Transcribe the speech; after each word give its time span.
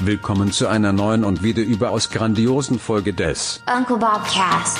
Willkommen 0.00 0.52
zu 0.52 0.68
einer 0.68 0.92
neuen 0.92 1.24
und 1.24 1.42
wieder 1.42 1.62
überaus 1.62 2.10
grandiosen 2.10 2.78
Folge 2.78 3.12
des 3.12 3.60
Uncle 3.66 3.98
Bob 3.98 4.22
Cast. 4.32 4.78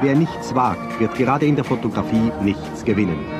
Wer 0.00 0.14
nichts 0.14 0.54
wagt, 0.54 1.00
wird 1.00 1.14
gerade 1.16 1.46
in 1.46 1.56
der 1.56 1.64
Fotografie 1.64 2.30
nichts 2.42 2.84
gewinnen. 2.84 3.39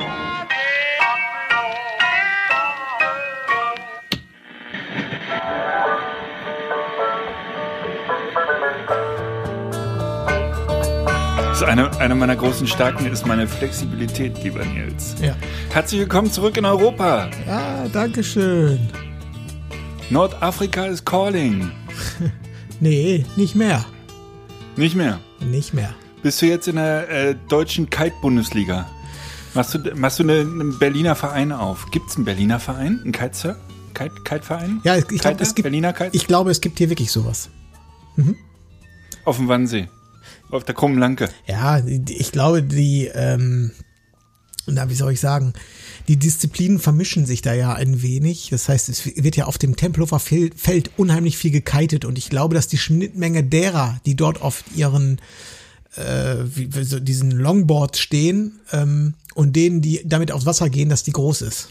Ist 11.61 11.67
eine, 11.67 11.95
eine 11.99 12.15
meiner 12.15 12.37
großen 12.37 12.67
Stärken 12.67 13.05
ist 13.05 13.27
meine 13.27 13.47
Flexibilität, 13.47 14.43
lieber 14.43 14.65
Nils. 14.65 15.15
Ja. 15.21 15.37
Herzlich 15.71 16.01
willkommen 16.01 16.33
zurück 16.33 16.57
in 16.57 16.65
Europa. 16.65 17.29
Ja, 17.47 17.87
danke 17.93 18.25
schön. 18.25 18.89
Nordafrika 20.09 20.87
is 20.87 21.05
calling. 21.05 21.71
Nee, 22.83 23.27
nicht 23.37 23.55
mehr. 23.55 23.85
Nicht 24.77 24.97
mehr. 24.97 25.21
Nicht 25.41 25.75
mehr. 25.75 25.95
Bist 26.23 26.41
du 26.41 26.47
jetzt 26.47 26.67
in 26.67 26.77
der 26.77 27.11
äh, 27.11 27.35
deutschen 27.51 27.91
Kite-Bundesliga? 27.91 28.89
Machst 29.53 29.75
du, 29.75 29.79
machst 29.97 30.19
du 30.19 30.23
eine, 30.23 30.41
einen 30.41 30.79
Berliner 30.79 31.15
Verein 31.15 31.53
auf? 31.53 31.91
Gibt 31.91 32.09
es 32.09 32.17
einen 32.17 32.25
Berliner 32.25 32.59
Verein? 32.59 33.01
Einen 33.03 33.13
Kite, 33.13 33.57
Kite, 33.93 34.15
Kite-Verein? 34.25 34.81
Ja, 34.83 34.97
ich 34.97 35.07
glaube, 35.07 35.19
Kiter? 35.19 35.43
es 35.43 35.55
gibt, 35.55 35.65
Berliner 35.65 35.93
Kite? 35.93 36.09
ich 36.13 36.27
glaube, 36.27 36.51
es 36.51 36.63
gibt 36.63 36.79
hier 36.79 36.89
wirklich 36.89 37.13
sowas. 37.13 37.51
auf 39.27 39.37
dem 39.37 39.49
Wannsee. 39.49 39.91
Auf 40.51 40.65
der 40.65 40.75
krummen 40.75 40.99
Lanke. 40.99 41.31
Ja, 41.47 41.79
ich 41.87 42.33
glaube, 42.33 42.63
die, 42.63 43.07
ähm, 43.15 43.71
na, 44.67 44.89
wie 44.91 44.95
soll 44.95 45.13
ich 45.13 45.21
sagen, 45.21 45.53
die 46.09 46.17
Disziplinen 46.17 46.79
vermischen 46.79 47.27
sich 47.27 47.43
da 47.43 47.55
ja 47.55 47.73
ein 47.75 48.03
wenig. 48.03 48.49
Das 48.51 48.69
heißt, 48.69 48.89
es 48.89 49.07
wird 49.07 49.37
ja 49.37 49.45
auf 49.45 49.59
dem 49.59 49.77
Tempelhofer 49.77 50.19
Fel- 50.19 50.51
Feld 50.57 50.91
unheimlich 50.97 51.39
viel 51.39 51.51
gekitet 51.51 52.05
und 52.05 52.19
ich 52.19 52.31
glaube, 52.31 52.55
dass 52.55 52.69
die 52.69 52.79
Schnittmenge 52.79 53.45
derer, 53.45 54.01
die 54.07 54.17
dort 54.17 54.43
auf 54.43 54.65
ihren 54.75 55.21
äh, 55.97 56.37
wie 56.45 56.85
so 56.85 57.01
diesen 57.01 57.31
Longboard 57.31 57.97
stehen 57.97 58.61
ähm, 58.73 59.15
und 59.35 59.55
denen, 59.57 59.81
die 59.83 60.03
damit 60.05 60.33
aufs 60.33 60.47
Wasser 60.47 60.69
gehen, 60.71 60.89
dass 60.89 61.03
die 61.03 61.13
groß 61.13 61.43
ist. 61.43 61.71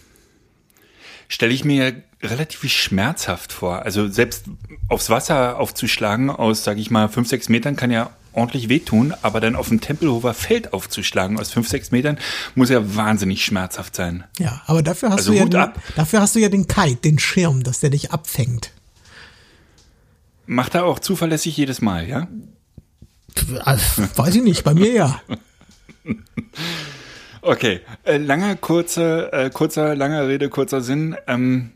Stelle 1.27 1.53
ich 1.53 1.63
mir 1.63 2.01
relativ 2.21 2.69
schmerzhaft 2.69 3.53
vor. 3.53 3.83
Also 3.83 4.09
selbst 4.09 4.45
aufs 4.87 5.09
Wasser 5.09 5.57
aufzuschlagen 5.57 6.29
aus, 6.29 6.63
sage 6.63 6.81
ich 6.81 6.91
mal, 6.91 7.07
fünf, 7.07 7.29
sechs 7.29 7.49
Metern 7.49 7.75
kann 7.75 7.91
ja 7.91 8.09
ordentlich 8.33 8.69
wehtun, 8.69 9.13
aber 9.21 9.39
dann 9.39 9.55
auf 9.55 9.69
dem 9.69 9.81
Tempelhofer 9.81 10.33
Feld 10.33 10.73
aufzuschlagen 10.73 11.39
aus 11.39 11.51
fünf, 11.51 11.67
sechs 11.67 11.91
Metern 11.91 12.17
muss 12.55 12.69
ja 12.69 12.95
wahnsinnig 12.95 13.43
schmerzhaft 13.43 13.95
sein. 13.95 14.23
Ja, 14.37 14.61
aber 14.65 14.83
dafür 14.83 15.09
hast 15.09 15.19
Also 15.19 15.31
du 15.31 15.37
ja 15.37 15.45
den, 15.45 15.73
dafür 15.95 16.21
hast 16.21 16.35
du 16.35 16.39
ja 16.39 16.49
den 16.49 16.67
Kite, 16.67 16.97
den 16.97 17.19
Schirm, 17.19 17.63
dass 17.63 17.79
der 17.79 17.89
dich 17.89 18.11
abfängt. 18.11 18.71
Macht 20.45 20.75
er 20.75 20.85
auch 20.85 20.99
zuverlässig 20.99 21.55
jedes 21.57 21.81
Mal, 21.81 22.07
ja? 22.07 22.27
Also, 23.59 24.03
weiß 24.15 24.35
ich 24.35 24.43
nicht, 24.43 24.63
bei 24.63 24.73
mir 24.73 24.91
ja. 24.91 25.21
Okay, 27.41 27.79
äh, 28.03 28.17
langer, 28.17 28.55
kurzer, 28.57 29.31
äh, 29.31 29.49
kurzer, 29.49 29.95
langer 29.95 30.27
Rede, 30.27 30.49
kurzer 30.49 30.81
Sinn. 30.81 31.15
Ähm, 31.25 31.71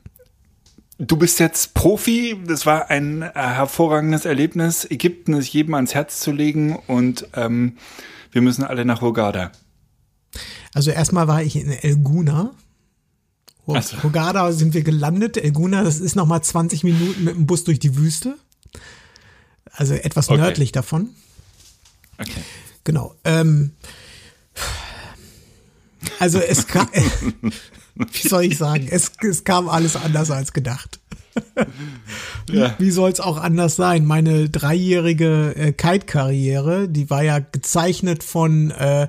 du 0.98 1.18
bist 1.18 1.40
jetzt 1.40 1.74
Profi. 1.74 2.38
Das 2.46 2.66
war 2.66 2.90
ein 2.90 3.22
äh, 3.22 3.32
hervorragendes 3.34 4.26
Erlebnis. 4.26 4.86
Ägypten 4.90 5.34
ist 5.34 5.52
jedem 5.54 5.74
ans 5.74 5.94
Herz 5.94 6.20
zu 6.20 6.32
legen 6.32 6.76
und 6.88 7.28
ähm, 7.34 7.78
wir 8.32 8.42
müssen 8.42 8.64
alle 8.64 8.86
nach 8.86 9.02
Hurghada. 9.02 9.52
Also 10.74 10.92
erstmal 10.92 11.28
war 11.28 11.44
ich 11.44 11.56
in 11.56 11.72
El 11.72 11.98
Guna. 11.98 12.52
Hur- 13.68 13.78
Ach 13.78 13.84
so. 13.84 14.02
Hurghada 14.04 14.52
sind 14.52 14.74
wir 14.74 14.84
gelandet. 14.84 15.38
El 15.38 15.52
Guna, 15.52 15.84
das 15.84 16.00
ist 16.00 16.16
nochmal 16.16 16.42
20 16.44 16.84
Minuten 16.84 17.24
mit 17.24 17.36
dem 17.36 17.46
Bus 17.46 17.64
durch 17.64 17.80
die 17.80 17.96
Wüste. 17.96 18.38
Also 19.72 19.94
etwas 19.94 20.30
Okay. 20.30 20.40
nördlich 20.42 20.72
davon. 20.72 21.10
Okay. 22.18 22.42
Genau. 22.84 23.16
Ähm, 23.24 23.72
also 26.20 26.40
es 26.40 26.68
kam, 26.68 26.88
wie 28.12 28.28
soll 28.28 28.44
ich 28.46 28.58
sagen, 28.58 28.88
es, 28.90 29.12
es 29.22 29.44
kam 29.44 29.70
alles 29.70 29.96
anders 29.96 30.32
als 30.32 30.54
gedacht. 30.54 31.00
Ja. 32.52 32.76
Wie 32.78 32.92
soll 32.92 33.12
es 33.12 33.20
auch 33.20 33.38
anders 33.38 33.76
sein? 33.76 34.06
Meine 34.06 34.50
dreijährige 34.50 35.56
äh, 35.56 35.72
Kite-Karriere, 35.72 36.88
die 36.90 37.10
war 37.10 37.24
ja 37.24 37.40
gezeichnet 37.40 38.24
von, 38.24 38.72
äh, 38.72 39.08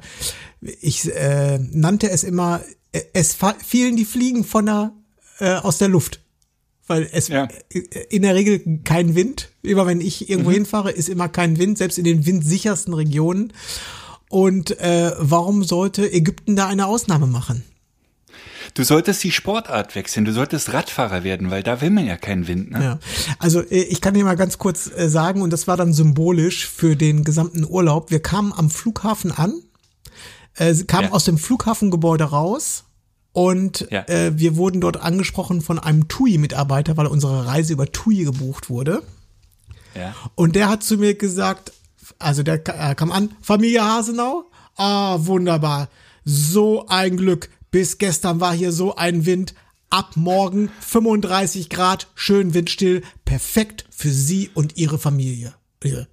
ich 0.81 1.15
äh, 1.15 1.59
nannte 1.59 2.11
es 2.11 2.25
immer, 2.25 2.63
äh, 2.93 3.03
es 3.13 3.37
fielen 3.65 3.97
die 3.97 4.07
Fliegen 4.07 4.45
von 4.45 4.67
der, 4.67 4.93
äh, 5.39 5.55
aus 5.57 5.79
der 5.79 5.89
Luft. 5.89 6.21
Weil 6.87 7.09
es 7.13 7.29
Ja. 7.29 7.49
äh, 7.71 7.81
in 8.11 8.23
der 8.23 8.35
Regel 8.35 8.81
kein 8.85 9.15
Wind. 9.15 9.51
Immer 9.63 9.87
wenn 9.87 10.01
ich 10.01 10.29
irgendwo 10.31 10.51
hinfahre, 10.51 10.93
ist 10.93 11.09
immer 11.09 11.29
kein 11.29 11.59
Wind, 11.59 11.77
selbst 11.79 11.99
in 11.99 12.05
den 12.05 12.25
windsichersten 12.27 12.95
Regionen. 12.95 13.53
Und 14.31 14.79
äh, 14.81 15.13
warum 15.19 15.63
sollte 15.65 16.11
Ägypten 16.11 16.57
da 16.57 16.69
eine 16.69 16.87
Ausnahme 16.87 17.27
machen? 17.27 17.65
Du 18.75 18.83
solltest 18.83 19.23
die 19.23 19.31
Sportart 19.31 19.95
wechseln. 19.95 20.25
Du 20.25 20.33
solltest 20.33 20.73
Radfahrer 20.73 21.23
werden, 21.23 21.51
weil 21.51 21.63
da 21.63 21.81
will 21.81 21.91
man 21.91 22.07
ja 22.07 22.17
keinen 22.17 22.49
Wind. 22.49 22.73
Ne? 22.73 22.83
Ja, 22.83 22.99
also 23.39 23.61
äh, 23.61 23.83
ich 23.85 24.01
kann 24.01 24.15
dir 24.15 24.25
mal 24.25 24.35
ganz 24.37 24.59
kurz 24.59 24.91
äh, 24.91 25.09
sagen, 25.09 25.43
und 25.43 25.51
das 25.53 25.69
war 25.69 25.77
dann 25.77 25.93
symbolisch 25.93 26.67
für 26.69 26.97
den 26.97 27.23
gesamten 27.23 27.65
Urlaub. 27.65 28.11
Wir 28.11 28.21
kamen 28.21 28.53
am 28.53 28.71
Flughafen 28.71 29.31
an, 29.31 29.55
äh, 30.57 30.75
kamen 30.85 31.05
Ja. 31.09 31.13
aus 31.13 31.25
dem 31.25 31.39
Flughafengebäude 31.39 32.25
raus 32.25 32.83
und 33.33 33.87
Ja. 33.91 34.09
äh, 34.09 34.37
wir 34.39 34.57
wurden 34.57 34.81
dort 34.81 34.97
angesprochen 35.01 35.61
von 35.61 35.79
einem 35.79 36.09
TUI-Mitarbeiter, 36.09 36.97
weil 36.97 37.07
unsere 37.07 37.47
Reise 37.47 37.73
über 37.75 37.93
TUI 37.93 38.25
gebucht 38.25 38.71
wurde. 38.71 39.05
Ja. 39.95 40.15
Und 40.35 40.57
der 40.57 40.69
hat 40.69 40.83
zu 40.83 40.97
mir 40.97 41.15
gesagt, 41.15 41.73
also 42.19 42.43
der 42.43 42.55
äh, 42.67 42.95
kam 42.97 43.13
an, 43.13 43.31
Familie 43.41 43.85
Hasenau, 43.85 44.47
ah, 44.77 45.19
wunderbar, 45.21 45.89
so 46.25 46.87
ein 46.89 47.17
Glück. 47.17 47.51
Bis 47.75 47.99
gestern 47.99 48.39
war 48.39 48.55
hier 48.55 48.71
so 48.71 48.95
ein 48.95 49.27
Wind. 49.27 49.53
Ab 49.91 50.13
morgen 50.15 50.71
35 50.79 51.69
Grad, 51.69 52.07
schön 52.15 52.55
windstill, 52.55 53.03
perfekt 53.25 53.85
für 53.91 54.11
Sie 54.11 54.49
und 54.55 54.77
Ihre 54.77 54.97
Familie. 54.97 55.55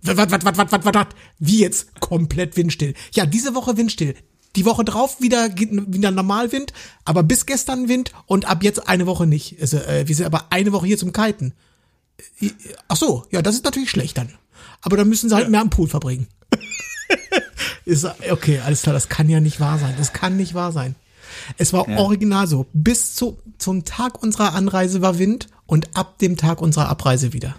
Was, 0.02 0.18
was, 0.18 0.32
was, 0.32 0.58
was, 0.58 0.72
was, 0.72 0.86
was? 0.86 1.08
Wie 1.38 1.60
jetzt? 1.60 2.00
Komplett 2.00 2.58
windstill. 2.58 2.96
Ja, 3.14 3.28
diese 3.28 3.54
Woche 3.54 3.78
windstill. 3.78 4.16
Die 4.56 4.66
Woche 4.66 4.84
drauf 4.84 5.22
wieder, 5.22 5.56
wieder 5.56 6.10
Normalwind, 6.10 6.74
aber 7.06 7.22
bis 7.22 7.46
gestern 7.46 7.88
Wind 7.88 8.12
und 8.26 8.46
ab 8.46 8.64
jetzt 8.64 8.90
eine 8.90 9.06
Woche 9.06 9.28
nicht. 9.28 9.62
Also, 9.62 9.78
äh, 9.78 10.08
wir 10.08 10.16
sind 10.16 10.26
aber 10.26 10.48
eine 10.50 10.72
Woche 10.72 10.88
hier 10.88 10.98
zum 10.98 11.14
Kiten. 11.14 11.54
Ach 12.88 12.98
so, 12.98 13.26
ja, 13.30 13.44
das 13.44 13.54
ist 13.54 13.66
natürlich 13.66 13.92
schlecht 13.92 14.18
dann. 14.18 14.34
Aber 14.82 14.98
dann 14.98 15.08
müssen 15.08 15.30
sie 15.30 15.36
halt 15.36 15.52
mehr 15.52 15.62
am 15.62 15.70
Pool 15.70 15.88
verbringen. 15.88 16.26
ist, 17.86 18.08
okay, 18.32 18.62
alles 18.62 18.82
klar, 18.82 18.94
das 18.94 19.10
kann 19.10 19.30
ja 19.30 19.40
nicht 19.40 19.60
wahr 19.60 19.78
sein. 19.78 19.94
Das 20.00 20.12
kann 20.12 20.38
nicht 20.38 20.56
wahr 20.56 20.72
sein. 20.72 20.96
Es 21.58 21.74
war 21.74 21.88
original 21.88 22.48
so. 22.48 22.68
Bis 22.74 23.16
zu, 23.16 23.38
zum 23.58 23.86
Tag 23.86 24.22
unserer 24.22 24.54
Anreise 24.54 25.02
war 25.02 25.20
Wind 25.20 25.48
und 25.66 25.96
ab 25.96 26.20
dem 26.20 26.38
Tag 26.38 26.62
unserer 26.62 26.90
Abreise 26.90 27.34
wieder. 27.34 27.56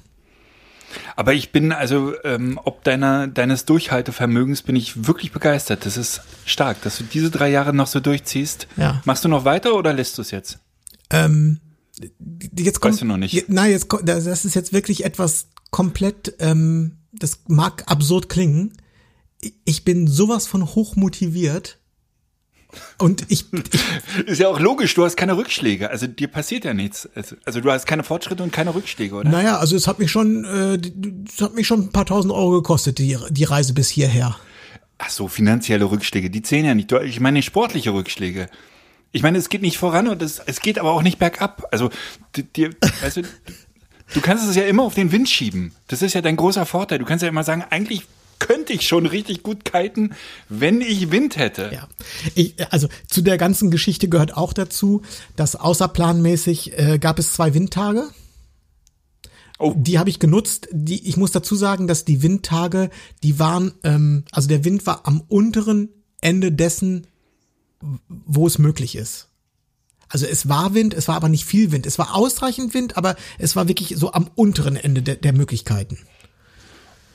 Aber 1.17 1.33
ich 1.35 1.53
bin 1.53 1.73
also, 1.73 2.15
ähm, 2.25 2.59
ob 2.63 2.85
deiner, 2.85 3.27
deines 3.27 3.65
Durchhaltevermögens 3.65 4.63
bin 4.63 4.77
ich 4.77 5.07
wirklich 5.07 5.33
begeistert. 5.33 5.87
Das 5.87 5.97
ist 5.97 6.23
stark, 6.45 6.83
dass 6.83 6.99
du 6.99 7.05
diese 7.05 7.31
drei 7.31 7.51
Jahre 7.51 7.73
noch 7.73 7.87
so 7.87 8.01
durchziehst. 8.01 8.69
Ja. 8.77 9.01
Machst 9.05 9.25
du 9.25 9.29
noch 9.29 9.45
weiter 9.45 9.75
oder 9.75 9.93
lässt 9.93 10.19
du 10.19 10.23
es 10.23 10.31
jetzt? 10.31 10.59
Ähm, 11.11 11.61
jetzt 12.57 12.81
kommt, 12.81 12.95
Weißt 12.95 13.03
du 13.03 13.07
noch 13.07 13.17
nicht? 13.17 13.49
Nein, 13.49 13.71
jetzt 13.71 13.89
kommt, 13.89 14.09
das 14.09 14.27
ist 14.27 14.55
jetzt 14.55 14.73
wirklich 14.73 15.05
etwas 15.05 15.49
komplett, 15.71 16.35
ähm, 16.39 16.99
das 17.13 17.41
mag 17.49 17.85
absurd 17.87 18.29
klingen. 18.29 18.75
Ich 19.65 19.85
bin 19.85 20.07
sowas 20.07 20.47
von 20.47 20.75
hoch 20.75 20.97
motiviert. 20.97 21.79
Und 22.99 23.25
ich, 23.29 23.47
ich 23.53 23.63
Ist 24.27 24.39
ja 24.41 24.49
auch 24.49 24.59
logisch, 24.61 24.95
du 24.95 25.05
hast 25.05 25.17
keine 25.17 25.37
Rückschläge. 25.37 25.91
Also 25.91 26.07
dir 26.07 26.29
passiert 26.29 26.65
ja 26.65 26.73
nichts. 26.75 27.09
Also, 27.15 27.37
also 27.45 27.61
du 27.61 27.71
hast 27.71 27.87
keine 27.87 28.03
Fortschritte 28.03 28.43
und 28.43 28.53
keine 28.53 28.75
Rückschläge, 28.75 29.15
oder? 29.15 29.29
Naja, 29.29 29.59
also 29.59 29.77
es 29.77 29.87
hat 29.87 29.99
mich 29.99 30.11
schon, 30.11 30.45
äh, 30.45 30.79
es 31.29 31.41
hat 31.43 31.55
mich 31.55 31.67
schon 31.67 31.81
ein 31.83 31.93
paar 31.93 32.07
tausend 32.07 32.33
Euro 32.33 32.51
gekostet, 32.53 32.99
die, 32.99 33.17
die 33.31 33.45
Reise 33.45 33.75
bis 33.75 33.89
hierher. 33.91 34.37
Ach 34.99 35.11
so, 35.11 35.29
finanzielle 35.29 35.91
Rückschläge, 35.91 36.31
die 36.31 36.43
zählen 36.43 36.65
ja 36.65 36.75
nicht. 36.75 36.91
Ich 36.93 37.21
meine 37.21 37.43
sportliche 37.43 37.93
Rückschläge. 37.93 38.49
Ich 39.11 39.23
meine, 39.23 39.37
es 39.37 39.49
geht 39.51 39.61
nicht 39.61 39.77
voran 39.77 40.09
und 40.09 40.23
es, 40.23 40.39
es 40.39 40.61
geht 40.61 40.79
aber 40.79 40.93
auch 40.93 41.03
nicht 41.03 41.19
bergab. 41.19 41.67
Also 41.71 41.91
di- 42.37 42.45
dir, 42.45 42.71
weißt 43.03 43.19
du, 43.19 43.23
du 44.15 44.21
kannst 44.23 44.49
es 44.49 44.57
ja 44.57 44.63
immer 44.65 44.85
auf 44.85 44.95
den 44.95 45.13
Wind 45.13 45.29
schieben. 45.29 45.73
Das 45.89 46.01
ist 46.01 46.15
ja 46.15 46.23
dein 46.23 46.37
großer 46.37 46.65
Vorteil. 46.65 46.99
Du 46.99 47.05
kannst 47.05 47.23
ja 47.23 47.29
immer 47.29 47.45
sagen, 47.45 47.63
eigentlich 47.69 48.07
könnte 48.43 48.73
ich 48.73 48.89
schon 48.89 49.07
richtig 49.07 49.43
gut 49.43 49.65
kiten, 49.65 50.15
wenn 50.49 50.81
ich 50.81 51.13
Wind 51.13 51.37
hätte. 51.37 51.71
Ja. 51.73 51.89
Ich, 52.35 52.55
also 52.73 52.89
zu 53.09 53.23
der 53.23 53.39
ganzen 53.39 53.71
Geschichte 53.71 54.09
gehört 54.09 54.37
auch 54.37 54.53
dazu, 54.53 55.03
dass 55.37 55.55
außerplanmäßig 55.55 56.77
äh, 56.77 56.99
gab 56.99 57.21
es 57.21 57.33
zwei 57.33 57.55
Windtage. 57.55 58.09
Oh. 59.59 59.75
Die 59.77 60.01
habe 60.01 60.11
ich 60.11 60.19
genutzt. 60.19 60.69
Die, 60.73 61.09
ich 61.09 61.17
muss 61.17 61.31
dazu 61.31 61.55
sagen, 61.55 61.87
dass 61.87 62.05
die 62.05 62.23
Windtage, 62.23 62.91
die 63.23 63.39
waren, 63.39 63.75
ähm, 63.85 64.25
also 64.33 64.49
der 64.49 64.65
Wind 64.65 64.87
war 64.87 65.07
am 65.07 65.21
unteren 65.29 65.91
Ende 66.21 66.51
dessen, 66.51 67.07
wo 68.09 68.49
es 68.49 68.59
möglich 68.59 68.97
ist. 68.97 69.29
Also 70.09 70.27
es 70.27 70.49
war 70.49 70.75
Wind, 70.75 70.95
es 70.95 71.07
war 71.07 71.15
aber 71.15 71.29
nicht 71.29 71.45
viel 71.45 71.71
Wind. 71.71 71.87
Es 71.87 71.99
war 71.99 72.15
ausreichend 72.15 72.75
Wind, 72.75 72.97
aber 72.97 73.15
es 73.39 73.55
war 73.55 73.69
wirklich 73.69 73.95
so 73.97 74.13
am 74.13 74.29
unteren 74.35 74.77
Ende 74.77 75.01
der, 75.01 75.17
der 75.17 75.33
Möglichkeiten. 75.33 75.99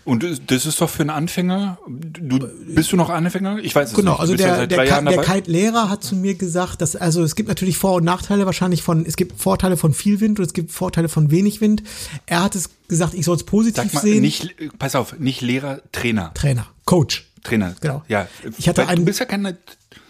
Und 0.07 0.23
das 0.49 0.65
ist 0.65 0.79
doch 0.79 0.89
für 0.89 1.01
einen 1.01 1.09
Anfänger. 1.09 1.77
Du, 1.87 2.39
bist 2.67 2.93
du 2.93 2.95
noch 2.95 3.09
Anfänger? 3.09 3.57
Ich 3.59 3.75
weiß 3.75 3.89
es 3.89 3.95
Genau, 3.95 4.11
nicht. 4.11 4.17
Du 4.19 4.21
also 4.21 4.33
bist 4.33 4.43
ja 4.45 4.65
der, 4.65 4.77
seit 4.77 5.05
der, 5.05 5.11
der. 5.11 5.21
Kite-Lehrer 5.23 5.89
hat 5.89 6.01
zu 6.01 6.15
mir 6.15 6.35
gesagt, 6.35 6.79
dass, 6.81 6.95
also 6.95 7.23
es 7.23 7.35
gibt 7.35 7.49
natürlich 7.49 7.77
Vor- 7.77 7.95
und 7.95 8.05
Nachteile 8.05 8.45
wahrscheinlich 8.45 8.83
von, 8.83 9.05
es 9.05 9.17
gibt 9.17 9.37
Vorteile 9.39 9.75
von 9.75 9.93
viel 9.93 10.21
Wind 10.21 10.39
und 10.39 10.45
es 10.45 10.53
gibt 10.53 10.71
Vorteile 10.71 11.09
von 11.09 11.29
wenig 11.29 11.59
Wind. 11.59 11.83
Er 12.25 12.41
hat 12.41 12.55
es 12.55 12.69
gesagt, 12.87 13.15
ich 13.15 13.25
soll 13.25 13.35
es 13.35 13.43
positiv 13.43 13.83
Sag 13.83 13.93
mal, 13.95 13.99
sehen. 14.01 14.21
nicht, 14.21 14.55
pass 14.79 14.95
auf, 14.95 15.19
nicht 15.19 15.41
Lehrer, 15.41 15.81
Trainer. 15.91 16.33
Trainer, 16.33 16.67
Coach. 16.85 17.27
Trainer. 17.43 17.75
Genau. 17.81 18.01
Ja. 18.07 18.27
Ich 18.57 18.69
hatte 18.69 18.87
einen- 18.87 19.01
du 19.01 19.05
bist 19.05 19.19
ja 19.19 19.25
keine. 19.25 19.57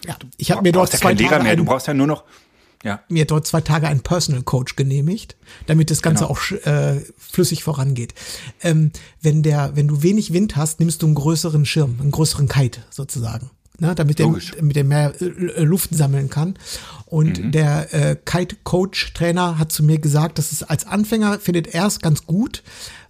Ja, 0.06 0.16
ich 0.38 0.52
habe 0.52 0.62
mir 0.62 0.72
dort 0.74 0.94
ja 0.94 1.00
zwei 1.00 1.10
kein 1.10 1.18
Lehrer 1.18 1.30
Tage 1.32 1.44
mehr. 1.44 1.56
Du 1.56 1.62
einen, 1.62 1.68
brauchst 1.68 1.88
ja 1.88 1.94
nur 1.96 2.08
noch. 2.08 2.24
Ja. 2.84 3.02
mir 3.10 3.26
dort 3.26 3.48
zwei 3.48 3.62
Tage 3.62 3.88
einen 3.88 4.02
Personal 4.02 4.44
Coach 4.44 4.76
genehmigt, 4.76 5.36
damit 5.66 5.90
das 5.92 6.02
Ganze 6.02 6.26
Genau. 6.26 6.34
auch 6.38 6.52
äh, 6.66 7.02
flüssig 7.18 7.64
vorangeht. 7.64 8.14
Ähm, 8.62 8.92
wenn 9.22 9.42
der, 9.44 9.76
wenn 9.76 9.88
du 9.88 10.04
wenig 10.04 10.32
Wind 10.34 10.56
hast, 10.56 10.80
nimmst 10.80 11.02
du 11.02 11.08
einen 11.08 11.16
größeren 11.16 11.66
Schirm, 11.66 11.98
einen 12.00 12.12
größeren 12.12 12.48
Kite 12.48 12.82
sozusagen, 12.92 13.50
ne, 13.80 13.96
damit 13.96 14.20
der, 14.20 14.32
damit 14.58 14.76
der 14.76 14.84
mehr 14.84 15.14
äh, 15.22 15.64
Luft 15.64 15.90
sammeln 15.96 16.30
kann. 16.30 16.56
Und 17.08 17.40
Mhm. 17.44 17.52
der 17.52 17.94
äh, 17.94 18.16
Kite 18.24 18.56
Coach 18.64 19.14
Trainer 19.14 19.58
hat 19.58 19.72
zu 19.72 19.84
mir 19.84 19.98
gesagt, 19.98 20.38
dass 20.38 20.52
es 20.52 20.62
als 20.64 20.86
Anfänger 20.86 21.40
findet 21.40 21.68
er 21.74 21.88
es 21.88 22.00
ganz 22.00 22.26
gut, 22.26 22.64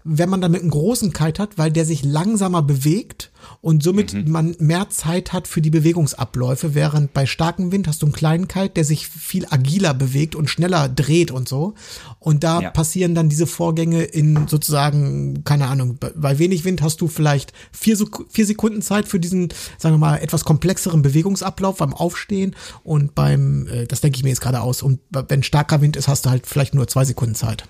wenn 0.09 0.29
man 0.29 0.41
damit 0.41 0.61
einen 0.61 0.69
großen 0.69 1.11
Kite 1.13 1.41
hat, 1.41 1.57
weil 1.57 1.71
der 1.71 1.85
sich 1.85 2.03
langsamer 2.03 2.61
bewegt 2.61 3.31
und 3.61 3.83
somit 3.83 4.13
Mhm. 4.13 4.31
man 4.31 4.55
mehr 4.59 4.89
Zeit 4.89 5.33
hat 5.33 5.47
für 5.47 5.61
die 5.61 5.69
Bewegungsabläufe, 5.69 6.75
während 6.75 7.13
bei 7.13 7.25
starkem 7.25 7.71
Wind 7.71 7.87
hast 7.87 8.01
du 8.01 8.05
einen 8.07 8.13
kleinen 8.13 8.47
Kite, 8.47 8.69
der 8.69 8.83
sich 8.85 9.07
viel 9.07 9.45
agiler 9.49 9.93
bewegt 9.93 10.35
und 10.35 10.49
schneller 10.49 10.89
dreht 10.89 11.31
und 11.31 11.47
so. 11.47 11.73
Und 12.19 12.43
da 12.43 12.61
Ja. 12.61 12.69
passieren 12.71 13.15
dann 13.15 13.29
diese 13.29 13.47
Vorgänge 13.47 14.03
in 14.03 14.47
sozusagen, 14.47 15.43
keine 15.43 15.67
Ahnung, 15.67 15.97
bei- 15.99 16.39
wenig 16.39 16.65
Wind 16.65 16.81
hast 16.81 17.01
du 17.01 17.07
vielleicht 17.07 17.53
vier, 17.71 17.97
vier 18.29 18.45
Sekunden 18.45 18.81
Zeit 18.81 19.07
für 19.07 19.19
diesen, 19.19 19.49
sagen 19.77 19.95
wir 19.95 19.99
mal, 19.99 20.17
etwas 20.17 20.43
komplexeren 20.45 21.01
Bewegungsablauf 21.01 21.77
beim 21.77 21.93
Aufstehen 21.93 22.55
und 22.83 23.15
beim, 23.15 23.67
äh, 23.67 23.85
das 23.87 24.01
denke 24.01 24.17
ich 24.17 24.23
mir 24.23 24.29
jetzt 24.29 24.41
gerade 24.41 24.61
aus. 24.61 24.81
Und 24.81 24.99
wenn 25.11 25.43
starker 25.43 25.81
Wind 25.81 25.95
ist, 25.95 26.07
hast 26.07 26.25
du 26.25 26.29
halt 26.29 26.45
vielleicht 26.47 26.73
nur 26.75 26.87
zwei 26.87 27.05
Sekunden 27.05 27.35
Zeit. 27.35 27.63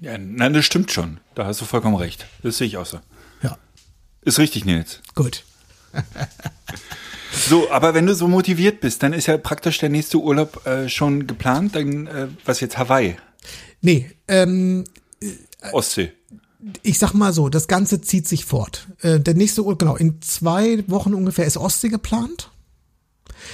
Ja. 0.00 0.18
Nein, 0.18 0.52
das 0.52 0.64
stimmt 0.64 0.90
schon. 0.92 1.18
Da 1.34 1.46
hast 1.46 1.60
du 1.60 1.64
vollkommen 1.64 1.96
recht. 1.96 2.26
Das 2.42 2.58
sehe 2.58 2.66
ich 2.66 2.76
auch 2.76 2.86
so. 2.86 3.00
Ja, 3.42 3.58
Ist 4.22 4.38
richtig, 4.38 4.64
Nils. 4.64 5.00
gut. 5.14 5.44
So, 7.32 7.70
aber 7.70 7.94
wenn 7.94 8.06
du 8.06 8.14
so 8.14 8.28
motiviert 8.28 8.80
bist, 8.80 9.02
dann 9.02 9.12
ist 9.12 9.26
ja 9.26 9.36
praktisch 9.38 9.78
der 9.78 9.88
nächste 9.88 10.18
Urlaub 10.18 10.64
äh, 10.66 10.88
schon 10.88 11.26
geplant. 11.26 11.74
Dann, 11.74 12.06
äh, 12.06 12.28
was 12.44 12.60
jetzt, 12.60 12.78
Hawaii, 12.78 13.16
Nee, 13.80 14.10
ähm, 14.28 14.84
Ostsee. 15.72 16.12
ich 16.82 16.98
sag 16.98 17.12
mal 17.12 17.32
so, 17.34 17.48
das 17.50 17.68
Ganze 17.68 18.00
zieht 18.00 18.26
sich 18.28 18.44
fort. 18.46 18.86
Äh, 19.02 19.20
der 19.20 19.34
nächste 19.34 19.62
Urlaub, 19.62 19.78
genau, 19.80 19.96
in 19.96 20.22
zwei 20.22 20.82
Wochen 20.86 21.12
ungefähr 21.12 21.44
ist 21.44 21.56
Ostsee 21.58 21.88
geplant. 21.88 22.50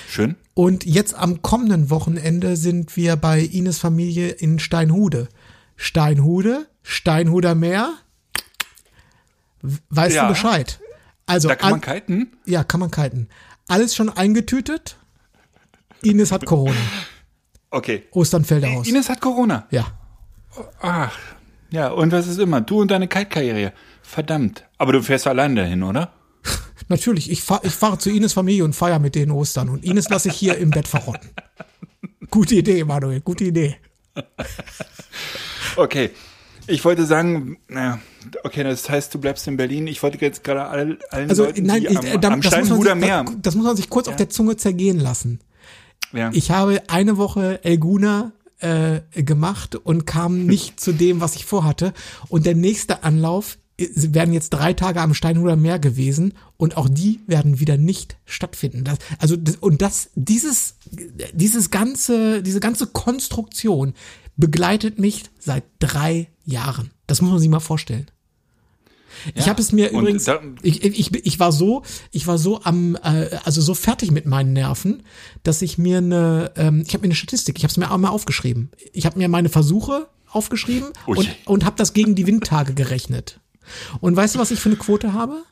Schön. 0.09 0.37
Und 0.55 0.85
jetzt 0.85 1.15
am 1.15 1.43
kommenden 1.43 1.91
Wochenende 1.91 2.57
sind 2.57 2.97
wir 2.97 3.17
bei 3.17 3.41
Ines 3.41 3.79
Familie 3.79 4.29
in 4.29 4.59
Steinhude. 4.61 5.29
Steinhude, 5.83 6.67
Steinhuder 6.83 7.55
Meer. 7.55 7.95
Weißt 9.89 10.15
Ja. 10.15 10.25
du 10.25 10.29
Bescheid? 10.29 10.79
Also, 11.25 11.49
Da 11.49 11.55
kann 11.57 11.71
man 11.71 11.81
kiten. 11.81 12.37
ja, 12.45 12.65
kann 12.65 12.81
man 12.81 12.91
kiten. 12.91 13.29
Alles 13.67 13.95
schon 13.95 14.11
eingetütet. 14.11 14.97
Ines 16.03 16.33
hat 16.33 16.45
Corona. 16.45 16.75
Okay. 17.71 18.03
Ostern 18.11 18.45
fällt 18.45 18.65
aus. 18.67 18.87
Ines 18.89 19.09
hat 19.09 19.21
Corona. 19.23 19.67
Ja. 19.71 19.87
Ach, 20.83 21.17
ja, 21.71 21.89
und 21.89 22.13
was 22.13 22.27
ist 22.27 22.39
immer? 22.39 22.61
Du 22.61 22.81
und 22.83 22.91
deine 22.91 23.09
Kite-Karriere. 23.09 23.73
Verdammt. 24.03 24.67
Aber 24.77 24.93
du 24.93 25.03
fährst 25.03 25.27
allein 25.27 25.57
dahin, 25.57 25.83
oder? 25.83 26.13
Natürlich, 26.89 27.31
ich 27.31 27.43
fahre 27.43 27.67
ich 27.67 27.73
fahr 27.75 27.99
zu 27.99 28.11
Ines 28.11 28.35
Familie 28.35 28.65
und 28.65 28.75
feier 28.75 28.99
mit 28.99 29.15
denen 29.15 29.31
Ostern. 29.33 29.71
Und 29.71 29.85
Ines 29.85 30.09
lasse 30.11 30.29
ich 30.29 30.35
hier 30.35 30.59
im 30.59 30.71
Bett 30.71 30.89
verrotten. 30.89 31.31
Gute 32.31 32.57
Idee, 32.57 32.85
Manuel, 32.85 33.21
gute 33.23 33.45
Idee. 33.45 33.77
Okay. 35.77 36.11
Ich 36.67 36.85
wollte 36.85 37.05
sagen, 37.05 37.59
naja, 37.69 37.99
okay, 38.45 38.63
das 38.63 38.89
heißt, 38.89 39.13
du 39.15 39.19
bleibst 39.19 39.47
in 39.49 39.57
Berlin. 39.57 39.87
Ich 39.87 40.03
wollte 40.03 40.19
jetzt 40.21 40.45
gerade 40.45 40.67
all, 40.67 40.99
allen 41.11 41.29
Also 41.29 41.45
Leuten, 41.45 41.65
nein, 41.65 41.81
die 41.81 41.89
ich, 41.89 41.99
am, 41.99 42.05
äh, 42.05 42.19
da- 42.19 42.29
am 42.29 42.41
das, 42.43 42.69
muss 42.69 42.85
sich, 42.85 43.11
das, 43.43 43.55
muss 43.57 43.65
man 43.65 43.77
sich 43.77 43.91
kurz 43.91 44.09
auf 44.09 44.17
der 44.17 44.29
Zunge 44.29 44.57
zergehen 44.57 45.01
lassen. 45.01 45.41
Ja. 46.13 46.31
Ich 46.33 46.51
habe 46.51 46.83
eine 46.89 47.17
Woche 47.17 47.65
Elguna 47.65 48.33
äh, 48.59 49.01
gemacht 49.15 49.75
und 49.75 50.07
kam 50.07 50.47
nicht 50.47 50.79
zu 50.81 50.93
dem, 50.93 51.21
was 51.21 51.35
ich 51.35 51.45
vorhatte. 51.45 51.93
Und 52.29 52.47
der 52.47 52.55
nächste 52.55 53.03
Anlauf 53.03 53.55
äh, 53.55 53.70
werden 53.89 54.35
jetzt 54.35 54.51
drei 54.51 54.73
Tage 54.73 55.01
am 55.01 55.15
Steinhuder 55.15 55.57
Meer 55.57 55.79
gewesen 55.79 56.35
und 56.57 56.77
auch 56.77 56.89
die 56.89 57.21
werden 57.27 57.61
wieder 57.61 57.77
nicht 57.77 58.17
stattfinden. 58.27 58.85
Das, 58.85 58.99
also 59.19 59.37
und 59.61 59.83
das 59.83 60.11
dieses 60.15 60.77
dieses 61.33 61.71
ganze 61.71 62.43
diese 62.43 62.61
ganze 62.61 62.87
Konstruktion 62.87 63.95
begleitet 64.37 64.99
mich 64.99 65.25
seit 65.39 65.65
drei 65.79 66.29
Jahren. 66.45 66.91
Das 67.07 67.21
muss 67.21 67.31
man 67.31 67.41
sich 67.41 67.49
mal 67.49 67.61
vorstellen. 67.61 68.11
Ich 69.35 69.45
Ja, 69.45 69.51
habe 69.51 69.61
es 69.61 69.73
mir 69.73 69.91
übrigens, 69.91 70.29
ich, 70.63 70.85
ich, 70.85 71.27
ich 71.27 71.41
war 71.41 71.53
so, 71.53 71.83
ich 72.11 72.27
war 72.27 72.39
so 72.39 72.63
am, 72.63 72.97
äh, 72.97 73.29
also 73.45 73.61
so 73.61 73.75
fertig 73.75 74.13
mit 74.13 74.25
meinen 74.25 74.53
Nerven, 74.53 75.03
dass 75.43 75.63
ich 75.63 75.79
mir 75.79 75.99
eine, 75.99 76.53
ähm, 76.57 76.85
ich 76.87 76.95
habe 76.95 77.03
mir 77.03 77.09
eine 77.09 77.15
Statistik, 77.15 77.59
ich 77.59 77.65
habe 77.65 77.71
es 77.71 77.77
mir 77.77 77.91
auch 77.91 77.99
mal 77.99 78.09
aufgeschrieben. 78.09 78.71
Ich 78.93 79.07
habe 79.07 79.19
mir 79.19 79.29
meine 79.29 79.49
Versuche 79.49 80.09
aufgeschrieben 80.29 80.91
Ui. 81.07 81.19
und, 81.19 81.29
und 81.47 81.65
habe 81.65 81.77
das 81.77 81.93
gegen 81.93 82.15
die 82.15 82.27
Windtage 82.27 82.73
gerechnet. 82.73 83.41
Und 84.01 84.17
weißt 84.17 84.35
du, 84.35 84.39
was 84.39 84.51
ich 84.51 84.61
für 84.61 84.69
eine 84.69 84.77
Quote 84.77 85.13
habe? 85.13 85.43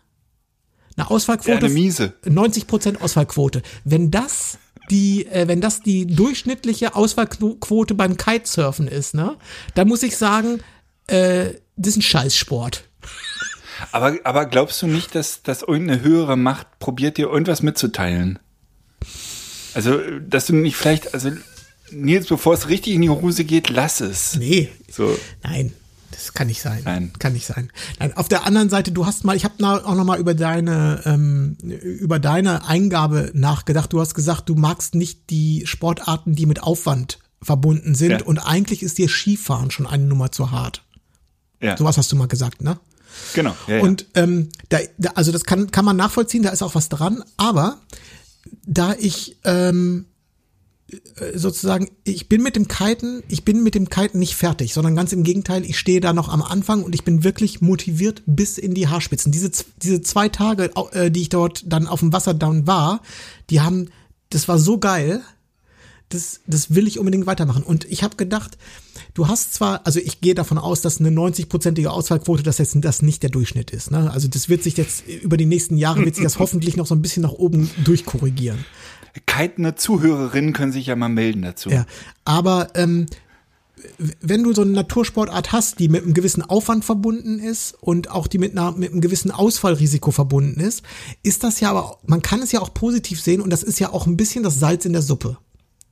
Eine 0.97 1.11
Ausfallquote. 1.11 1.51
Ja, 1.51 1.59
eine 1.59 1.69
miese. 1.69 2.15
90% 2.25 3.01
Ausfallquote. 3.01 3.63
Wenn 3.85 4.11
das 4.11 4.59
die, 4.91 5.27
äh, 5.27 5.47
wenn 5.47 5.61
das 5.61 5.81
die 5.81 6.07
durchschnittliche 6.07 6.95
Ausfallquote 6.95 7.95
beim 7.95 8.17
Kitesurfen 8.17 8.89
ist, 8.89 9.15
ne, 9.15 9.37
dann 9.75 9.89
muss 9.89 10.03
ich 10.03 10.17
sagen, 10.17 10.61
äh, 11.07 11.55
das 11.77 11.91
ist 11.91 11.97
ein 11.99 12.03
Scheißsport. 12.03 12.85
Aber, 13.93 14.17
aber 14.25 14.47
glaubst 14.47 14.83
du 14.83 14.87
nicht, 14.87 15.15
dass, 15.15 15.43
dass 15.43 15.63
irgendeine 15.63 16.03
höhere 16.03 16.37
Macht 16.37 16.79
probiert, 16.81 17.17
dir 17.17 17.29
irgendwas 17.29 17.63
mitzuteilen? 17.63 18.39
Also, 19.75 20.01
dass 20.21 20.47
du 20.47 20.55
nicht 20.55 20.77
vielleicht, 20.77 21.15
also, 21.15 21.31
Nils, 21.91 22.27
bevor 22.27 22.55
es 22.55 22.69
richtig 22.69 22.95
in 22.95 23.03
die 23.03 23.11
Hose 23.11 23.45
geht, 23.45 23.71
lass 23.71 24.01
es. 24.01 24.35
Nee, 24.37 24.69
So. 24.91 25.17
Nein, 25.43 25.73
das 26.11 26.33
kann 26.33 26.47
nicht 26.47 26.63
sein. 26.63 26.81
Nein. 26.85 27.13
Kann 27.19 27.33
nicht 27.35 27.47
sein. 27.47 27.71
Nein, 27.99 28.17
auf 28.17 28.29
der 28.29 28.47
anderen 28.47 28.71
Seite, 28.71 28.93
du 28.93 29.07
hast 29.07 29.25
mal, 29.25 29.37
ich 29.37 29.45
habe 29.45 29.85
auch 29.87 29.95
noch 29.95 30.05
mal 30.05 30.19
über 30.19 30.35
deine 30.35 31.03
ähm, 31.05 31.57
über 31.61 32.19
deine 32.19 32.67
Eingabe 32.67 33.31
nachgedacht. 33.35 33.93
Du 33.93 34.01
hast 34.01 34.15
gesagt, 34.15 34.49
du 34.49 34.55
magst 34.55 34.95
nicht 34.95 35.31
die 35.31 35.67
Sportarten, 35.67 36.35
die 36.35 36.47
mit 36.47 36.63
Aufwand 36.63 37.19
verbunden 37.43 37.95
sind 37.95 38.11
Ja. 38.11 38.23
und 38.25 38.39
eigentlich 38.39 38.83
ist 38.83 38.99
dir 38.99 39.09
Skifahren 39.09 39.71
schon 39.71 39.87
eine 39.87 40.05
Nummer 40.05 40.33
zu 40.33 40.51
hart. 40.51 40.83
Ja, 41.61 41.77
Sowas 41.77 41.97
hast 41.99 42.11
du 42.11 42.17
mal 42.17 42.29
gesagt, 42.29 42.63
ne? 42.63 42.79
genau. 43.35 43.55
Ja. 43.67 43.81
Und 43.81 44.07
ähm, 44.15 44.49
da, 44.69 44.79
da, 44.97 45.11
also 45.15 45.33
das 45.33 45.45
kann, 45.45 45.71
kann 45.71 45.85
man 45.85 45.97
nachvollziehen, 45.97 46.43
da 46.43 46.51
ist 46.51 46.63
auch 46.63 46.75
was 46.75 46.89
dran, 46.89 47.23
aber 47.37 47.79
da 48.65 48.95
ich 48.99 49.39
ähm, 49.45 50.07
äh, 50.07 50.18
sozusagen, 51.35 51.91
ich 52.05 52.29
bin 52.29 52.43
mit 52.43 52.57
dem 52.57 52.67
Kiten, 52.67 53.23
ich 53.29 53.45
bin 53.45 53.63
mit 53.63 53.75
dem 53.75 53.91
Kiten 53.91 54.19
nicht 54.19 54.37
fertig, 54.37 54.73
sondern 54.73 54.97
ganz 54.97 55.13
im 55.13 55.23
Gegenteil, 55.23 55.65
ich 55.65 55.79
stehe 55.79 56.01
da 56.01 56.15
noch 56.15 56.31
am 56.31 56.43
Anfang 56.43 56.83
und 56.83 56.95
ich 56.95 57.05
bin 57.05 57.25
wirklich 57.25 57.61
motiviert 57.61 58.23
bis 58.25 58.57
in 58.57 58.73
die 58.73 58.89
Haarspitzen. 58.89 59.31
Diese, 59.31 59.51
diese 59.83 60.01
zwei 60.01 60.29
Tage, 60.31 60.71
äh, 60.93 61.11
die 61.11 61.23
ich 61.23 61.29
dort 61.29 61.71
dann 61.71 61.87
auf 61.87 62.01
dem 62.01 62.13
Wasser 62.13 62.33
dann 62.33 62.67
war, 62.67 63.03
die 63.51 63.61
haben, 63.61 63.91
das 64.31 64.49
war 64.49 64.59
so 64.59 64.79
geil, 64.79 65.21
das, 66.09 66.41
das 66.47 66.75
will 66.75 66.87
ich 66.87 66.99
unbedingt 66.99 67.27
weitermachen. 67.27 67.63
Und 67.63 67.85
ich 67.85 68.03
habe 68.03 68.17
gedacht, 68.17 68.57
du 69.13 69.29
hast 69.29 69.53
zwar, 69.53 69.87
also 69.87 70.01
ich 70.01 70.23
gehe 70.23 70.35
davon 70.35 70.57
aus, 70.57 70.81
dass 70.81 71.01
eine 71.01 71.11
90-prozentige 71.11 71.89
Ausfallquote, 71.89 72.43
dass 72.43 72.57
jetzt 72.57 72.77
das 72.81 73.03
nicht 73.03 73.23
der 73.23 73.31
Durchschnitt 73.31 73.73
ist. 73.73 73.91
Ne? 73.91 74.11
Also 74.11 74.27
das 74.27 74.49
wird 74.49 74.63
sich 74.63 74.79
jetzt 74.79 75.07
über 75.07 75.37
die 75.37 75.45
nächsten 75.45 75.77
Jahre 75.77 76.05
wird 76.05 76.15
sich 76.15 76.25
das 76.25 76.39
hoffentlich 76.39 76.77
noch 76.77 76.87
so 76.87 76.95
ein 76.95 77.03
bisschen 77.03 77.25
nach 77.25 77.33
oben 77.33 77.71
durchkorrigieren. 77.85 78.65
Kitende 79.27 79.75
Zuhörerinnen 79.75 80.53
können 80.53 80.73
sich 80.73 80.87
ja 80.87 80.97
mal 80.97 81.09
melden 81.09 81.43
dazu. 81.43 81.71
Ja, 81.71 81.87
aber 82.25 82.69
ähm, 82.75 83.07
wenn 84.21 84.43
du 84.43 84.53
so 84.53 84.63
eine 84.63 84.73
Natursportart 84.73 85.53
hast, 85.53 85.79
die 85.79 85.89
mit 85.89 86.03
einem 86.03 86.15
gewissen 86.15 86.43
Aufwand 86.43 86.85
verbunden 86.85 87.39
ist 87.39 87.77
und 87.81 88.11
auch 88.11 88.27
die 88.27 88.39
mit, 88.39 88.53
einer, 88.53 88.73
mit 88.73 88.93
einem 88.93 89.01
gewissen 89.01 89.31
Ausfallrisiko 89.31 90.11
verbunden 90.11 90.61
ist, 90.61 90.83
ist 91.23 91.45
das 91.45 91.61
ja 91.61 91.71
aber, 91.71 91.99
man 92.07 92.23
kann 92.23 92.41
es 92.43 92.53
ja 92.53 92.61
auch 92.61 92.75
positiv 92.75 93.21
sehen 93.21 93.41
und 93.41 93.51
das 93.51 93.63
ist 93.63 93.79
ja 93.79 93.93
auch 93.93 94.07
ein 94.07 94.17
bisschen 94.17 94.43
das 94.43 94.59
Salz 94.59 94.85
in 94.85 94.93
der 94.93 95.03
Suppe. 95.03 95.39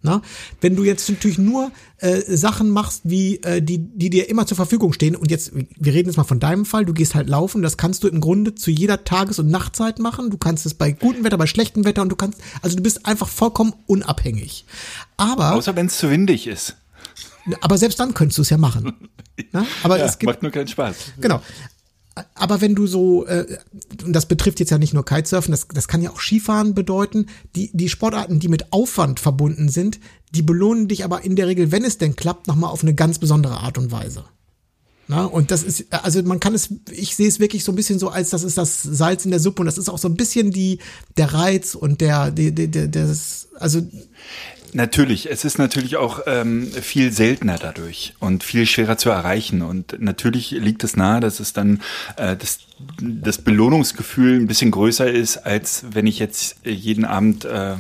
Na? 0.03 0.23
Wenn 0.61 0.77
du 0.77 0.85
jetzt 0.85 1.09
natürlich 1.09 1.39
nur 1.39 1.73
äh, 1.99 2.21
Sachen 2.21 2.69
machst, 2.71 3.01
wie 3.05 3.37
äh, 3.43 3.61
die, 3.61 3.79
die 3.79 4.11
dir 4.11 4.29
immer 4.29 4.47
zur 4.47 4.57
Verfügung 4.57 4.93
stehen, 4.93 5.17
und 5.17 5.31
jetzt, 5.31 5.53
wir 5.55 5.93
reden 5.93 6.09
jetzt 6.09 6.17
mal 6.17 6.25
von 6.25 6.39
deinem 6.39 6.65
Fall, 6.65 6.85
du 6.85 6.93
gehst 6.93 7.15
halt 7.15 7.29
laufen, 7.29 7.63
das 7.63 7.77
kannst 7.77 8.05
du 8.05 8.09
im 8.09 8.21
Grunde 8.21 8.55
zu 8.55 8.71
jeder 8.71 9.05
Tages- 9.05 9.39
und 9.39 9.49
Nachtzeit 9.51 9.99
machen. 9.99 10.31
Du 10.31 10.39
kannst 10.39 10.65
es 10.67 10.75
bei 10.75 10.93
gutem 10.93 11.25
Wetter, 11.25 11.39
bei 11.39 11.47
schlechtem 11.47 11.85
Wetter 11.85 12.03
und 12.03 12.11
du 12.11 12.17
kannst, 12.17 12.41
also 12.63 12.77
du 12.77 12.83
bist 12.83 13.07
einfach 13.07 13.29
vollkommen 13.29 13.73
unabhängig. 13.87 14.67
Aber, 15.17 15.55
Außer 15.55 15.75
wenn 15.75 15.87
es 15.87 15.99
zu 15.99 16.11
windig 16.11 16.47
ist. 16.47 16.77
aber 17.61 17.79
selbst 17.79 17.99
dann 17.99 18.15
könntest 18.15 18.39
du 18.39 18.43
es 18.43 18.51
ja 18.51 18.59
machen. 18.59 18.93
Na? 19.53 19.67
Aber 19.83 19.99
Ja, 19.99 20.05
es 20.05 20.19
gibt, 20.19 20.31
macht 20.31 20.43
nur 20.43 20.53
keinen 20.53 20.69
Spaß. 20.69 20.97
Genau. 21.21 21.43
Aber 22.35 22.63
wenn 22.63 22.75
du 22.75 22.87
so, 22.87 23.27
äh, 23.27 23.59
und 24.05 24.13
das 24.13 24.27
betrifft 24.27 24.59
jetzt 24.61 24.71
ja 24.71 24.79
nicht 24.79 24.95
nur 24.95 25.05
Kitesurfen, 25.05 25.53
das, 25.53 25.69
das 25.69 25.87
kann 25.87 26.01
ja 26.01 26.11
auch 26.11 26.21
Skifahren 26.21 26.75
bedeuten, 26.75 27.27
die, 27.55 27.71
die 27.75 27.91
Sportarten, 27.91 28.41
die 28.41 28.49
mit 28.49 28.73
Aufwand 28.73 29.21
verbunden 29.21 29.69
sind, 29.69 30.01
die 30.35 30.43
belohnen 30.43 30.89
dich 30.89 31.05
aber 31.05 31.25
in 31.25 31.37
der 31.37 31.47
Regel, 31.47 31.73
wenn 31.73 31.85
es 31.85 31.99
denn 31.99 32.17
klappt, 32.17 32.47
nochmal 32.47 32.71
auf 32.71 32.83
eine 32.83 32.95
ganz 32.95 33.19
besondere 33.19 33.59
Art 33.59 33.77
und 33.77 33.93
Weise. 33.93 34.25
Na, 35.09 35.25
und 35.25 35.53
das 35.53 35.63
ist, 35.63 35.87
also 35.93 36.21
man 36.25 36.41
kann 36.41 36.55
es, 36.55 36.69
ich 36.91 37.15
sehe 37.15 37.29
es 37.29 37.39
wirklich 37.39 37.63
so 37.63 37.71
ein 37.71 37.77
bisschen 37.77 38.01
so, 38.01 38.09
als 38.09 38.31
das 38.31 38.43
ist 38.43 38.59
das 38.59 38.83
Salz 38.83 39.25
in 39.25 39.31
der 39.31 39.39
Suppe 39.39 39.61
und 39.61 39.67
das 39.67 39.79
ist 39.79 39.89
auch 39.89 39.99
so 39.99 40.09
ein 40.09 40.17
bisschen 40.17 40.51
die, 40.51 40.81
der 41.17 41.33
Reiz 41.33 41.77
und 41.77 42.01
der, 42.01 42.33
der, 42.33 42.51
der, 42.51 42.67
der 42.67 42.89
das, 42.89 43.49
also 43.55 43.83
Natürlich, 44.73 45.31
es 45.31 45.45
ist 45.45 45.59
natürlich 45.59 45.97
auch 45.97 46.21
ähm, 46.27 46.71
viel 46.71 47.13
seltener 47.13 47.59
dadurch 47.59 48.15
und 48.21 48.45
viel 48.45 48.67
schwerer 48.67 48.99
zu 48.99 49.11
erreichen. 49.11 49.63
Und 49.63 50.01
natürlich 50.01 50.51
liegt 50.51 50.85
es 50.85 50.97
nahe, 50.97 51.21
dass 51.21 51.41
es 51.41 51.53
dann 51.53 51.81
äh, 52.17 52.37
das, 52.37 52.61
das 53.01 53.39
Belohnungsgefühl 53.39 54.41
ein 54.41 54.47
bisschen 54.47 54.71
größer 54.71 55.11
ist, 55.11 55.39
als 55.39 55.85
wenn 55.91 56.07
ich 56.07 56.19
jetzt 56.19 56.57
jeden 56.65 57.05
Abend 57.05 57.45
äh, 57.45 57.77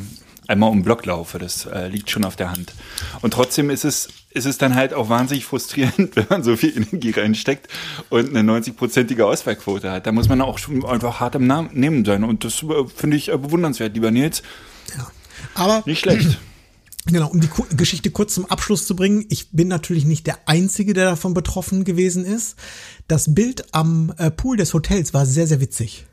einmal 0.48 0.70
um 0.70 0.78
den 0.78 0.84
Block 0.84 1.04
laufe. 1.06 1.38
Das 1.38 1.66
äh, 1.66 1.88
liegt 1.88 2.10
schon 2.10 2.24
auf 2.24 2.36
der 2.36 2.50
Hand. 2.50 2.72
Und 3.20 3.32
trotzdem 3.32 3.70
ist 3.70 3.84
es, 3.84 4.08
ist 4.30 4.46
es 4.46 4.58
dann 4.58 4.74
halt 4.74 4.94
auch 4.94 5.08
wahnsinnig 5.08 5.44
frustrierend, 5.44 6.16
wenn 6.16 6.26
man 6.28 6.42
so 6.42 6.56
viel 6.56 6.76
Energie 6.76 7.10
reinsteckt 7.10 7.68
und 8.10 8.34
eine 8.34 8.50
90-prozentige 8.50 9.22
Auswahlquote 9.22 9.90
hat. 9.90 10.06
Da 10.06 10.12
muss 10.12 10.28
man 10.28 10.40
auch 10.40 10.58
schon 10.58 10.84
einfach 10.84 11.20
hart 11.20 11.34
im 11.34 11.46
Namen 11.46 11.70
nehmen 11.72 12.04
sein. 12.04 12.24
Und 12.24 12.44
das 12.44 12.62
äh, 12.62 12.84
finde 12.94 13.16
ich 13.16 13.30
äh, 13.30 13.36
bewundernswert, 13.36 13.94
lieber 13.94 14.10
Nils. 14.10 14.42
ja. 14.96 15.06
Aber 15.54 15.82
Nicht 15.86 16.00
schlecht. 16.00 16.38
Genau, 17.06 17.28
um 17.28 17.40
die 17.40 17.46
Ku 17.46 17.64
Geschichte 17.76 18.10
kurz 18.10 18.34
zum 18.34 18.46
Abschluss 18.46 18.86
zu 18.86 18.96
bringen. 18.96 19.24
Ich 19.28 19.52
bin 19.52 19.68
natürlich 19.68 20.04
nicht 20.04 20.26
der 20.26 20.38
Einzige, 20.46 20.92
der 20.92 21.04
davon 21.06 21.34
betroffen 21.34 21.84
gewesen 21.84 22.24
ist. 22.24 22.56
Das 23.06 23.32
Bild 23.32 23.72
am 23.72 24.12
äh, 24.18 24.30
Pool 24.30 24.56
des 24.56 24.74
Hotels 24.74 25.14
war 25.14 25.24
sehr, 25.24 25.46
sehr 25.46 25.60
witzig. 25.60 26.06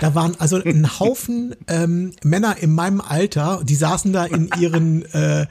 Da 0.00 0.14
waren 0.14 0.36
also 0.38 0.62
ein 0.62 0.88
Haufen 1.00 1.56
ähm, 1.66 2.12
Männer 2.22 2.58
in 2.58 2.72
meinem 2.72 3.00
Alter, 3.00 3.62
die 3.64 3.74
saßen 3.74 4.12
da 4.12 4.24
in 4.24 4.50
ihren 4.58 5.04
äh, 5.12 5.46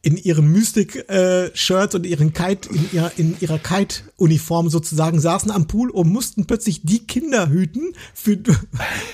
in 0.00 0.16
ihren 0.16 0.52
Mystic-Shirts 0.52 1.94
und 1.96 2.06
ihren 2.06 2.32
Kite, 2.32 2.68
in 2.70 2.88
ihrer, 2.92 3.12
in 3.18 3.36
ihrer 3.40 3.58
Kite-Uniform 3.58 4.70
sozusagen, 4.70 5.20
saßen 5.20 5.50
am 5.50 5.66
Pool 5.66 5.90
und 5.90 6.08
mussten 6.08 6.46
plötzlich 6.46 6.82
die 6.82 7.00
Kinder 7.06 7.50
hüten, 7.50 7.92
für, 8.14 8.38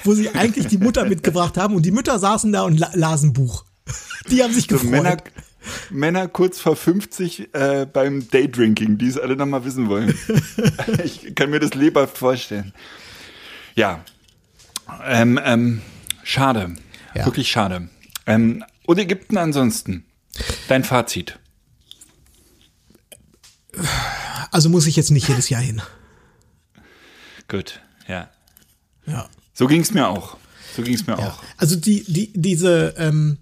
wo 0.04 0.12
sie 0.12 0.28
eigentlich 0.34 0.66
die 0.66 0.76
Mutter 0.76 1.06
mitgebracht 1.06 1.56
haben. 1.56 1.74
Und 1.74 1.86
die 1.86 1.90
Mütter 1.90 2.18
saßen 2.18 2.52
da 2.52 2.62
und 2.62 2.78
la 2.78 2.90
lasen 2.94 3.32
Buch. 3.32 3.64
Die 4.30 4.42
haben 4.42 4.52
sich 4.52 4.66
So 4.68 4.76
gefreut. 4.78 4.90
Männer, 4.90 5.16
Männer 5.90 6.28
kurz 6.28 6.60
vor 6.60 6.76
50 6.76 7.54
äh, 7.54 7.86
beim 7.90 8.28
Daydrinking, 8.30 8.98
die 8.98 9.08
es 9.08 9.18
alle 9.18 9.36
noch 9.36 9.46
mal 9.46 9.64
wissen 9.64 9.88
wollen. 9.88 10.14
ich 11.04 11.34
kann 11.34 11.50
mir 11.50 11.60
das 11.60 11.74
lebhaft 11.74 12.18
vorstellen. 12.18 12.72
Ja, 13.74 14.04
ähm, 15.04 15.40
ähm, 15.42 15.82
schade, 16.22 16.74
Ja. 17.14 17.24
wirklich 17.26 17.50
schade. 17.50 17.88
Ähm, 18.26 18.64
und 18.86 18.98
Ägypten 18.98 19.36
ansonsten, 19.38 20.04
dein 20.68 20.84
Fazit. 20.84 21.38
Also 24.50 24.68
muss 24.68 24.86
ich 24.86 24.96
jetzt 24.96 25.10
nicht 25.10 25.28
jedes 25.28 25.48
Jahr 25.48 25.60
hin. 25.62 25.82
Gut, 27.48 27.80
ja. 28.06 28.28
Ja. 29.06 29.28
So 29.52 29.66
ging's 29.66 29.92
mir 29.92 30.08
auch. 30.08 30.36
So 30.76 30.82
ging's 30.82 31.06
mir 31.06 31.18
ja. 31.18 31.28
auch. 31.28 31.42
Also 31.56 31.76
die, 31.76 32.04
die, 32.04 32.32
diese, 32.34 32.94
ähm, 32.98 33.38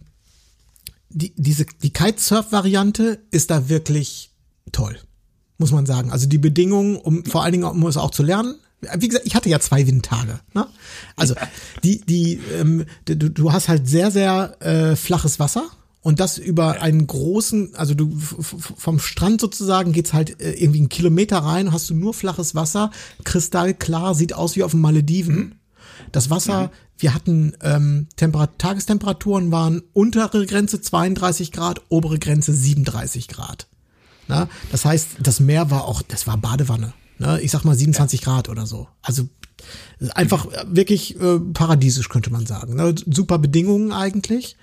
die, 1.12 1.32
diese, 1.36 1.66
die 1.82 1.92
Kitesurf-Variante 1.92 3.20
ist 3.30 3.50
da 3.50 3.68
wirklich 3.68 4.30
toll. 4.72 4.98
Muss 5.58 5.72
man 5.72 5.86
sagen. 5.86 6.10
Also 6.10 6.26
die 6.26 6.38
Bedingungen, 6.38 6.96
um 6.96 7.24
vor 7.24 7.42
allen 7.42 7.52
Dingen 7.52 7.64
um 7.64 7.86
es 7.86 7.96
auch 7.96 8.10
zu 8.10 8.22
lernen. 8.22 8.56
Wie 8.96 9.06
gesagt, 9.06 9.26
ich 9.26 9.36
hatte 9.36 9.48
ja 9.48 9.60
zwei 9.60 9.86
Windtage. 9.86 10.40
Ne? 10.54 10.66
Also 11.14 11.34
die, 11.84 12.00
die, 12.00 12.40
ähm, 12.58 12.84
du, 13.04 13.30
du 13.30 13.52
hast 13.52 13.68
halt 13.68 13.88
sehr, 13.88 14.10
sehr 14.10 14.60
äh, 14.60 14.96
flaches 14.96 15.38
Wasser. 15.38 15.70
Und 16.00 16.18
das 16.18 16.36
über 16.36 16.82
einen 16.82 17.06
großen, 17.06 17.76
also 17.76 17.94
du 17.94 18.10
vom 18.18 18.98
Strand 18.98 19.40
sozusagen 19.40 19.92
geht's 19.92 20.12
halt 20.12 20.40
äh, 20.40 20.50
irgendwie 20.54 20.80
einen 20.80 20.88
Kilometer 20.88 21.38
rein, 21.38 21.70
hast 21.70 21.88
du 21.90 21.94
nur 21.94 22.12
flaches 22.12 22.56
Wasser, 22.56 22.90
kristallklar, 23.22 24.16
sieht 24.16 24.32
aus 24.32 24.56
wie 24.56 24.64
auf 24.64 24.72
den 24.72 24.80
Malediven. 24.80 25.60
Das 26.10 26.28
Wasser, 26.28 26.72
wir 27.02 27.14
hatten 27.14 27.52
ähm, 27.62 28.06
Temperat 28.16 28.58
Tagestemperaturen 28.58 29.50
waren 29.50 29.82
untere 29.92 30.46
Grenze 30.46 30.80
32 30.80 31.52
Grad, 31.52 31.82
obere 31.88 32.18
Grenze 32.18 32.52
37 32.54 33.28
Grad. 33.28 33.66
Na, 34.28 34.48
das 34.70 34.84
heißt, 34.84 35.08
das 35.20 35.40
Meer 35.40 35.70
war 35.70 35.84
auch, 35.84 36.02
das 36.02 36.26
war 36.26 36.36
Badewanne. 36.36 36.94
Ne? 37.18 37.40
Ich 37.40 37.50
sag 37.50 37.64
mal 37.64 37.74
27 37.74 38.22
Grad 38.22 38.48
oder 38.48 38.66
so. 38.66 38.88
Also 39.02 39.28
einfach 40.14 40.46
äh, 40.46 40.64
wirklich 40.68 41.20
äh, 41.20 41.38
paradiesisch 41.38 42.08
könnte 42.08 42.30
man 42.30 42.46
sagen. 42.46 42.76
Ne? 42.76 42.94
Super 43.06 43.38
Bedingungen 43.38 43.92
eigentlich. 43.92 44.56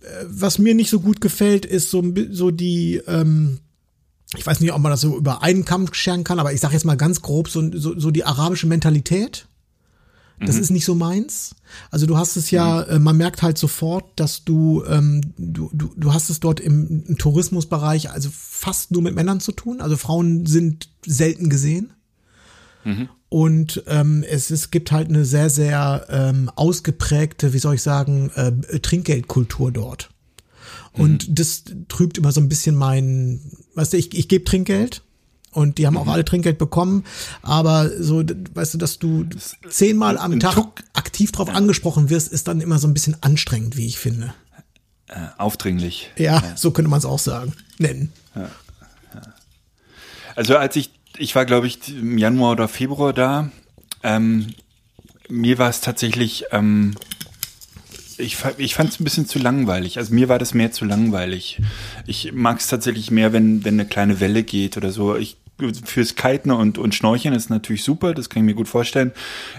Äh, 0.00 0.24
Was 0.28 0.58
mir 0.58 0.74
nicht 0.74 0.90
so 0.90 1.00
gut 1.00 1.20
gefällt, 1.20 1.66
ist 1.66 1.90
so, 1.90 2.02
so 2.30 2.50
die, 2.50 3.02
ähm, 3.06 3.58
ich 4.36 4.46
weiß 4.46 4.60
nicht, 4.60 4.72
ob 4.72 4.80
man 4.80 4.92
das 4.92 5.02
so 5.02 5.16
über 5.16 5.42
einen 5.42 5.64
Kamm 5.64 5.92
scheren 5.92 6.24
kann, 6.24 6.38
aber 6.38 6.52
ich 6.52 6.60
sage 6.60 6.74
jetzt 6.74 6.84
mal 6.84 6.96
ganz 6.96 7.20
grob, 7.20 7.48
so, 7.48 7.70
so, 7.72 7.98
so 7.98 8.10
die 8.10 8.24
arabische 8.24 8.66
Mentalität. 8.66 9.46
Das 10.46 10.56
ist 10.56 10.70
nicht 10.70 10.84
so 10.86 10.94
meins. 10.94 11.54
Also 11.90 12.06
du 12.06 12.16
hast 12.16 12.36
es 12.36 12.50
ja, 12.50 12.82
äh, 12.82 12.98
man 12.98 13.16
merkt 13.16 13.42
halt 13.42 13.58
sofort, 13.58 14.18
dass 14.18 14.44
du, 14.44 14.82
ähm, 14.86 15.20
du, 15.36 15.70
du, 15.72 15.92
du 15.96 16.14
hast 16.14 16.30
es 16.30 16.40
dort 16.40 16.60
im, 16.60 17.04
im 17.06 17.18
Tourismusbereich 17.18 18.10
also 18.10 18.30
fast 18.32 18.90
nur 18.90 19.02
mit 19.02 19.14
Männern 19.14 19.40
zu 19.40 19.52
tun. 19.52 19.80
Also 19.80 19.96
Frauen 19.96 20.46
sind 20.46 20.88
selten 21.04 21.50
gesehen. 21.50 21.92
Und 23.28 23.82
ähm, 23.86 24.24
es, 24.28 24.50
es 24.50 24.70
gibt 24.70 24.92
halt 24.92 25.08
eine 25.08 25.24
sehr, 25.24 25.50
sehr 25.50 26.06
ähm, 26.08 26.50
ausgeprägte, 26.56 27.52
wie 27.52 27.58
soll 27.58 27.74
ich 27.74 27.82
sagen, 27.82 28.30
äh, 28.34 28.80
Trinkgeldkultur 28.80 29.70
dort. 29.70 30.10
Und 30.92 31.38
das 31.38 31.64
trübt 31.88 32.18
immer 32.18 32.32
so 32.32 32.40
ein 32.40 32.48
bisschen 32.48 32.74
mein, 32.74 33.40
weißt 33.74 33.92
du, 33.92 33.96
ich, 33.96 34.16
ich 34.16 34.28
gebe 34.28 34.44
Trinkgeld 34.44 35.02
und 35.52 35.78
die 35.78 35.86
haben 35.86 35.96
auch 35.96 36.06
alle 36.06 36.24
Trinkgeld 36.24 36.58
bekommen, 36.58 37.04
aber 37.42 37.90
so, 38.02 38.22
weißt 38.54 38.74
du, 38.74 38.78
dass 38.78 38.98
du 38.98 39.26
zehnmal 39.68 40.16
am 40.18 40.38
Tag 40.38 40.54
Tuck- 40.54 40.82
aktiv 40.92 41.32
drauf 41.32 41.48
angesprochen 41.48 42.10
wirst, 42.10 42.32
ist 42.32 42.48
dann 42.48 42.60
immer 42.60 42.78
so 42.78 42.86
ein 42.86 42.94
bisschen 42.94 43.16
anstrengend, 43.22 43.76
wie 43.76 43.86
ich 43.86 43.98
finde. 43.98 44.32
Äh, 45.08 45.26
aufdringlich. 45.38 46.10
Ja, 46.16 46.42
so 46.54 46.70
könnte 46.70 46.90
man 46.90 46.98
es 46.98 47.04
auch 47.04 47.18
sagen, 47.18 47.52
nennen. 47.78 48.12
Also 50.36 50.56
als 50.56 50.76
ich, 50.76 50.92
ich 51.18 51.34
war 51.34 51.44
glaube 51.44 51.66
ich 51.66 51.88
im 51.88 52.16
Januar 52.16 52.52
oder 52.52 52.68
Februar 52.68 53.12
da, 53.12 53.50
ähm, 54.02 54.54
mir 55.28 55.58
war 55.58 55.68
es 55.68 55.80
tatsächlich, 55.80 56.44
ähm, 56.52 56.94
ich, 58.20 58.36
ich 58.58 58.74
fand 58.74 58.90
es 58.90 59.00
ein 59.00 59.04
bisschen 59.04 59.26
zu 59.26 59.38
langweilig. 59.38 59.98
Also 59.98 60.14
mir 60.14 60.28
war 60.28 60.38
das 60.38 60.54
mehr 60.54 60.72
zu 60.72 60.84
langweilig. 60.84 61.60
Ich 62.06 62.32
mag 62.32 62.60
es 62.60 62.66
tatsächlich 62.68 63.10
mehr, 63.10 63.32
wenn, 63.32 63.64
wenn 63.64 63.74
eine 63.74 63.86
kleine 63.86 64.20
Welle 64.20 64.42
geht 64.42 64.76
oder 64.76 64.92
so. 64.92 65.16
Ich, 65.16 65.36
fürs 65.84 66.14
Kiten 66.14 66.50
und, 66.50 66.78
und 66.78 66.94
Schnorcheln 66.94 67.34
ist 67.34 67.50
natürlich 67.50 67.84
super, 67.84 68.14
das 68.14 68.30
kann 68.30 68.42
ich 68.42 68.46
mir 68.46 68.54
gut 68.54 68.68
vorstellen. 68.68 69.12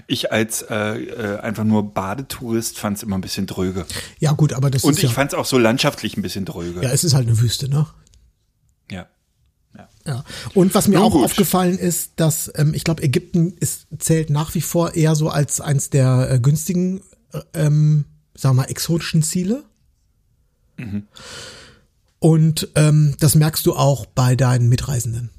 Ich 0.08 0.32
als 0.32 0.64
äh, 0.64 0.76
äh, 0.76 1.40
einfach 1.40 1.64
nur 1.64 1.94
Badetourist 1.94 2.80
fand 2.80 2.98
es 2.98 3.04
immer 3.04 3.18
ein 3.18 3.22
bisschen 3.22 3.48
dröge. 3.48 3.86
Ja 4.20 4.32
gut, 4.32 4.54
aber 4.54 4.72
das 4.72 4.84
Und 4.84 4.94
ist 4.94 4.98
ich 5.00 5.04
ja, 5.04 5.10
fand 5.10 5.34
es 5.34 5.38
auch 5.38 5.46
so 5.46 5.58
landschaftlich 5.58 6.18
ein 6.18 6.22
bisschen 6.22 6.46
dröge. 6.46 6.82
ja, 6.82 6.90
es 6.90 7.04
ist 7.04 7.14
halt 7.14 7.28
eine 7.28 7.40
Wüste, 7.40 7.70
ne? 7.70 7.86
ja. 8.90 9.08
ja. 9.78 9.88
Ja. 10.06 10.24
Und 10.56 10.74
was 10.74 10.88
mir 10.88 10.96
Nun 10.96 11.04
auch 11.04 11.12
gut. 11.12 11.26
aufgefallen 11.26 11.78
ist, 11.78 12.14
dass 12.16 12.52
ähm, 12.56 12.74
ich 12.74 12.84
glaube, 12.84 13.04
Ägypten 13.04 13.54
ist, 13.60 13.88
zählt 14.00 14.30
nach 14.32 14.56
wie 14.56 14.62
vor 14.62 14.96
eher 14.96 15.16
so 15.16 15.30
als 15.30 15.62
eins 15.62 15.92
der 15.92 16.30
äh, 16.32 16.40
günstigen, 16.40 17.02
äh, 17.32 17.42
ähm, 17.54 18.06
sagen 18.42 18.56
wir 18.56 18.64
mal, 18.64 18.70
exotischen 18.70 19.24
Ziele. 19.24 19.64
Und 22.20 22.70
ähm, 22.76 23.16
das 23.20 23.36
merkst 23.36 23.66
du 23.66 23.74
auch 23.74 24.06
bei 24.06 24.36
deinen 24.36 24.70
Mitreisenden. 24.70 25.30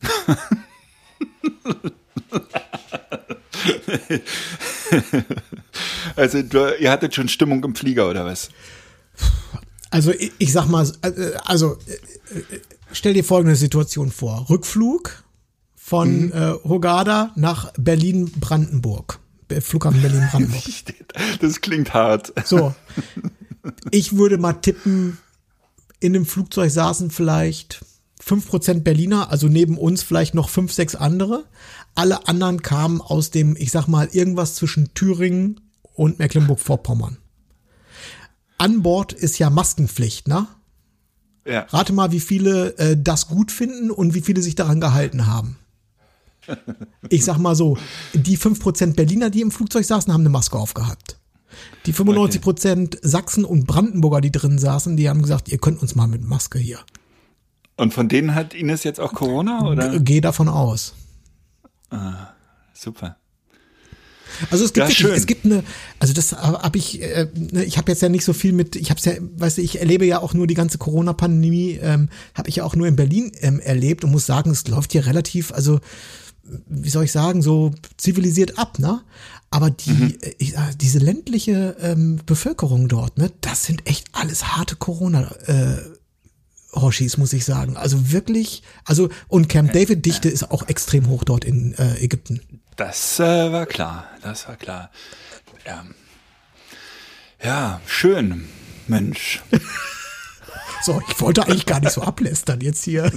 Also 6.16 6.42
du, 6.42 6.74
ihr 6.78 6.90
hattet 6.90 7.14
schon 7.14 7.28
Stimmung 7.28 7.62
im 7.64 7.74
Flieger 7.74 8.08
oder 8.08 8.24
was? 8.24 8.48
Also 9.90 10.12
ich, 10.12 10.32
ich 10.38 10.52
sag 10.52 10.66
mal, 10.66 10.90
äh, 11.02 11.32
also 11.44 11.76
äh, 11.86 12.38
äh, 12.54 12.60
stell 12.92 13.14
dir 13.14 13.24
folgende 13.24 13.56
Situation 13.56 14.10
vor. 14.10 14.46
Rückflug 14.48 15.24
von 15.74 16.32
äh, 16.32 16.54
Hogada 16.64 17.32
nach 17.36 17.72
Berlin-Brandenburg. 17.78 19.18
Äh, 19.20 19.25
Flughafen 19.60 20.02
Berlin-Brandenburg. 20.02 20.62
Das 21.40 21.62
klingt 21.62 21.94
hart. 21.94 22.32
So. 22.44 22.74
ich 23.90 24.16
würde 24.16 24.36
mal 24.36 24.52
tippen, 24.52 25.18
in 26.00 26.12
dem 26.12 26.26
Flugzeug 26.26 26.70
saßen 26.70 27.10
vielleicht 27.10 27.84
5% 28.22 28.80
Berliner, 28.80 29.30
also 29.30 29.48
neben 29.48 29.78
uns 29.78 30.02
vielleicht 30.02 30.34
noch 30.34 30.48
fünf, 30.48 30.72
sechs 30.72 30.94
andere. 30.94 31.44
Alle 31.94 32.28
anderen 32.28 32.62
kamen 32.62 33.00
aus 33.00 33.30
dem, 33.30 33.56
ich 33.56 33.70
sag 33.70 33.86
mal, 33.86 34.08
irgendwas 34.12 34.54
zwischen 34.56 34.92
Thüringen 34.94 35.60
und 35.94 36.18
Mecklenburg-Vorpommern. 36.18 37.18
An 38.58 38.82
Bord 38.82 39.12
ist 39.12 39.38
ja 39.38 39.50
Maskenpflicht, 39.50 40.28
ne? 40.28 40.46
Ja. 41.46 41.66
Rate 41.70 41.92
mal, 41.92 42.10
wie 42.10 42.20
viele 42.20 42.76
äh, 42.78 42.96
das 43.00 43.28
gut 43.28 43.52
finden 43.52 43.90
und 43.90 44.14
wie 44.14 44.20
viele 44.20 44.42
sich 44.42 44.56
daran 44.56 44.80
gehalten 44.80 45.26
haben. 45.26 45.58
Ich 47.08 47.24
sag 47.24 47.38
mal 47.38 47.54
so, 47.54 47.78
die 48.14 48.38
5% 48.38 48.94
Berliner, 48.94 49.30
die 49.30 49.40
im 49.40 49.50
Flugzeug 49.50 49.84
saßen, 49.84 50.12
haben 50.12 50.22
eine 50.22 50.28
Maske 50.28 50.58
aufgehabt. 50.58 51.18
Die 51.86 51.94
95% 51.94 52.98
Sachsen 53.02 53.44
und 53.44 53.66
Brandenburger, 53.66 54.20
die 54.20 54.32
drin 54.32 54.58
saßen, 54.58 54.96
die 54.96 55.08
haben 55.08 55.22
gesagt, 55.22 55.48
ihr 55.48 55.58
könnt 55.58 55.80
uns 55.80 55.94
mal 55.94 56.06
mit 56.06 56.22
Maske 56.22 56.58
hier. 56.58 56.80
Und 57.76 57.94
von 57.94 58.08
denen 58.08 58.34
hat 58.34 58.54
Ines 58.54 58.84
jetzt 58.84 59.00
auch 59.00 59.12
Corona, 59.12 59.68
oder? 59.68 60.00
Geh 60.00 60.20
davon 60.20 60.48
aus. 60.48 60.94
Super. 62.74 63.16
Also 64.50 64.64
es 64.64 64.72
gibt 64.72 64.88
wirklich, 64.88 65.16
es 65.16 65.26
gibt 65.26 65.44
eine, 65.44 65.62
also 65.98 66.12
das 66.12 66.32
habe 66.32 66.76
ich, 66.78 67.00
äh, 67.00 67.28
ne, 67.34 67.64
ich 67.64 67.78
habe 67.78 67.92
jetzt 67.92 68.02
ja 68.02 68.08
nicht 68.08 68.24
so 68.24 68.32
viel 68.32 68.52
mit, 68.52 68.76
ich 68.76 68.90
habe 68.90 68.98
es 68.98 69.04
ja, 69.04 69.12
weißt 69.20 69.58
du, 69.58 69.62
ich 69.62 69.78
erlebe 69.78 70.04
ja 70.04 70.20
auch 70.20 70.34
nur 70.34 70.46
die 70.46 70.54
ganze 70.54 70.78
Corona-Pandemie, 70.78 71.78
ähm, 71.80 72.08
habe 72.34 72.48
ich 72.48 72.56
ja 72.56 72.64
auch 72.64 72.74
nur 72.74 72.86
in 72.86 72.96
Berlin 72.96 73.32
ähm, 73.40 73.60
erlebt 73.60 74.04
und 74.04 74.10
muss 74.10 74.26
sagen, 74.26 74.50
es 74.50 74.66
läuft 74.68 74.92
hier 74.92 75.06
relativ, 75.06 75.52
also 75.52 75.80
wie 76.68 76.90
soll 76.90 77.04
ich 77.04 77.12
sagen, 77.12 77.42
so 77.42 77.72
zivilisiert 77.96 78.58
ab, 78.58 78.78
ne? 78.78 79.02
Aber 79.50 79.70
die, 79.70 79.90
Mhm. 79.90 80.14
äh, 80.20 80.34
ich, 80.38 80.54
äh, 80.54 80.60
diese 80.80 80.98
ländliche 80.98 81.76
ähm, 81.80 82.20
Bevölkerung 82.26 82.88
dort, 82.88 83.18
ne, 83.18 83.30
das 83.40 83.64
sind 83.64 83.86
echt 83.86 84.08
alles 84.12 84.56
harte 84.56 84.76
Corona. 84.76 85.30
Äh, 85.46 85.76
Hoshis, 86.74 87.16
muss 87.16 87.32
ich 87.32 87.44
sagen. 87.46 87.76
Also 87.78 88.12
wirklich, 88.12 88.62
also 88.84 89.08
und 89.28 89.48
Camp 89.48 89.72
David 89.72 90.04
Dichte 90.04 90.28
ist 90.28 90.50
auch 90.50 90.68
extrem 90.68 91.08
hoch 91.08 91.24
dort 91.24 91.44
in 91.44 91.72
äh, 91.74 91.96
Ägypten. 92.04 92.40
Das 92.76 93.18
äh, 93.18 93.50
war 93.50 93.64
klar. 93.64 94.06
Das 94.22 94.46
war 94.46 94.56
klar. 94.56 94.90
Ja. 95.64 95.84
Ja, 97.42 97.80
schön. 97.86 98.44
Mensch. 98.88 99.42
So, 100.86 101.02
ich 101.10 101.20
wollte 101.20 101.42
eigentlich 101.44 101.66
gar 101.66 101.80
nicht 101.80 101.90
so 101.90 102.00
ablästern 102.02 102.60
jetzt 102.60 102.84
hier. 102.84 103.10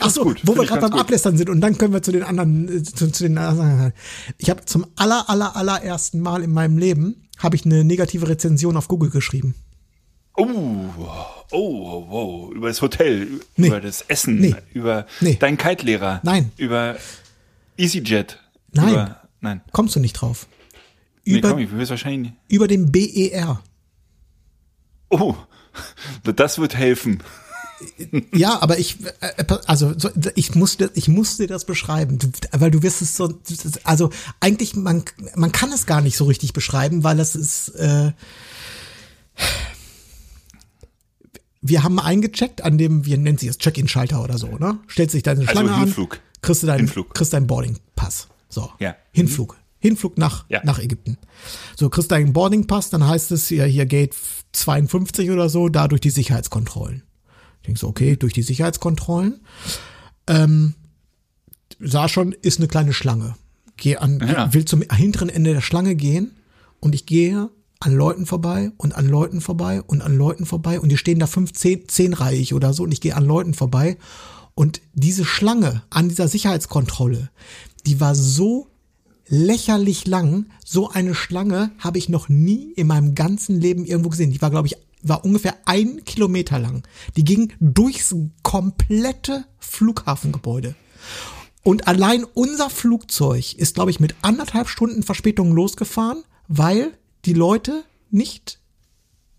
Ach 0.00 0.10
so, 0.10 0.24
gut, 0.24 0.40
wo 0.44 0.52
find 0.52 0.58
wir 0.64 0.66
gerade 0.68 0.82
beim 0.82 0.90
gut. 0.90 1.00
Ablästern 1.00 1.38
sind 1.38 1.48
und 1.48 1.62
dann 1.62 1.78
können 1.78 1.94
wir 1.94 2.02
zu 2.02 2.12
den 2.12 2.22
anderen, 2.22 2.68
äh, 2.68 2.82
zu, 2.82 3.10
zu 3.10 3.22
den 3.24 3.38
anderen. 3.38 3.94
Ich 4.36 4.50
habe 4.50 4.62
zum 4.66 4.84
aller, 4.96 5.30
aller, 5.30 5.56
allerersten 5.56 6.20
Mal 6.20 6.42
in 6.42 6.52
meinem 6.52 6.76
Leben 6.76 7.28
habe 7.38 7.56
ich 7.56 7.64
eine 7.64 7.82
negative 7.82 8.28
Rezension 8.28 8.76
auf 8.76 8.88
Google 8.88 9.08
geschrieben. 9.08 9.54
Oh, 10.36 10.46
oh, 10.98 11.06
oh, 11.50 12.06
oh, 12.10 12.52
über 12.54 12.68
das 12.68 12.82
Hotel, 12.82 13.26
Nee. 13.56 13.68
über 13.68 13.80
das 13.80 14.02
Essen, 14.02 14.38
Nee. 14.38 14.54
über 14.74 15.06
Nee. 15.22 15.36
deinen 15.36 15.56
Kite-Lehrer. 15.56 16.20
Nein. 16.24 16.52
Über 16.58 16.96
EasyJet. 17.78 18.38
Nein. 18.72 18.90
Über, 18.92 19.20
nein. 19.40 19.60
Kommst 19.72 19.96
du 19.96 20.00
nicht 20.00 20.12
drauf? 20.12 20.46
Nee, 21.24 21.38
Über, 21.38 21.50
komm, 21.52 21.58
ich 21.60 21.72
will 21.72 21.80
es 21.80 21.88
wahrscheinlich 21.88 22.20
nicht. 22.32 22.34
über 22.48 22.68
den 22.68 22.92
BER. 22.92 23.62
Oh, 25.08 25.34
das 26.36 26.58
wird 26.58 26.76
helfen. 26.76 27.22
Ja, 28.32 28.60
aber 28.60 28.78
ich, 28.78 28.98
äh, 29.20 29.44
also 29.66 29.94
so, 29.96 30.10
ich 30.34 30.54
musste, 30.54 30.90
ich 30.94 31.08
musste 31.08 31.46
das 31.46 31.64
beschreiben, 31.64 32.18
weil 32.52 32.70
du 32.70 32.82
wirst 32.82 33.00
es 33.00 33.16
so, 33.16 33.32
also 33.84 34.10
eigentlich 34.38 34.76
man, 34.76 35.04
man 35.34 35.50
kann 35.50 35.72
es 35.72 35.86
gar 35.86 36.02
nicht 36.02 36.16
so 36.16 36.24
richtig 36.26 36.52
beschreiben, 36.52 37.04
weil 37.04 37.18
es 37.20 37.34
ist. 37.34 37.70
Äh, 37.70 38.12
wir 41.62 41.82
haben 41.82 41.98
eingecheckt 41.98 42.62
an 42.62 42.78
dem, 42.78 43.04
wie 43.04 43.16
nennt 43.16 43.40
sich 43.40 43.48
das, 43.48 43.58
Check-in-Schalter 43.58 44.22
oder 44.22 44.38
so, 44.38 44.56
ne? 44.58 44.78
Stellt 44.86 45.10
sich 45.10 45.22
deine 45.22 45.40
Also 45.40 45.52
Schlange 45.52 45.78
Hinflug. 45.78 46.14
an, 46.14 46.20
kriegst 46.42 46.62
du 46.62 46.66
deinen, 46.66 46.78
Hinflug. 46.80 47.14
kriegst 47.14 47.32
deinen 47.32 47.46
Boarding-Pass. 47.46 48.28
So. 48.48 48.70
Ja. 48.78 48.96
Hinflug. 49.12 49.56
Hinflug 49.80 50.18
nach, 50.18 50.44
Ja. 50.48 50.60
nach 50.64 50.78
Ägypten. 50.78 51.18
So, 51.76 51.88
kriegst 51.88 52.10
deinen 52.12 52.32
Boarding-Pass, 52.32 52.90
dann 52.90 53.06
heißt 53.06 53.32
es 53.32 53.50
ja 53.50 53.64
hier 53.64 53.86
Gate 53.86 54.14
52 54.52 55.30
oder 55.30 55.48
so, 55.48 55.68
da 55.68 55.88
durch 55.88 56.00
die 56.00 56.10
Sicherheitskontrollen. 56.10 57.02
Ich 57.62 57.66
denk 57.66 57.78
so, 57.78 57.88
okay, 57.88 58.16
durch 58.16 58.32
die 58.32 58.42
Sicherheitskontrollen. 58.42 59.40
Ähm, 60.26 60.74
sah 61.78 62.08
schon, 62.08 62.32
ist 62.32 62.58
eine 62.58 62.68
kleine 62.68 62.92
Schlange. 62.92 63.34
Geh 63.76 63.96
an, 63.96 64.20
Ja. 64.20 64.52
will 64.52 64.64
zum 64.64 64.82
hinteren 64.82 65.28
Ende 65.30 65.54
der 65.54 65.60
Schlange 65.62 65.94
gehen 65.94 66.32
und 66.80 66.94
ich 66.94 67.06
gehe 67.06 67.48
an 67.80 67.94
Leuten 67.94 68.26
vorbei 68.26 68.72
und 68.76 68.94
an 68.94 69.06
Leuten 69.08 69.40
vorbei 69.40 69.80
und 69.80 70.02
an 70.02 70.14
Leuten 70.16 70.44
vorbei 70.44 70.78
und 70.78 70.90
die 70.90 70.98
stehen 70.98 71.18
da 71.18 71.26
fünf, 71.26 71.54
zehn, 71.54 71.88
zehnreihig 71.88 72.52
oder 72.52 72.74
so 72.74 72.82
und 72.82 72.92
ich 72.92 73.00
gehe 73.00 73.16
an 73.16 73.24
Leuten 73.24 73.54
vorbei 73.54 73.96
und 74.54 74.82
diese 74.92 75.24
Schlange 75.24 75.82
an 75.88 76.10
dieser 76.10 76.28
Sicherheitskontrolle, 76.28 77.30
die 77.86 77.98
war 78.00 78.14
so 78.14 78.68
lächerlich 79.30 80.06
lang. 80.06 80.46
So 80.62 80.90
eine 80.90 81.14
Schlange 81.14 81.70
habe 81.78 81.96
ich 81.96 82.10
noch 82.10 82.28
nie 82.28 82.72
in 82.72 82.88
meinem 82.88 83.14
ganzen 83.14 83.58
Leben 83.58 83.86
irgendwo 83.86 84.10
gesehen. 84.10 84.32
Die 84.32 84.42
war, 84.42 84.50
glaube 84.50 84.66
ich, 84.66 84.76
war 85.02 85.24
ungefähr 85.24 85.56
ein 85.64 86.04
Kilometer 86.04 86.58
lang. 86.58 86.82
Die 87.16 87.24
ging 87.24 87.52
durchs 87.60 88.14
komplette 88.42 89.46
Flughafengebäude. 89.58 90.74
Und 91.62 91.88
allein 91.88 92.24
unser 92.24 92.68
Flugzeug 92.70 93.54
ist, 93.54 93.74
glaube 93.74 93.90
ich, 93.90 94.00
mit 94.00 94.14
anderthalb 94.22 94.68
Stunden 94.68 95.02
Verspätung 95.02 95.52
losgefahren, 95.52 96.24
weil 96.48 96.92
die 97.24 97.34
Leute 97.34 97.84
nicht 98.10 98.60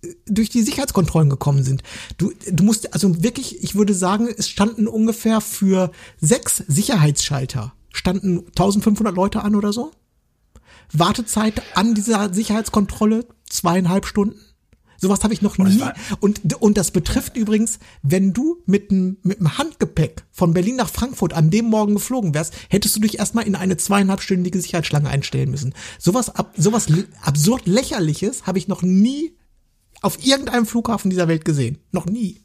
äh, 0.04 0.14
durch 0.28 0.50
die 0.50 0.62
Sicherheitskontrollen 0.62 1.30
gekommen 1.30 1.64
sind. 1.64 1.84
Du, 2.18 2.32
du 2.50 2.64
musst, 2.64 2.94
also 2.94 3.24
wirklich, 3.24 3.64
ich 3.64 3.76
würde 3.76 3.94
sagen, 3.94 4.30
es 4.36 4.50
standen 4.50 4.88
ungefähr 4.88 5.42
für 5.42 5.92
sechs 6.20 6.64
Sicherheitsschalter, 6.68 7.74
standen 7.92 8.40
1500 8.48 9.16
Leute 9.16 9.44
an 9.44 9.56
oder 9.56 9.74
so. 9.74 9.92
Wartezeit 10.94 11.62
an 11.76 11.94
dieser 11.96 12.34
Sicherheitskontrolle 12.34 13.26
zweieinhalb 13.50 14.06
Stunden. 14.06 14.40
Sowas 15.02 15.24
habe 15.24 15.34
ich 15.34 15.42
noch 15.42 15.58
nie. 15.58 15.82
Und, 16.20 16.62
und 16.62 16.78
das 16.78 16.92
betrifft 16.92 17.36
übrigens, 17.36 17.80
wenn 18.04 18.34
du 18.34 18.62
mit 18.68 18.92
einem 18.92 19.18
mit 19.24 19.40
einem 19.40 19.58
Handgepäck 19.58 20.26
von 20.32 20.54
Berlin 20.54 20.76
nach 20.76 20.90
Frankfurt 20.90 21.34
an 21.34 21.50
dem 21.50 21.66
Morgen 21.66 21.96
geflogen 21.96 22.36
wärst, 22.36 22.54
hättest 22.70 22.96
du 22.96 23.00
dich 23.00 23.18
erstmal 23.18 23.48
in 23.48 23.56
eine 23.56 23.78
zweieinhalbstündige 23.78 24.62
Sicherheitsschlange 24.62 25.10
einstellen 25.10 25.50
müssen. 25.50 25.74
Sowas, 25.98 26.30
ab, 26.36 26.54
sowas 26.56 26.86
absurd 27.24 27.66
lächerliches 27.66 28.46
habe 28.46 28.60
ich 28.60 28.68
noch 28.68 28.84
nie 28.84 29.36
auf 30.04 30.24
irgendeinem 30.24 30.68
Flughafen 30.68 31.10
dieser 31.10 31.28
Welt 31.28 31.46
gesehen. 31.46 31.80
Noch 31.92 32.06
nie. 32.06 32.42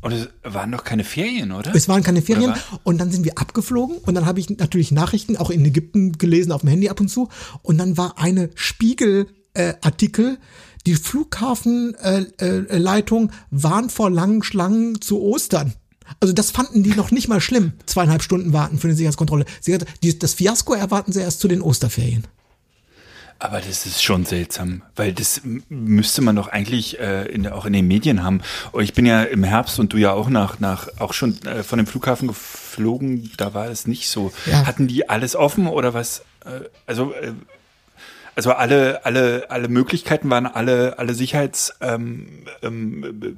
Und 0.00 0.12
es 0.12 0.28
waren 0.44 0.70
doch 0.70 0.84
keine 0.84 1.02
Ferien, 1.02 1.50
oder? 1.50 1.74
Es 1.74 1.88
waren 1.88 2.02
keine 2.02 2.22
Ferien 2.22 2.54
und 2.84 2.98
dann 2.98 3.10
sind 3.10 3.24
wir 3.24 3.38
abgeflogen 3.38 3.96
und 3.98 4.14
dann 4.14 4.26
habe 4.26 4.38
ich 4.38 4.48
natürlich 4.48 4.92
Nachrichten 4.92 5.36
auch 5.36 5.50
in 5.50 5.64
Ägypten 5.64 6.12
gelesen 6.12 6.52
auf 6.52 6.60
dem 6.60 6.70
Handy 6.70 6.88
ab 6.88 7.00
und 7.00 7.08
zu 7.08 7.28
und 7.62 7.78
dann 7.78 7.96
war 7.96 8.18
eine 8.18 8.50
Spiegel 8.54 9.26
äh, 9.54 9.74
Artikel 9.80 10.38
die 10.86 10.94
Flughafenleitung 10.94 12.38
äh, 12.38 12.78
Leitung 12.78 13.32
warnt 13.50 13.92
vor 13.92 14.10
langen 14.10 14.42
Schlangen 14.42 15.00
zu 15.00 15.20
Ostern. 15.20 15.74
Also 16.20 16.32
das 16.32 16.50
fanden 16.50 16.82
die 16.82 16.94
noch 16.94 17.10
nicht 17.10 17.28
mal 17.28 17.40
schlimm, 17.40 17.72
zweieinhalb 17.84 18.22
Stunden 18.22 18.54
warten 18.54 18.78
für 18.78 18.86
eine 18.86 18.96
Sicherheitskontrolle. 18.96 19.44
Sie 19.60 19.74
hat, 19.74 19.84
die, 20.02 20.18
das 20.18 20.34
Fiasko 20.34 20.72
erwarten 20.72 21.12
sie 21.12 21.20
erst 21.20 21.40
zu 21.40 21.48
den 21.48 21.60
Osterferien. 21.60 22.26
Aber 23.40 23.60
das 23.60 23.86
ist 23.86 24.02
schon 24.02 24.24
seltsam, 24.24 24.82
weil 24.96 25.12
das 25.12 25.42
müsste 25.68 26.22
man 26.22 26.34
doch 26.34 26.48
eigentlich 26.48 26.98
äh, 26.98 27.24
in, 27.26 27.46
auch 27.46 27.66
in 27.66 27.72
den 27.72 27.86
Medien 27.86 28.24
haben. 28.24 28.40
Ich 28.80 28.94
bin 28.94 29.06
ja 29.06 29.22
im 29.22 29.44
Herbst 29.44 29.78
und 29.78 29.92
du 29.92 29.96
ja 29.96 30.12
auch 30.12 30.28
nach, 30.28 30.58
nach 30.58 30.88
auch 30.98 31.12
schon 31.12 31.40
äh, 31.42 31.62
von 31.62 31.76
dem 31.76 31.86
Flughafen 31.86 32.26
geflogen, 32.26 33.30
da 33.36 33.54
war 33.54 33.68
es 33.68 33.86
nicht 33.86 34.08
so. 34.08 34.32
Ja. 34.46 34.66
Hatten 34.66 34.88
die 34.88 35.08
alles 35.08 35.36
offen 35.36 35.68
oder 35.68 35.94
was? 35.94 36.24
Äh, 36.44 36.62
also 36.86 37.12
äh, 37.12 37.32
also 38.34 38.52
alle 38.52 39.04
alle 39.04 39.50
alle 39.50 39.68
Möglichkeiten 39.68 40.30
waren 40.30 40.46
alle 40.46 40.98
alle 40.98 41.14
Sicherheitsschalter 41.14 41.92
ähm, 41.96 42.44
ähm, 42.62 43.34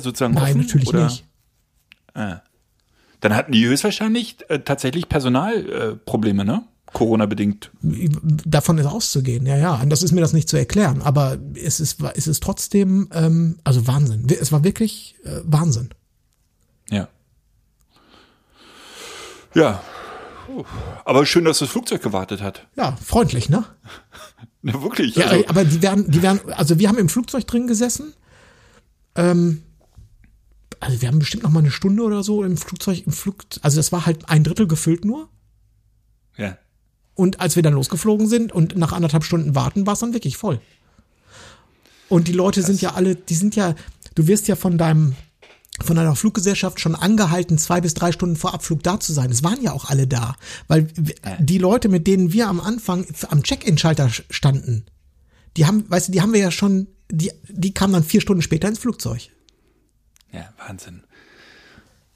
sozusagen 0.00 0.34
Nein, 0.34 0.42
offen? 0.44 0.60
natürlich 0.60 0.88
oder? 0.88 1.04
nicht. 1.04 1.24
Dann 2.14 3.36
hatten 3.36 3.52
die 3.52 3.66
höchstwahrscheinlich 3.66 4.36
äh, 4.48 4.58
tatsächlich 4.60 5.08
Personalprobleme, 5.08 6.42
äh, 6.42 6.46
ne? 6.46 6.64
Corona 6.92 7.26
bedingt. 7.26 7.70
Davon 7.82 8.78
ist 8.78 8.86
auszugehen, 8.86 9.46
ja, 9.46 9.56
ja. 9.56 9.74
Anders 9.74 10.02
ist 10.02 10.12
mir 10.12 10.20
das 10.20 10.32
nicht 10.32 10.48
zu 10.48 10.56
erklären. 10.56 11.02
Aber 11.02 11.38
es 11.54 11.80
ist, 11.80 11.98
es 12.14 12.26
ist 12.26 12.42
trotzdem, 12.42 13.08
ähm, 13.12 13.58
also 13.64 13.86
Wahnsinn. 13.86 14.26
Es 14.28 14.52
war 14.52 14.64
wirklich 14.64 15.16
äh, 15.24 15.40
Wahnsinn. 15.44 15.90
Ja. 16.90 17.08
Ja. 19.54 19.82
Aber 21.04 21.24
schön, 21.24 21.44
dass 21.44 21.60
das 21.60 21.70
Flugzeug 21.70 22.02
gewartet 22.02 22.42
hat. 22.42 22.66
Ja, 22.76 22.96
freundlich, 23.02 23.48
ne? 23.48 23.64
Ja, 24.64 24.80
wirklich. 24.80 25.16
Ja, 25.16 25.26
also, 25.26 25.44
aber 25.48 25.64
die 25.64 25.82
werden, 25.82 26.08
die 26.08 26.22
werden, 26.22 26.52
also 26.52 26.78
wir 26.78 26.88
haben 26.88 26.98
im 26.98 27.08
Flugzeug 27.08 27.48
drin 27.48 27.66
gesessen. 27.66 28.14
Ähm, 29.16 29.64
also 30.78 31.02
wir 31.02 31.08
haben 31.08 31.18
bestimmt 31.18 31.42
noch 31.42 31.50
mal 31.50 31.58
eine 31.58 31.72
Stunde 31.72 32.04
oder 32.04 32.22
so 32.22 32.44
im 32.44 32.56
Flugzeug, 32.56 33.04
im 33.04 33.12
Flug, 33.12 33.38
also 33.62 33.76
das 33.76 33.90
war 33.90 34.06
halt 34.06 34.28
ein 34.28 34.44
Drittel 34.44 34.68
gefüllt 34.68 35.04
nur. 35.04 35.28
Und 37.14 37.40
als 37.40 37.56
wir 37.56 37.62
dann 37.62 37.74
losgeflogen 37.74 38.26
sind 38.26 38.52
und 38.52 38.76
nach 38.76 38.92
anderthalb 38.92 39.24
Stunden 39.24 39.54
warten, 39.54 39.86
war 39.86 39.94
es 39.94 40.00
dann 40.00 40.14
wirklich 40.14 40.36
voll. 40.36 40.60
Und 42.08 42.28
die 42.28 42.32
Leute 42.32 42.62
sind 42.62 42.80
ja 42.80 42.92
alle, 42.92 43.14
die 43.16 43.34
sind 43.34 43.56
ja, 43.56 43.74
du 44.14 44.26
wirst 44.26 44.48
ja 44.48 44.56
von 44.56 44.78
deinem, 44.78 45.14
von 45.80 45.98
einer 45.98 46.14
Fluggesellschaft 46.14 46.80
schon 46.80 46.94
angehalten, 46.94 47.58
zwei 47.58 47.80
bis 47.80 47.94
drei 47.94 48.12
Stunden 48.12 48.36
vor 48.36 48.54
Abflug 48.54 48.82
da 48.82 49.00
zu 49.00 49.12
sein. 49.12 49.30
Es 49.30 49.42
waren 49.42 49.62
ja 49.62 49.72
auch 49.72 49.86
alle 49.86 50.06
da. 50.06 50.36
Weil 50.68 50.88
die 51.38 51.58
Leute, 51.58 51.88
mit 51.88 52.06
denen 52.06 52.32
wir 52.32 52.48
am 52.48 52.60
Anfang 52.60 53.06
am 53.28 53.42
Check-in-Schalter 53.42 54.10
standen, 54.30 54.84
die 55.56 55.66
haben, 55.66 55.88
weißt 55.88 56.08
du, 56.08 56.12
die 56.12 56.20
haben 56.20 56.32
wir 56.32 56.40
ja 56.40 56.50
schon, 56.50 56.86
die, 57.10 57.30
die 57.48 57.74
kamen 57.74 57.92
dann 57.92 58.04
vier 58.04 58.20
Stunden 58.20 58.42
später 58.42 58.68
ins 58.68 58.78
Flugzeug. 58.78 59.28
Ja, 60.32 60.52
Wahnsinn. 60.66 61.02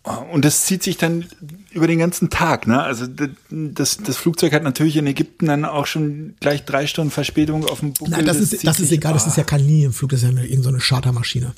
Oh, 0.06 0.24
Und 0.32 0.44
das 0.44 0.66
zieht 0.66 0.84
sich 0.84 0.96
dann 0.96 1.26
über 1.72 1.88
den 1.88 1.98
ganzen 1.98 2.30
Tag, 2.30 2.68
ne? 2.68 2.80
Also 2.80 3.06
das, 3.50 3.98
das 3.98 4.16
Flugzeug 4.16 4.52
hat 4.52 4.62
natürlich 4.62 4.96
in 4.96 5.06
Ägypten 5.06 5.46
dann 5.46 5.64
auch 5.64 5.86
schon 5.86 6.36
gleich 6.38 6.64
drei 6.64 6.86
Stunden 6.86 7.10
Verspätung 7.10 7.64
auf 7.64 7.80
dem 7.80 7.92
Buckel. 7.92 8.12
Nein, 8.12 8.24
das, 8.24 8.38
ist, 8.38 8.50
zieht 8.50 8.66
das 8.66 8.78
ist 8.78 8.92
egal, 8.92 9.14
das 9.14 9.24
ah. 9.24 9.28
ist 9.28 9.36
ja 9.36 9.42
kein 9.42 9.66
Linienflug, 9.66 10.10
das 10.10 10.20
ist 10.20 10.24
ja 10.24 10.28
eine, 10.30 10.42
irgendeine 10.42 10.62
so 10.62 10.68
eine 10.68 10.78
Chartermaschine. 10.78 11.54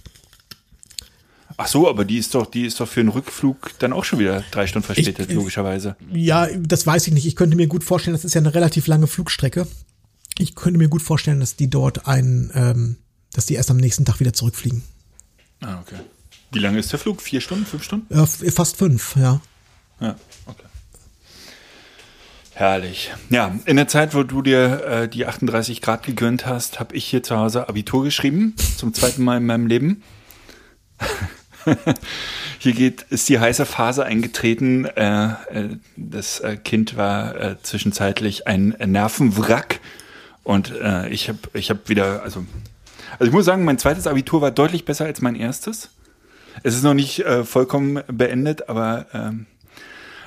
Ach 1.59 1.67
so, 1.67 1.91
aber 1.91 2.07
die 2.07 2.17
ist 2.17 2.35
doch, 2.35 2.47
die 2.47 2.65
ist 2.65 2.81
doch 2.81 2.89
für 2.89 3.01
einen 3.01 3.11
Rückflug 3.11 3.79
dann 3.81 3.93
auch 3.93 4.05
schon 4.05 4.19
wieder 4.19 4.43
drei 4.51 4.67
Stunden 4.67 4.87
verspätet, 4.87 5.29
Ich- 5.29 5.37
logischerweise. 5.37 5.97
Ja, 6.11 6.47
das 6.57 6.87
weiß 6.87 7.07
ich 7.09 7.13
nicht. 7.13 7.27
Ich 7.27 7.37
könnte 7.37 7.57
mir 7.57 7.67
gut 7.67 7.85
vorstellen, 7.85 8.15
das 8.15 8.25
ist 8.25 8.35
ja 8.35 8.41
eine 8.41 8.55
relativ 8.55 8.87
lange 8.87 9.09
Flugstrecke. 9.09 9.67
Ich 10.39 10.55
könnte 10.55 10.79
mir 10.79 10.89
gut 10.89 11.03
vorstellen, 11.03 11.41
dass 11.41 11.57
die 11.57 11.69
dort 11.69 12.07
ein, 12.07 12.51
ähm, 12.55 12.97
dass 13.33 13.45
die 13.45 13.55
erst 13.55 13.71
am 13.71 13.77
nächsten 13.77 14.07
Tag 14.07 14.21
wieder 14.21 14.33
zurückfliegen. 14.33 14.83
Ah, 15.61 15.81
okay. 15.81 15.97
Wie 16.51 16.59
lange 16.59 16.79
ist 16.79 16.93
der 16.93 16.99
Flug? 16.99 17.21
Vier 17.23 17.41
Stunden, 17.41 17.67
fünf 17.67 17.83
Stunden? 17.83 18.13
Ja, 18.15 18.25
fast 18.27 18.77
fünf, 18.77 19.17
ja. 19.17 19.41
Ja, 20.01 20.15
okay. 20.47 20.65
Herrlich. 22.55 23.13
Ja, 23.31 23.55
in 23.67 23.77
der 23.77 23.89
Zeit, 23.89 24.15
wo 24.15 24.23
du 24.23 24.43
dir 24.43 24.85
äh, 24.85 25.09
die 25.09 25.27
38 25.27 25.83
Grad 25.83 26.05
gegönnt 26.05 26.47
hast, 26.47 26.81
habe 26.81 26.97
ich 26.97 27.05
hier 27.05 27.23
zu 27.23 27.37
Hause 27.37 27.69
Abitur 27.69 28.05
geschrieben, 28.05 28.55
zum 28.77 28.95
zweiten 28.95 29.23
Mal 29.23 29.37
in 29.37 29.47
meinem 29.47 29.67
Leben. 29.67 30.03
Hier 32.59 32.73
geht, 32.73 33.03
ist 33.11 33.29
die 33.29 33.39
heiße 33.39 33.67
Phase 33.67 34.05
eingetreten. 34.05 34.85
Äh, 34.85 35.27
äh, 35.27 35.77
das 35.97 36.41
äh, 36.41 36.57
Kind 36.57 36.97
war 36.97 37.37
äh, 37.37 37.57
zwischenzeitlich 37.63 38.47
ein 38.47 38.75
Nervenwrack 38.85 39.81
und 40.43 40.73
ich 41.11 41.29
habe 41.29 41.39
ich 41.53 41.69
hab 41.69 41.91
wieder, 41.91 42.23
also, 42.23 42.47
also 43.19 43.25
ich 43.27 43.33
muss 43.33 43.45
sagen, 43.45 43.67
mein 43.67 43.77
zweites 43.77 44.07
Abitur 44.07 44.41
war 44.41 44.51
deutlich 44.51 44.87
besser 44.87 45.05
als 45.05 45.21
mein 45.21 45.35
erstes. 45.35 45.91
Es 46.63 46.75
ist 46.75 46.83
noch 46.83 46.95
nicht 46.95 47.21
äh, 47.21 47.45
vollkommen 47.45 48.01
beendet, 48.09 48.69
aber 48.69 49.07
ähm, 49.13 49.47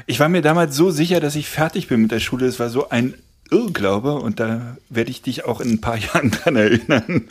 ich 0.08 0.20
war 0.20 0.30
mir 0.30 0.42
damals 0.42 0.76
so 0.76 0.92
sicher, 0.92 1.20
dass 1.20 1.36
ich 1.36 1.48
fertig 1.48 1.88
bin 1.88 2.02
mit 2.02 2.12
der 2.12 2.20
Schule. 2.20 2.46
Es 2.46 2.60
war 2.60 2.70
so 2.70 2.90
ein 2.90 3.14
Irrglaube 3.50 4.16
und 4.16 4.40
da 4.40 4.78
werde 4.90 5.12
ich 5.12 5.22
dich 5.22 5.46
auch 5.46 5.62
in 5.62 5.72
ein 5.72 5.82
paar 5.82 5.98
Jahren 5.98 6.32
dran 6.32 6.56
erinnern, 6.56 7.28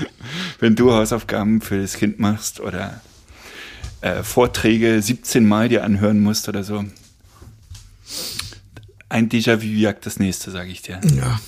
wenn 0.59 0.76
du 0.76 0.92
Hausaufgaben 0.92 1.61
für 1.61 1.81
das 1.81 1.94
Kind 1.94 2.18
machst 2.20 2.61
oder 2.61 3.00
äh, 4.03 4.22
Vorträge 4.22 5.00
17 5.00 5.46
Mal 5.46 5.68
dir 5.68 5.85
anhören 5.85 6.20
musst 6.20 6.48
oder 6.48 6.64
so. 6.64 6.85
Ein 9.09 9.29
Déjà-vu 9.29 9.66
jagt 9.66 10.07
das 10.07 10.18
nächste, 10.18 10.50
sage 10.50 10.70
ich 10.70 10.83
dir. 10.83 11.00
Ja. 11.16 11.40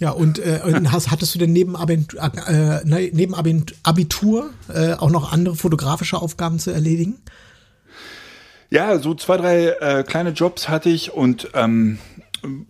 Ja, 0.00 0.10
und, 0.10 0.38
äh, 0.38 0.60
hast, 0.90 1.10
hattest 1.10 1.34
du 1.34 1.38
denn 1.38 1.52
neben, 1.52 1.76
Abent, 1.76 2.14
äh, 2.14 2.84
ne, 2.84 3.10
neben 3.12 3.34
Abitur 3.82 4.50
äh, 4.72 4.94
auch 4.94 5.10
noch 5.10 5.32
andere 5.32 5.56
fotografische 5.56 6.20
Aufgaben 6.20 6.58
zu 6.58 6.72
erledigen? 6.72 7.18
Ja, 8.70 8.98
so 8.98 9.14
zwei, 9.14 9.36
drei 9.36 9.66
äh, 9.68 10.02
kleine 10.02 10.30
Jobs 10.30 10.68
hatte 10.68 10.88
ich 10.88 11.12
und 11.12 11.48
ähm, 11.54 11.98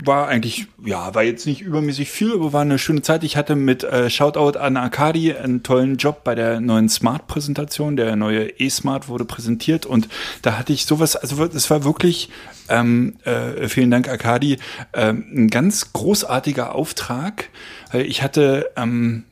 war 0.05 0.29
eigentlich, 0.29 0.67
ja, 0.85 1.15
war 1.15 1.23
jetzt 1.23 1.47
nicht 1.47 1.61
übermäßig 1.61 2.11
viel, 2.11 2.33
aber 2.33 2.53
war 2.53 2.63
eine 2.63 2.79
schöne 2.79 3.03
Zeit. 3.03 3.25
Ich 3.25 3.37
hatte 3.37 3.57
mit 3.57 3.85
äh, 3.85 4.11
Shoutout 4.11 4.59
an 4.59 4.77
Arkadi 4.77 5.35
einen 5.35 5.63
tollen 5.63 5.97
Job 5.97 6.25
bei 6.25 6.35
der 6.35 6.61
neuen 6.61 6.89
Smart-Präsentation. 6.89 7.97
Der 7.97 8.17
neue 8.17 8.49
E-Smart 8.59 9.09
wurde 9.09 9.25
präsentiert 9.25 9.87
und 9.87 10.09
da 10.43 10.59
hatte 10.59 10.73
ich 10.73 10.87
sowas, 10.87 11.17
also 11.17 11.43
es 11.45 11.71
war 11.71 11.85
wirklich, 11.85 12.31
ähm, 12.69 13.17
äh, 13.25 13.69
vielen 13.69 13.91
Dank 13.91 14.09
Arkadi, 14.09 14.59
ähm, 14.93 15.25
ein 15.35 15.49
ganz 15.49 15.93
großartiger 15.93 16.75
Auftrag. 16.75 17.51
Ich 17.93 18.23
hatte 18.23 18.71
ähm, 18.77 19.25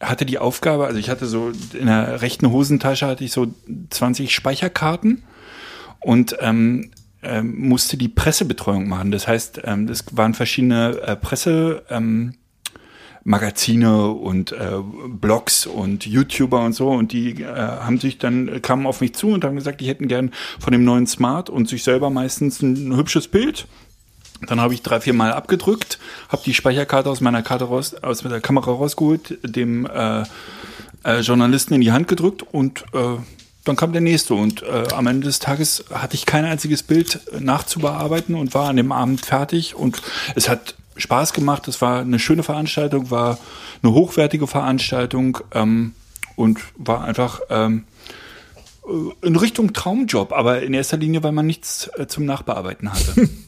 hatte 0.00 0.26
die 0.26 0.38
Aufgabe, 0.38 0.86
also 0.86 0.98
ich 0.98 1.08
hatte 1.08 1.26
so 1.26 1.52
in 1.72 1.86
der 1.86 2.20
rechten 2.22 2.50
Hosentasche 2.50 3.06
hatte 3.06 3.24
ich 3.24 3.32
so 3.32 3.54
20 3.90 4.34
Speicherkarten 4.34 5.22
und 6.00 6.36
ähm, 6.40 6.90
ähm, 7.24 7.68
musste 7.68 7.96
die 7.96 8.08
Pressebetreuung 8.08 8.88
machen. 8.88 9.10
Das 9.10 9.26
heißt, 9.26 9.62
ähm, 9.64 9.86
das 9.86 10.04
waren 10.12 10.34
verschiedene 10.34 11.00
äh, 11.00 11.16
Presse. 11.16 11.84
Ähm, 11.90 12.34
und 13.26 14.52
äh, 14.52 14.76
Blogs 15.08 15.66
und 15.66 16.04
YouTuber 16.04 16.62
und 16.62 16.74
so 16.74 16.90
und 16.90 17.12
die 17.12 17.42
äh, 17.42 17.46
haben 17.46 17.98
sich 17.98 18.18
dann 18.18 18.60
kamen 18.60 18.86
auf 18.86 19.00
mich 19.00 19.14
zu 19.14 19.28
und 19.28 19.44
haben 19.44 19.56
gesagt, 19.56 19.80
die 19.80 19.88
hätten 19.88 20.08
gern 20.08 20.30
von 20.58 20.72
dem 20.72 20.84
neuen 20.84 21.06
Smart 21.06 21.48
und 21.48 21.66
sich 21.66 21.82
selber 21.84 22.10
meistens 22.10 22.60
ein, 22.60 22.90
ein 22.90 22.96
hübsches 22.96 23.28
Bild. 23.28 23.66
Dann 24.46 24.60
habe 24.60 24.74
ich 24.74 24.82
drei, 24.82 25.00
vier 25.00 25.14
Mal 25.14 25.32
abgedrückt, 25.32 25.98
habe 26.28 26.42
die 26.44 26.52
Speicherkarte 26.52 27.08
aus 27.08 27.22
meiner 27.22 27.42
Karte 27.42 27.64
raus, 27.64 27.94
aus 27.94 28.18
der 28.18 28.42
Kamera 28.42 28.72
rausgeholt, 28.72 29.38
dem 29.42 29.86
äh, 29.86 30.24
äh, 31.04 31.20
Journalisten 31.20 31.74
in 31.74 31.80
die 31.80 31.92
Hand 31.92 32.08
gedrückt 32.08 32.42
und 32.42 32.84
äh, 32.92 33.16
dann 33.64 33.76
kam 33.76 33.92
der 33.92 34.00
nächste. 34.00 34.34
Und 34.34 34.62
äh, 34.62 34.88
am 34.94 35.06
Ende 35.06 35.26
des 35.26 35.38
Tages 35.38 35.84
hatte 35.90 36.14
ich 36.14 36.26
kein 36.26 36.44
einziges 36.44 36.82
Bild 36.82 37.20
nachzubearbeiten 37.38 38.34
und 38.34 38.54
war 38.54 38.68
an 38.68 38.76
dem 38.76 38.92
Abend 38.92 39.24
fertig. 39.24 39.74
Und 39.74 40.00
es 40.34 40.48
hat 40.48 40.74
Spaß 40.96 41.32
gemacht. 41.32 41.66
Es 41.68 41.80
war 41.80 42.00
eine 42.00 42.18
schöne 42.18 42.42
Veranstaltung, 42.42 43.10
war 43.10 43.38
eine 43.82 43.92
hochwertige 43.92 44.46
Veranstaltung 44.46 45.38
ähm, 45.52 45.92
und 46.36 46.60
war 46.76 47.04
einfach 47.04 47.40
ähm, 47.50 47.84
äh, 48.86 49.26
in 49.26 49.36
Richtung 49.36 49.72
Traumjob, 49.72 50.32
aber 50.32 50.62
in 50.62 50.74
erster 50.74 50.96
Linie, 50.96 51.22
weil 51.22 51.32
man 51.32 51.46
nichts 51.46 51.90
äh, 51.96 52.06
zum 52.06 52.24
Nachbearbeiten 52.24 52.92
hatte. 52.92 53.28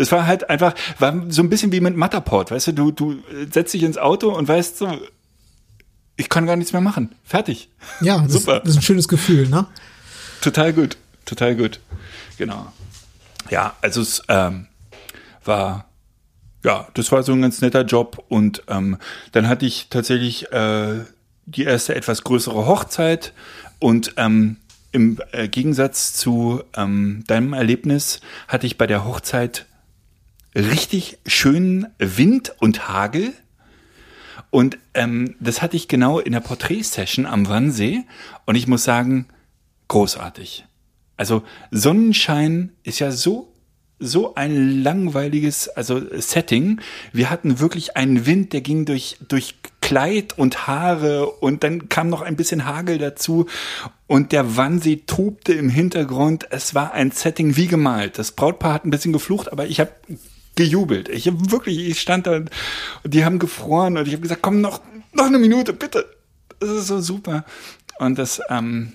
Es 0.00 0.12
war 0.12 0.28
halt 0.28 0.48
einfach, 0.48 0.76
war 1.00 1.24
so 1.28 1.42
ein 1.42 1.50
bisschen 1.50 1.72
wie 1.72 1.80
mit 1.80 1.96
Matterport, 1.96 2.52
weißt 2.52 2.68
du, 2.68 2.72
du, 2.72 2.92
du 2.92 3.12
äh, 3.14 3.46
setzt 3.52 3.74
dich 3.74 3.82
ins 3.82 3.98
Auto 3.98 4.28
und 4.30 4.46
weißt 4.46 4.78
so, 4.78 4.96
ich 6.18 6.28
kann 6.28 6.46
gar 6.46 6.56
nichts 6.56 6.72
mehr 6.72 6.82
machen. 6.82 7.14
Fertig. 7.24 7.70
Ja, 8.02 8.18
das, 8.28 8.32
Super. 8.32 8.60
das 8.60 8.70
ist 8.70 8.76
ein 8.76 8.82
schönes 8.82 9.08
Gefühl, 9.08 9.48
ne? 9.48 9.66
Total 10.42 10.74
gut. 10.74 10.98
Total 11.24 11.56
gut. 11.56 11.80
Genau. 12.36 12.70
Ja, 13.50 13.74
also 13.80 14.02
es 14.02 14.22
ähm, 14.28 14.66
war, 15.44 15.88
ja, 16.64 16.88
das 16.94 17.10
war 17.12 17.22
so 17.22 17.32
ein 17.32 17.40
ganz 17.40 17.60
netter 17.62 17.82
Job 17.82 18.24
und 18.28 18.62
ähm, 18.68 18.98
dann 19.32 19.48
hatte 19.48 19.64
ich 19.64 19.88
tatsächlich 19.88 20.52
äh, 20.52 21.04
die 21.46 21.64
erste 21.64 21.94
etwas 21.94 22.24
größere 22.24 22.66
Hochzeit 22.66 23.32
und 23.78 24.14
ähm, 24.16 24.56
im 24.92 25.18
äh, 25.32 25.48
Gegensatz 25.48 26.14
zu 26.14 26.62
ähm, 26.76 27.24
deinem 27.26 27.52
Erlebnis 27.52 28.20
hatte 28.48 28.66
ich 28.66 28.76
bei 28.76 28.86
der 28.86 29.04
Hochzeit 29.04 29.66
richtig 30.54 31.18
schönen 31.26 31.86
Wind 31.98 32.54
und 32.58 32.88
Hagel. 32.88 33.32
Und 34.50 34.78
ähm, 34.94 35.34
das 35.40 35.62
hatte 35.62 35.76
ich 35.76 35.88
genau 35.88 36.18
in 36.18 36.32
der 36.32 36.40
Porträtsession 36.40 37.26
am 37.26 37.48
Wannsee. 37.48 38.04
Und 38.46 38.54
ich 38.54 38.66
muss 38.66 38.84
sagen, 38.84 39.26
großartig. 39.88 40.64
Also 41.16 41.42
Sonnenschein 41.70 42.72
ist 42.84 42.98
ja 43.00 43.10
so 43.10 43.52
so 44.00 44.36
ein 44.36 44.82
langweiliges 44.82 45.68
also 45.68 46.00
Setting. 46.20 46.80
Wir 47.12 47.30
hatten 47.30 47.58
wirklich 47.58 47.96
einen 47.96 48.26
Wind, 48.26 48.52
der 48.52 48.60
ging 48.60 48.84
durch 48.84 49.16
durch 49.26 49.56
Kleid 49.80 50.38
und 50.38 50.66
Haare 50.66 51.26
und 51.30 51.64
dann 51.64 51.88
kam 51.88 52.08
noch 52.08 52.22
ein 52.22 52.36
bisschen 52.36 52.64
Hagel 52.64 52.98
dazu 52.98 53.46
und 54.06 54.32
der 54.32 54.56
Wannsee 54.56 55.02
tobte 55.06 55.52
im 55.52 55.68
Hintergrund. 55.68 56.46
Es 56.50 56.74
war 56.74 56.92
ein 56.92 57.10
Setting 57.10 57.56
wie 57.56 57.66
gemalt. 57.66 58.18
Das 58.18 58.32
Brautpaar 58.32 58.74
hat 58.74 58.84
ein 58.84 58.90
bisschen 58.90 59.12
geflucht, 59.12 59.50
aber 59.50 59.66
ich 59.66 59.80
habe 59.80 59.90
gejubelt. 60.58 61.08
Ich 61.08 61.26
habe 61.26 61.50
wirklich, 61.50 61.78
ich 61.78 62.00
stand 62.00 62.26
da 62.26 62.36
und 62.36 62.50
die 63.04 63.24
haben 63.24 63.38
gefroren 63.38 63.96
und 63.96 64.06
ich 64.06 64.12
habe 64.12 64.22
gesagt, 64.22 64.42
komm 64.42 64.60
noch 64.60 64.80
noch 65.12 65.26
eine 65.26 65.38
Minute 65.38 65.72
bitte. 65.72 66.04
Das 66.60 66.68
ist 66.70 66.88
so 66.88 67.00
super. 67.00 67.44
Und 67.98 68.18
das 68.18 68.40
ähm, 68.50 68.92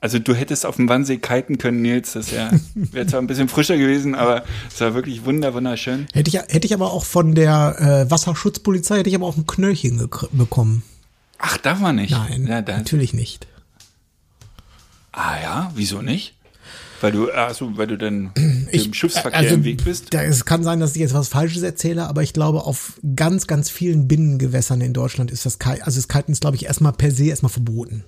also 0.00 0.18
du 0.18 0.34
hättest 0.34 0.66
auf 0.66 0.76
dem 0.76 0.88
Wannsee 0.88 1.16
kiten 1.16 1.58
können, 1.58 1.82
Nils. 1.82 2.12
Das 2.12 2.30
wäre 2.30 2.50
wär 2.74 3.08
zwar 3.08 3.20
ein 3.20 3.26
bisschen 3.26 3.48
frischer 3.48 3.76
gewesen, 3.76 4.14
aber 4.14 4.44
es 4.68 4.80
war 4.80 4.94
wirklich 4.94 5.24
wunder, 5.24 5.54
wunderschön. 5.54 6.06
Hätte 6.12 6.28
ich, 6.28 6.36
hätte 6.36 6.66
ich 6.66 6.74
aber 6.74 6.92
auch 6.92 7.04
von 7.04 7.34
der 7.34 8.04
äh, 8.06 8.10
Wasserschutzpolizei, 8.10 8.98
hätte 8.98 9.08
ich 9.08 9.14
aber 9.16 9.26
auch 9.26 9.36
ein 9.36 9.46
Knöllchen 9.46 10.08
bekommen. 10.32 10.82
Ach, 11.38 11.56
darf 11.56 11.80
man 11.80 11.96
nicht? 11.96 12.10
Nein, 12.10 12.46
Ja, 12.46 12.60
natürlich 12.60 13.14
nicht. 13.14 13.46
ah 15.12 15.40
ja, 15.42 15.72
wieso 15.74 16.02
nicht? 16.02 16.35
Weil 17.00 17.12
du, 17.12 17.30
also, 17.30 17.76
weil 17.76 17.86
du 17.86 17.98
dann 17.98 18.32
dem 18.34 18.94
Schiffsverkehr 18.94 19.38
also, 19.38 19.54
im 19.54 19.64
Weg 19.64 19.84
bist. 19.84 20.14
Da, 20.14 20.22
es 20.22 20.44
kann 20.44 20.62
sein, 20.64 20.80
dass 20.80 20.94
ich 20.94 21.00
jetzt 21.00 21.14
was 21.14 21.28
Falsches 21.28 21.62
erzähle, 21.62 22.06
aber 22.06 22.22
ich 22.22 22.32
glaube, 22.32 22.64
auf 22.64 23.00
ganz, 23.14 23.46
ganz 23.46 23.68
vielen 23.70 24.08
Binnengewässern 24.08 24.80
in 24.80 24.92
Deutschland 24.92 25.30
ist 25.30 25.44
das 25.44 25.58
Kite, 25.58 25.84
also 25.84 25.98
das 25.98 26.08
Kiten 26.08 26.32
ist, 26.32 26.40
glaube 26.40 26.56
ich, 26.56 26.64
erstmal 26.66 26.92
per 26.92 27.10
se 27.10 27.26
erstmal 27.26 27.50
verboten. 27.52 28.04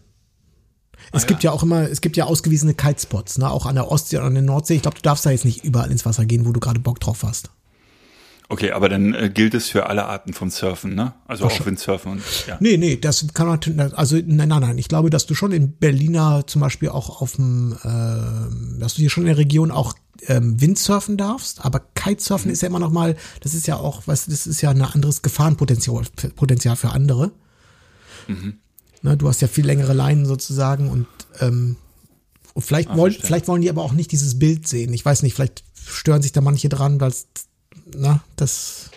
Es 1.12 1.24
Ah, 1.24 1.26
gibt 1.26 1.42
ja. 1.44 1.52
auch 1.52 1.62
immer, 1.62 1.88
es 1.88 2.00
gibt 2.00 2.16
ja 2.16 2.24
ausgewiesene 2.24 2.74
Kitespots, 2.74 3.38
ne, 3.38 3.50
auch 3.50 3.66
an 3.66 3.74
der 3.76 3.90
Ostsee 3.90 4.18
und 4.18 4.24
an 4.24 4.34
der 4.34 4.42
Nordsee. 4.42 4.74
Ich 4.74 4.82
glaube, 4.82 4.96
du 4.96 5.02
darfst 5.02 5.24
da 5.24 5.30
jetzt 5.30 5.44
nicht 5.44 5.64
überall 5.64 5.90
ins 5.90 6.04
Wasser 6.04 6.24
gehen, 6.26 6.44
wo 6.46 6.52
du 6.52 6.60
gerade 6.60 6.80
Bock 6.80 7.00
drauf 7.00 7.22
hast. 7.22 7.50
Okay, 8.50 8.72
aber 8.72 8.88
dann 8.88 9.12
äh, 9.12 9.30
gilt 9.32 9.52
es 9.52 9.68
für 9.68 9.86
alle 9.86 10.06
Arten 10.06 10.32
von 10.32 10.50
Surfen, 10.50 10.94
ne? 10.94 11.12
Also 11.26 11.44
auch 11.44 11.66
Windsurfen 11.66 12.12
und 12.12 12.22
ja. 12.46 12.56
Nee, 12.60 12.78
nee, 12.78 12.96
das 12.96 13.26
kann 13.34 13.46
man, 13.46 13.92
also 13.92 14.16
nein, 14.16 14.48
nein, 14.48 14.60
nein. 14.60 14.78
Ich 14.78 14.88
glaube, 14.88 15.10
dass 15.10 15.26
du 15.26 15.34
schon 15.34 15.52
in 15.52 15.72
Berliner 15.72 16.46
zum 16.46 16.62
Beispiel 16.62 16.88
auch 16.88 17.20
auf 17.20 17.36
dem, 17.36 17.72
äh, 17.82 18.80
dass 18.80 18.94
du 18.94 19.00
hier 19.00 19.10
schon 19.10 19.24
in 19.24 19.28
der 19.28 19.36
Region 19.36 19.70
auch 19.70 19.94
ähm, 20.28 20.58
Windsurfen 20.60 21.18
darfst, 21.18 21.62
aber 21.62 21.80
Kitesurfen 21.94 22.50
ist 22.50 22.62
ja 22.62 22.68
immer 22.68 22.78
noch 22.78 22.90
mal, 22.90 23.16
das 23.42 23.52
ist 23.52 23.66
ja 23.66 23.76
auch, 23.76 24.06
weißt 24.06 24.26
du, 24.26 24.30
das 24.30 24.46
ist 24.46 24.62
ja 24.62 24.70
ein 24.70 24.80
anderes 24.80 25.20
Gefahrenpotenzial 25.20 26.04
Potenzial 26.34 26.76
für 26.76 26.90
andere. 26.90 27.32
Ne, 29.02 29.16
du 29.16 29.28
hast 29.28 29.42
ja 29.42 29.48
viel 29.48 29.66
längere 29.66 29.92
Leinen 29.92 30.24
sozusagen 30.24 30.88
und, 30.88 31.06
ähm, 31.40 31.76
und 32.54 32.62
vielleicht, 32.62 32.88
wollen, 32.88 33.12
verstehe. 33.12 33.26
vielleicht 33.26 33.48
wollen 33.48 33.62
die 33.62 33.70
aber 33.70 33.82
auch 33.82 33.92
nicht 33.92 34.10
dieses 34.10 34.38
Bild 34.38 34.66
sehen. 34.66 34.92
Ich 34.94 35.04
weiß 35.04 35.22
nicht, 35.22 35.34
vielleicht 35.34 35.64
stören 35.74 36.22
sich 36.22 36.32
da 36.32 36.40
manche 36.40 36.68
dran, 36.68 37.00
weil 37.00 37.12
na, 37.94 38.20
das, 38.36 38.90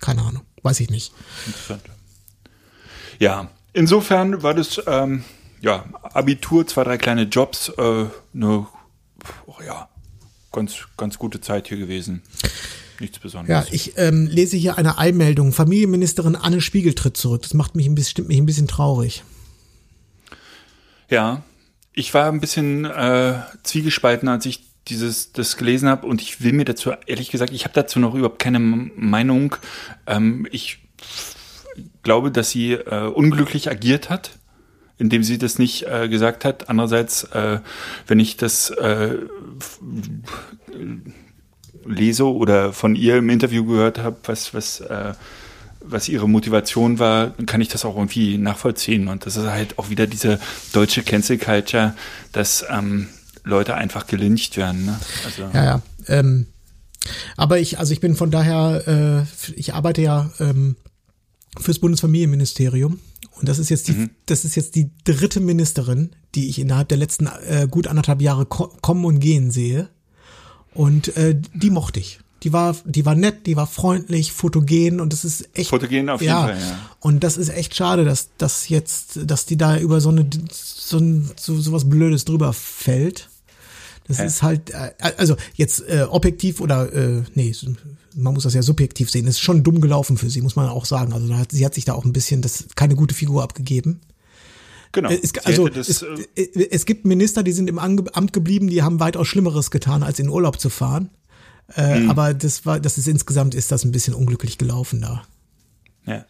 keine 0.00 0.22
Ahnung, 0.22 0.42
weiß 0.62 0.80
ich 0.80 0.90
nicht. 0.90 1.12
Interessant. 1.46 1.82
Ja, 3.18 3.50
insofern 3.72 4.42
war 4.42 4.54
das 4.54 4.80
ähm, 4.86 5.24
ja 5.60 5.84
Abitur, 6.02 6.66
zwei, 6.66 6.84
drei 6.84 6.98
kleine 6.98 7.22
Jobs, 7.24 7.68
äh, 7.70 8.06
eine 8.34 8.66
oh 9.46 9.54
ja, 9.66 9.88
ganz, 10.52 10.74
ganz 10.96 11.18
gute 11.18 11.40
Zeit 11.40 11.68
hier 11.68 11.78
gewesen. 11.78 12.22
Nichts 13.00 13.16
Ja, 13.16 13.22
Besonderes. 13.22 13.68
ich 13.72 13.98
ähm, 13.98 14.26
lese 14.26 14.56
hier 14.56 14.78
eine 14.78 14.98
Eilmeldung. 14.98 15.52
Familienministerin 15.52 16.36
Anne 16.36 16.60
Spiegel 16.60 16.94
tritt 16.94 17.16
zurück. 17.16 17.42
Das 17.42 17.52
macht 17.54 17.74
mich 17.74 17.86
ein 17.86 17.94
bisschen, 17.94 18.10
stimmt 18.10 18.28
mich 18.28 18.38
ein 18.38 18.46
bisschen 18.46 18.68
traurig. 18.68 19.24
Ja, 21.10 21.42
ich 21.92 22.14
war 22.14 22.28
ein 22.28 22.40
bisschen 22.40 22.84
äh, 22.84 23.40
zwiegespalten, 23.62 24.28
als 24.28 24.46
ich 24.46 24.64
dieses 24.88 25.32
das 25.32 25.56
gelesen 25.56 25.88
habe 25.88 26.06
und 26.06 26.20
ich 26.20 26.42
will 26.42 26.52
mir 26.52 26.64
dazu 26.64 26.92
ehrlich 27.06 27.30
gesagt, 27.30 27.52
ich 27.52 27.64
habe 27.64 27.74
dazu 27.74 27.98
noch 27.98 28.14
überhaupt 28.14 28.38
keine 28.38 28.58
Meinung. 28.58 29.56
Ähm, 30.06 30.46
ich 30.50 30.78
glaube, 32.02 32.30
dass 32.30 32.50
sie 32.50 32.72
äh, 32.72 33.06
unglücklich 33.06 33.70
agiert 33.70 34.10
hat, 34.10 34.32
indem 34.98 35.24
sie 35.24 35.38
das 35.38 35.58
nicht 35.58 35.86
äh, 35.86 36.08
gesagt 36.08 36.44
hat. 36.44 36.68
Andererseits, 36.68 37.24
äh, 37.24 37.60
wenn 38.06 38.20
ich 38.20 38.36
das 38.36 38.70
äh, 38.70 39.16
lese 41.84 42.26
oder 42.26 42.72
von 42.72 42.94
ihr 42.94 43.16
im 43.16 43.30
Interview 43.30 43.64
gehört 43.64 43.98
habe, 43.98 44.16
was 44.24 44.54
was 44.54 44.80
äh, 44.80 45.14
was 45.86 46.08
ihre 46.08 46.28
Motivation 46.28 46.98
war, 46.98 47.28
dann 47.28 47.46
kann 47.46 47.60
ich 47.60 47.68
das 47.68 47.84
auch 47.84 47.96
irgendwie 47.96 48.38
nachvollziehen. 48.38 49.08
Und 49.08 49.26
das 49.26 49.36
ist 49.36 49.46
halt 49.46 49.78
auch 49.78 49.90
wieder 49.90 50.06
diese 50.06 50.40
deutsche 50.72 51.02
Cancel 51.02 51.38
Culture, 51.38 51.94
dass 52.32 52.64
ähm, 52.70 53.08
Leute 53.44 53.74
einfach 53.74 54.06
gelyncht 54.06 54.56
werden. 54.56 54.86
Ne? 54.86 54.98
Also, 55.24 55.42
Ja, 55.52 55.64
ja. 55.64 55.82
Ähm, 56.08 56.46
aber 57.36 57.58
ich, 57.58 57.78
also 57.78 57.92
ich 57.92 58.00
bin 58.00 58.16
von 58.16 58.30
daher, 58.30 59.26
äh, 59.28 59.52
ich 59.54 59.74
arbeite 59.74 60.02
ja 60.02 60.30
ähm, 60.40 60.76
fürs 61.60 61.78
Bundesfamilienministerium 61.78 62.98
und 63.36 63.48
das 63.48 63.58
ist 63.58 63.68
jetzt 63.68 63.88
die, 63.88 64.10
das 64.26 64.44
ist 64.44 64.54
jetzt 64.54 64.74
die 64.74 64.90
dritte 65.04 65.40
Ministerin, 65.40 66.10
die 66.34 66.48
ich 66.48 66.58
innerhalb 66.58 66.88
der 66.88 66.98
letzten 66.98 67.26
äh, 67.26 67.66
gut 67.70 67.86
anderthalb 67.86 68.22
Jahre 68.22 68.46
ko 68.46 68.72
kommen 68.80 69.04
und 69.04 69.20
gehen 69.20 69.50
sehe. 69.50 69.88
Und 70.72 71.16
äh, 71.16 71.40
die 71.52 71.70
mochte 71.70 72.00
ich. 72.00 72.20
Die 72.42 72.52
war, 72.52 72.76
die 72.84 73.06
war 73.06 73.14
nett, 73.14 73.46
die 73.46 73.56
war 73.56 73.66
freundlich, 73.66 74.32
fotogen 74.32 75.00
und 75.00 75.12
das 75.12 75.24
ist 75.24 75.48
echt. 75.54 75.70
Fotogen 75.70 76.10
auf 76.10 76.20
jeden 76.20 76.32
ja, 76.32 76.42
Fall, 76.42 76.58
ja. 76.58 76.78
Und 77.00 77.24
das 77.24 77.36
ist 77.36 77.48
echt 77.48 77.74
schade, 77.74 78.04
dass 78.04 78.28
dass 78.36 78.68
jetzt, 78.68 79.20
dass 79.24 79.46
die 79.46 79.56
da 79.56 79.78
über 79.78 80.00
so 80.00 80.10
eine 80.10 80.28
so, 80.50 80.98
ein, 80.98 81.30
so, 81.36 81.58
so 81.58 81.72
was 81.72 81.88
Blödes 81.88 82.24
drüber 82.24 82.52
fällt. 82.52 83.30
Das 84.06 84.18
ist 84.20 84.42
halt, 84.42 84.70
äh, 84.70 84.92
also 85.16 85.36
jetzt 85.54 85.80
äh, 85.88 86.02
objektiv 86.08 86.60
oder 86.60 86.92
äh, 86.92 87.22
nee, 87.34 87.54
man 88.14 88.34
muss 88.34 88.44
das 88.44 88.54
ja 88.54 88.62
subjektiv 88.62 89.10
sehen. 89.10 89.26
Es 89.26 89.36
ist 89.36 89.40
schon 89.40 89.62
dumm 89.62 89.80
gelaufen 89.80 90.18
für 90.18 90.28
sie, 90.28 90.42
muss 90.42 90.56
man 90.56 90.68
auch 90.68 90.84
sagen. 90.84 91.12
Also 91.12 91.26
da 91.28 91.38
hat, 91.38 91.52
sie 91.52 91.64
hat 91.64 91.74
sich 91.74 91.84
da 91.84 91.94
auch 91.94 92.04
ein 92.04 92.12
bisschen 92.12 92.42
das 92.42 92.66
keine 92.76 92.96
gute 92.96 93.14
Figur 93.14 93.42
abgegeben. 93.42 94.00
Genau. 94.92 95.10
Äh, 95.10 95.20
Es, 95.22 95.32
also 95.44 95.68
das, 95.68 95.88
es, 95.88 96.02
äh, 96.02 96.42
äh, 96.42 96.68
es 96.70 96.84
gibt 96.86 97.06
Minister, 97.06 97.42
die 97.42 97.52
sind 97.52 97.68
im 97.68 97.78
Amt 97.78 98.32
geblieben, 98.32 98.68
die 98.68 98.82
haben 98.82 99.00
weitaus 99.00 99.26
Schlimmeres 99.26 99.70
getan, 99.70 100.02
als 100.02 100.18
in 100.18 100.28
Urlaub 100.28 100.60
zu 100.60 100.68
fahren. 100.70 101.10
Äh, 101.74 102.00
Mhm. 102.00 102.10
Aber 102.10 102.34
das 102.34 102.66
war, 102.66 102.78
das 102.78 102.98
ist 102.98 103.08
insgesamt 103.08 103.54
ist 103.54 103.72
das 103.72 103.84
ein 103.84 103.90
bisschen 103.92 104.12
unglücklich 104.14 104.58
gelaufen 104.58 105.00
da. 105.00 105.22
ja. 106.06 106.26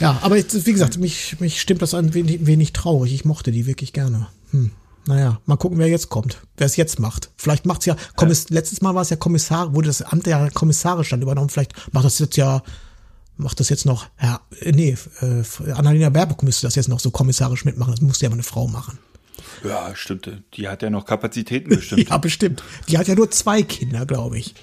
Ja, 0.00 0.18
aber 0.22 0.36
jetzt, 0.36 0.66
wie 0.66 0.72
gesagt, 0.72 0.98
mich, 0.98 1.40
mich 1.40 1.60
stimmt 1.60 1.82
das 1.82 1.92
ein 1.94 2.14
wenig, 2.14 2.46
wenig 2.46 2.72
traurig. 2.72 3.12
Ich 3.12 3.24
mochte 3.24 3.50
die 3.50 3.66
wirklich 3.66 3.92
gerne. 3.92 4.28
Hm. 4.52 4.70
Naja, 5.06 5.40
mal 5.46 5.56
gucken, 5.56 5.78
wer 5.78 5.88
jetzt 5.88 6.10
kommt, 6.10 6.42
wer 6.56 6.66
es 6.66 6.76
jetzt 6.76 6.98
macht. 6.98 7.30
Vielleicht 7.36 7.64
macht's 7.64 7.86
ja, 7.86 7.96
Kommiss 8.16 8.50
letztes 8.50 8.82
Mal 8.82 8.94
war 8.94 9.02
es 9.02 9.10
ja 9.10 9.16
Kommissar, 9.16 9.74
wurde 9.74 9.88
das 9.88 10.02
Amt 10.02 10.26
ja 10.26 10.50
kommissarisch 10.50 11.10
dann 11.10 11.22
übernommen. 11.22 11.48
Vielleicht 11.48 11.72
macht 11.92 12.04
das 12.04 12.18
jetzt 12.18 12.36
ja, 12.36 12.62
macht 13.36 13.58
das 13.60 13.68
jetzt 13.70 13.86
noch, 13.86 14.06
ja, 14.20 14.40
äh, 14.60 14.72
nee, 14.72 14.96
äh, 15.20 15.70
Annalena 15.72 16.10
Baerbock 16.10 16.42
müsste 16.42 16.66
das 16.66 16.74
jetzt 16.74 16.88
noch 16.88 17.00
so 17.00 17.10
kommissarisch 17.10 17.64
mitmachen. 17.64 17.92
Das 17.92 18.02
musste 18.02 18.26
ja 18.26 18.30
mal 18.30 18.34
eine 18.34 18.42
Frau 18.42 18.68
machen. 18.68 18.98
ja, 19.64 19.94
stimmt. 19.94 20.30
Die 20.54 20.68
hat 20.68 20.82
ja 20.82 20.90
noch 20.90 21.06
Kapazitäten 21.06 21.70
bestimmt. 21.70 22.06
Ja, 22.10 22.18
bestimmt. 22.18 22.62
Die 22.88 22.98
hat 22.98 23.08
ja 23.08 23.14
nur 23.14 23.30
zwei 23.30 23.62
Kinder, 23.62 24.04
glaube 24.04 24.38
ich. 24.38 24.54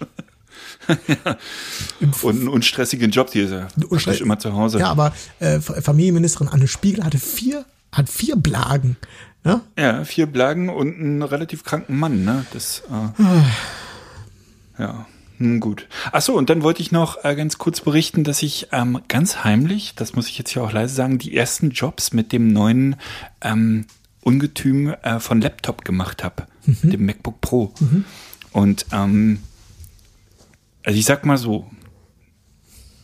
Und 2.22 2.36
einen 2.36 2.48
unstressigen 2.48 3.12
Job, 3.12 3.32
die 3.32 3.42
ist 3.42 3.52
ja 3.52 3.68
praktisch 3.90 4.22
immer 4.22 4.40
zu 4.40 4.54
Hause. 4.54 4.80
Ja, 4.80 4.90
aber 4.90 5.14
äh, 5.40 5.60
Familienministerin 5.60 6.48
Anne 6.50 6.68
Spiegel 6.68 7.04
hatte 7.04 7.20
vier, 7.20 7.66
hat 7.92 8.10
vier 8.10 8.36
Blagen. 8.36 8.98
Ne? 9.46 9.62
Ja, 9.78 10.04
vier 10.04 10.26
Blagen 10.26 10.70
und 10.70 11.00
einen 11.00 11.22
relativ 11.22 11.64
kranken 11.64 11.98
Mann, 11.98 12.26
ne? 12.26 12.46
Das, 12.52 12.82
äh, 12.90 14.82
ja, 14.82 15.06
hm, 15.38 15.60
gut. 15.60 15.88
Ach 16.12 16.22
so, 16.22 16.36
und 16.36 16.50
dann 16.50 16.64
wollte 16.64 16.82
ich 16.82 16.92
noch 16.92 17.24
äh, 17.24 17.36
ganz 17.36 17.60
kurz 17.60 17.80
berichten, 17.82 18.24
dass 18.24 18.42
ich 18.42 18.70
ähm, 18.72 19.02
ganz 19.08 19.44
heimlich, 19.44 19.94
das 19.96 20.16
muss 20.16 20.30
ich 20.30 20.40
jetzt 20.40 20.50
hier 20.50 20.64
auch 20.64 20.72
leise 20.72 20.96
sagen, 20.96 21.20
die 21.20 21.38
ersten 21.38 21.70
Jobs 21.70 22.12
mit 22.12 22.32
dem 22.32 22.52
neuen 22.54 22.96
ähm, 23.42 23.86
Ungetüm 24.22 24.96
äh, 25.04 25.20
von 25.20 25.42
Laptop 25.42 25.86
gemacht 25.86 26.24
habe, 26.24 26.48
dem 26.66 27.06
MacBook 27.06 27.40
Pro. 27.42 27.72
Und 28.52 28.88
ähm, 28.92 29.44
also 30.84 30.98
ich 30.98 31.06
sag 31.06 31.24
mal 31.24 31.38
so, 31.38 31.70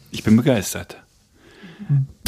ich 0.09 0.23
bin 0.23 0.35
begeistert. 0.35 1.00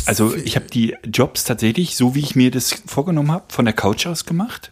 Also 0.05 0.35
ich 0.35 0.55
habe 0.55 0.67
die 0.67 0.95
Jobs 1.05 1.43
tatsächlich, 1.43 1.95
so 1.95 2.15
wie 2.15 2.19
ich 2.19 2.35
mir 2.35 2.51
das 2.51 2.73
vorgenommen 2.85 3.31
habe, 3.31 3.45
von 3.49 3.65
der 3.65 3.73
Couch 3.73 4.05
aus 4.05 4.25
gemacht. 4.25 4.71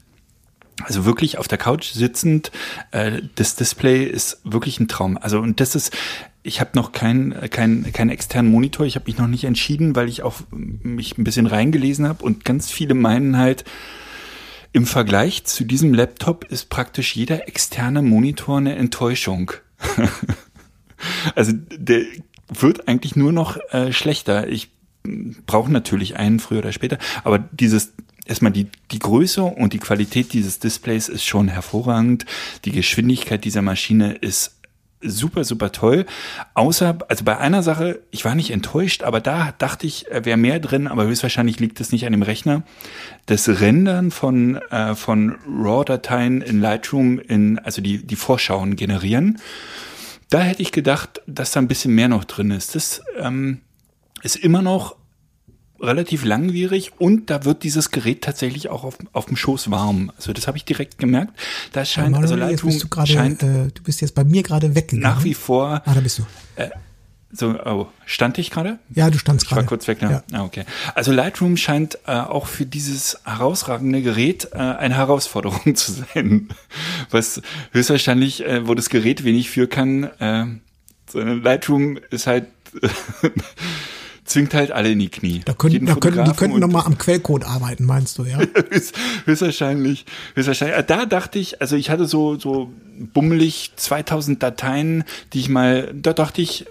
Also 0.84 1.06
wirklich 1.06 1.38
auf 1.38 1.48
der 1.48 1.58
Couch 1.58 1.92
sitzend, 1.92 2.52
äh, 2.92 3.22
das 3.36 3.56
Display 3.56 4.04
ist 4.04 4.42
wirklich 4.44 4.80
ein 4.80 4.88
Traum. 4.88 5.18
Also 5.18 5.40
und 5.40 5.60
das 5.60 5.76
ist, 5.76 5.96
ich 6.44 6.60
habe 6.60 6.72
noch 6.74 6.92
keinen 6.92 7.50
kein, 7.50 7.92
keinen 7.94 8.10
externen 8.10 8.52
Monitor, 8.52 8.86
ich 8.86 8.96
habe 8.96 9.06
mich 9.06 9.18
noch 9.18 9.28
nicht 9.28 9.44
entschieden, 9.44 9.96
weil 9.96 10.10
ich 10.10 10.24
auch 10.24 10.42
mich 10.50 11.18
ein 11.18 11.24
bisschen 11.24 11.46
reingelesen 11.46 12.08
habe 12.08 12.24
und 12.24 12.46
ganz 12.46 12.72
viele 12.72 12.94
meinen 12.94 13.38
halt, 13.38 13.64
im 14.74 14.86
Vergleich 14.86 15.44
zu 15.44 15.66
diesem 15.66 15.94
Laptop 15.94 16.46
ist 16.46 16.70
praktisch 16.70 17.16
jeder 17.16 17.48
externe 17.48 18.02
Monitor 18.02 18.58
eine 18.58 18.76
Enttäuschung. 18.76 19.52
also 21.36 21.52
der 21.54 22.06
wird 22.52 22.88
eigentlich 22.88 23.16
nur 23.16 23.32
noch 23.32 23.58
äh, 23.72 23.92
schlechter. 23.92 24.48
Ich 24.48 24.70
brauche 25.48 25.72
natürlich 25.72 26.18
einen 26.18 26.40
früher 26.40 26.60
oder 26.60 26.72
später, 26.72 27.00
aber 27.24 27.40
dieses 27.40 27.94
erstmal 28.26 28.52
die, 28.52 28.68
die 28.92 29.00
Größe 29.00 29.44
und 29.44 29.74
die 29.74 29.80
Qualität 29.80 30.34
dieses 30.34 30.60
Displays 30.60 31.10
ist 31.10 31.26
schon 31.26 31.48
hervorragend. 31.48 32.26
Die 32.66 32.72
Geschwindigkeit 32.72 33.44
dieser 33.44 33.64
Maschine 33.64 34.14
ist 34.14 34.58
super, 35.02 35.44
super 35.44 35.72
toll. 35.72 36.06
Außer, 36.54 37.00
also 37.08 37.24
bei 37.24 37.38
einer 37.38 37.64
Sache, 37.64 38.02
ich 38.12 38.24
war 38.24 38.36
nicht 38.36 38.52
enttäuscht, 38.52 39.04
aber 39.04 39.20
da 39.20 39.54
dachte 39.58 39.88
ich, 39.88 40.10
äh, 40.12 40.26
wäre 40.26 40.38
mehr 40.38 40.60
drin, 40.60 40.88
aber 40.88 41.06
höchstwahrscheinlich 41.06 41.60
liegt 41.60 41.80
es 41.82 41.92
nicht 41.92 42.06
an 42.06 42.12
dem 42.12 42.22
Rechner. 42.22 42.64
Das 43.26 43.50
Rendern 43.50 44.12
von, 44.12 44.58
äh, 44.70 44.96
von 44.96 45.38
RAW-Dateien 45.48 46.42
in 46.42 46.62
Lightroom 46.62 47.20
in, 47.20 47.60
also 47.60 47.82
die, 47.82 48.06
die 48.06 48.16
Vorschauen 48.16 48.76
generieren. 48.76 49.40
Da 50.32 50.40
hätte 50.40 50.62
ich 50.62 50.72
gedacht, 50.72 51.22
dass 51.28 51.52
da 51.52 51.60
ein 51.60 51.68
bisschen 51.68 51.94
mehr 51.94 52.08
noch 52.08 52.24
drin 52.24 52.52
ist. 52.52 52.74
Das 52.74 53.04
ähm, 53.20 53.60
ist 54.24 54.38
immer 54.38 54.62
noch 54.62 54.96
relativ 55.82 56.24
langwierig 56.24 56.94
und 57.00 57.30
da 57.30 57.44
wird 57.44 57.64
dieses 57.64 57.92
Gerät 57.92 58.24
tatsächlich 58.24 58.70
auch 58.70 58.86
auf, 58.86 58.98
auf 59.12 59.26
dem 59.26 59.36
Schoß 59.36 59.72
warm. 59.72 60.12
Also 60.16 60.32
das 60.32 60.48
habe 60.48 60.58
ich 60.58 60.64
direkt 60.64 61.00
gemerkt. 61.00 61.38
Da 61.74 61.84
scheint, 61.84 62.16
also 62.16 62.36
Manuel, 62.36 62.52
jetzt 62.52 62.64
Lightroom 62.64 62.72
bist 62.72 62.84
du 62.84 62.88
gerade, 62.88 63.12
scheint 63.12 63.44
äh, 63.44 63.68
du 63.74 63.84
bist 63.84 64.00
jetzt 64.00 64.16
bei 64.16 64.24
mir 64.24 64.42
gerade 64.42 64.74
weggegangen. 64.74 65.18
nach 65.18 65.24
wie 65.26 65.34
vor 65.34 65.82
Ah, 65.84 65.94
da 65.94 66.00
bist 66.00 66.20
du. 66.20 66.24
So, 67.34 67.56
oh, 67.66 67.88
stand 68.06 68.38
ich 68.38 68.52
gerade? 68.52 68.78
Ja, 68.94 69.10
du 69.10 69.18
standst 69.18 69.46
Ich 69.46 69.52
war 69.52 69.58
gerade. 69.58 69.68
kurz 69.68 69.88
weg, 69.88 70.02
ne? 70.02 70.24
Ja. 70.32 70.40
Ah, 70.40 70.44
okay. 70.44 70.66
Also 70.96 71.12
Lightroom 71.12 71.56
scheint 71.58 71.98
äh, 72.08 72.12
auch 72.12 72.48
für 72.48 72.66
dieses 72.66 73.20
herausragende 73.24 74.02
Gerät 74.02 74.50
äh, 74.54 74.58
eine 74.58 74.96
Herausforderung 74.96 75.76
zu 75.76 75.92
sein. 76.14 76.50
Was 77.10 77.42
höchstwahrscheinlich, 77.72 78.46
äh, 78.46 78.68
wo 78.68 78.74
das 78.76 78.90
Gerät 78.90 79.24
wenig 79.24 79.50
für 79.50 79.68
kann, 79.68 80.04
äh, 80.20 80.46
so 81.10 81.20
Lightroom 81.20 82.00
ist 82.10 82.28
halt 82.28 82.48
zwingt 84.26 84.54
halt 84.54 84.72
alle 84.72 84.92
in 84.92 85.00
die 85.00 85.10
Knie. 85.10 85.42
Da 85.44 85.54
könnten, 85.54 85.86
da 85.86 85.96
könnten, 85.96 86.24
die 86.24 86.32
könnten 86.34 86.56
und- 86.56 86.62
noch 86.62 86.70
mal 86.70 86.86
am 86.86 86.98
Quellcode 86.98 87.44
arbeiten, 87.44 87.84
meinst 87.86 88.18
du, 88.18 88.24
ja? 88.24 88.38
Höchst- 88.70 88.96
höchstwahrscheinlich, 89.26 90.06
höchstwahrscheinlich. 90.36 90.78
Äh, 90.78 90.84
Da 90.86 91.06
dachte 91.06 91.38
ich, 91.40 91.60
also 91.62 91.76
ich 91.76 91.90
hatte 91.90 92.06
so, 92.06 92.40
so 92.40 92.72
bummelig 93.14 93.72
2000 93.76 94.42
Dateien, 94.42 95.04
die 95.34 95.40
ich 95.40 95.50
mal, 95.50 95.92
da 95.94 96.14
dachte 96.14 96.42
ich, 96.42 96.66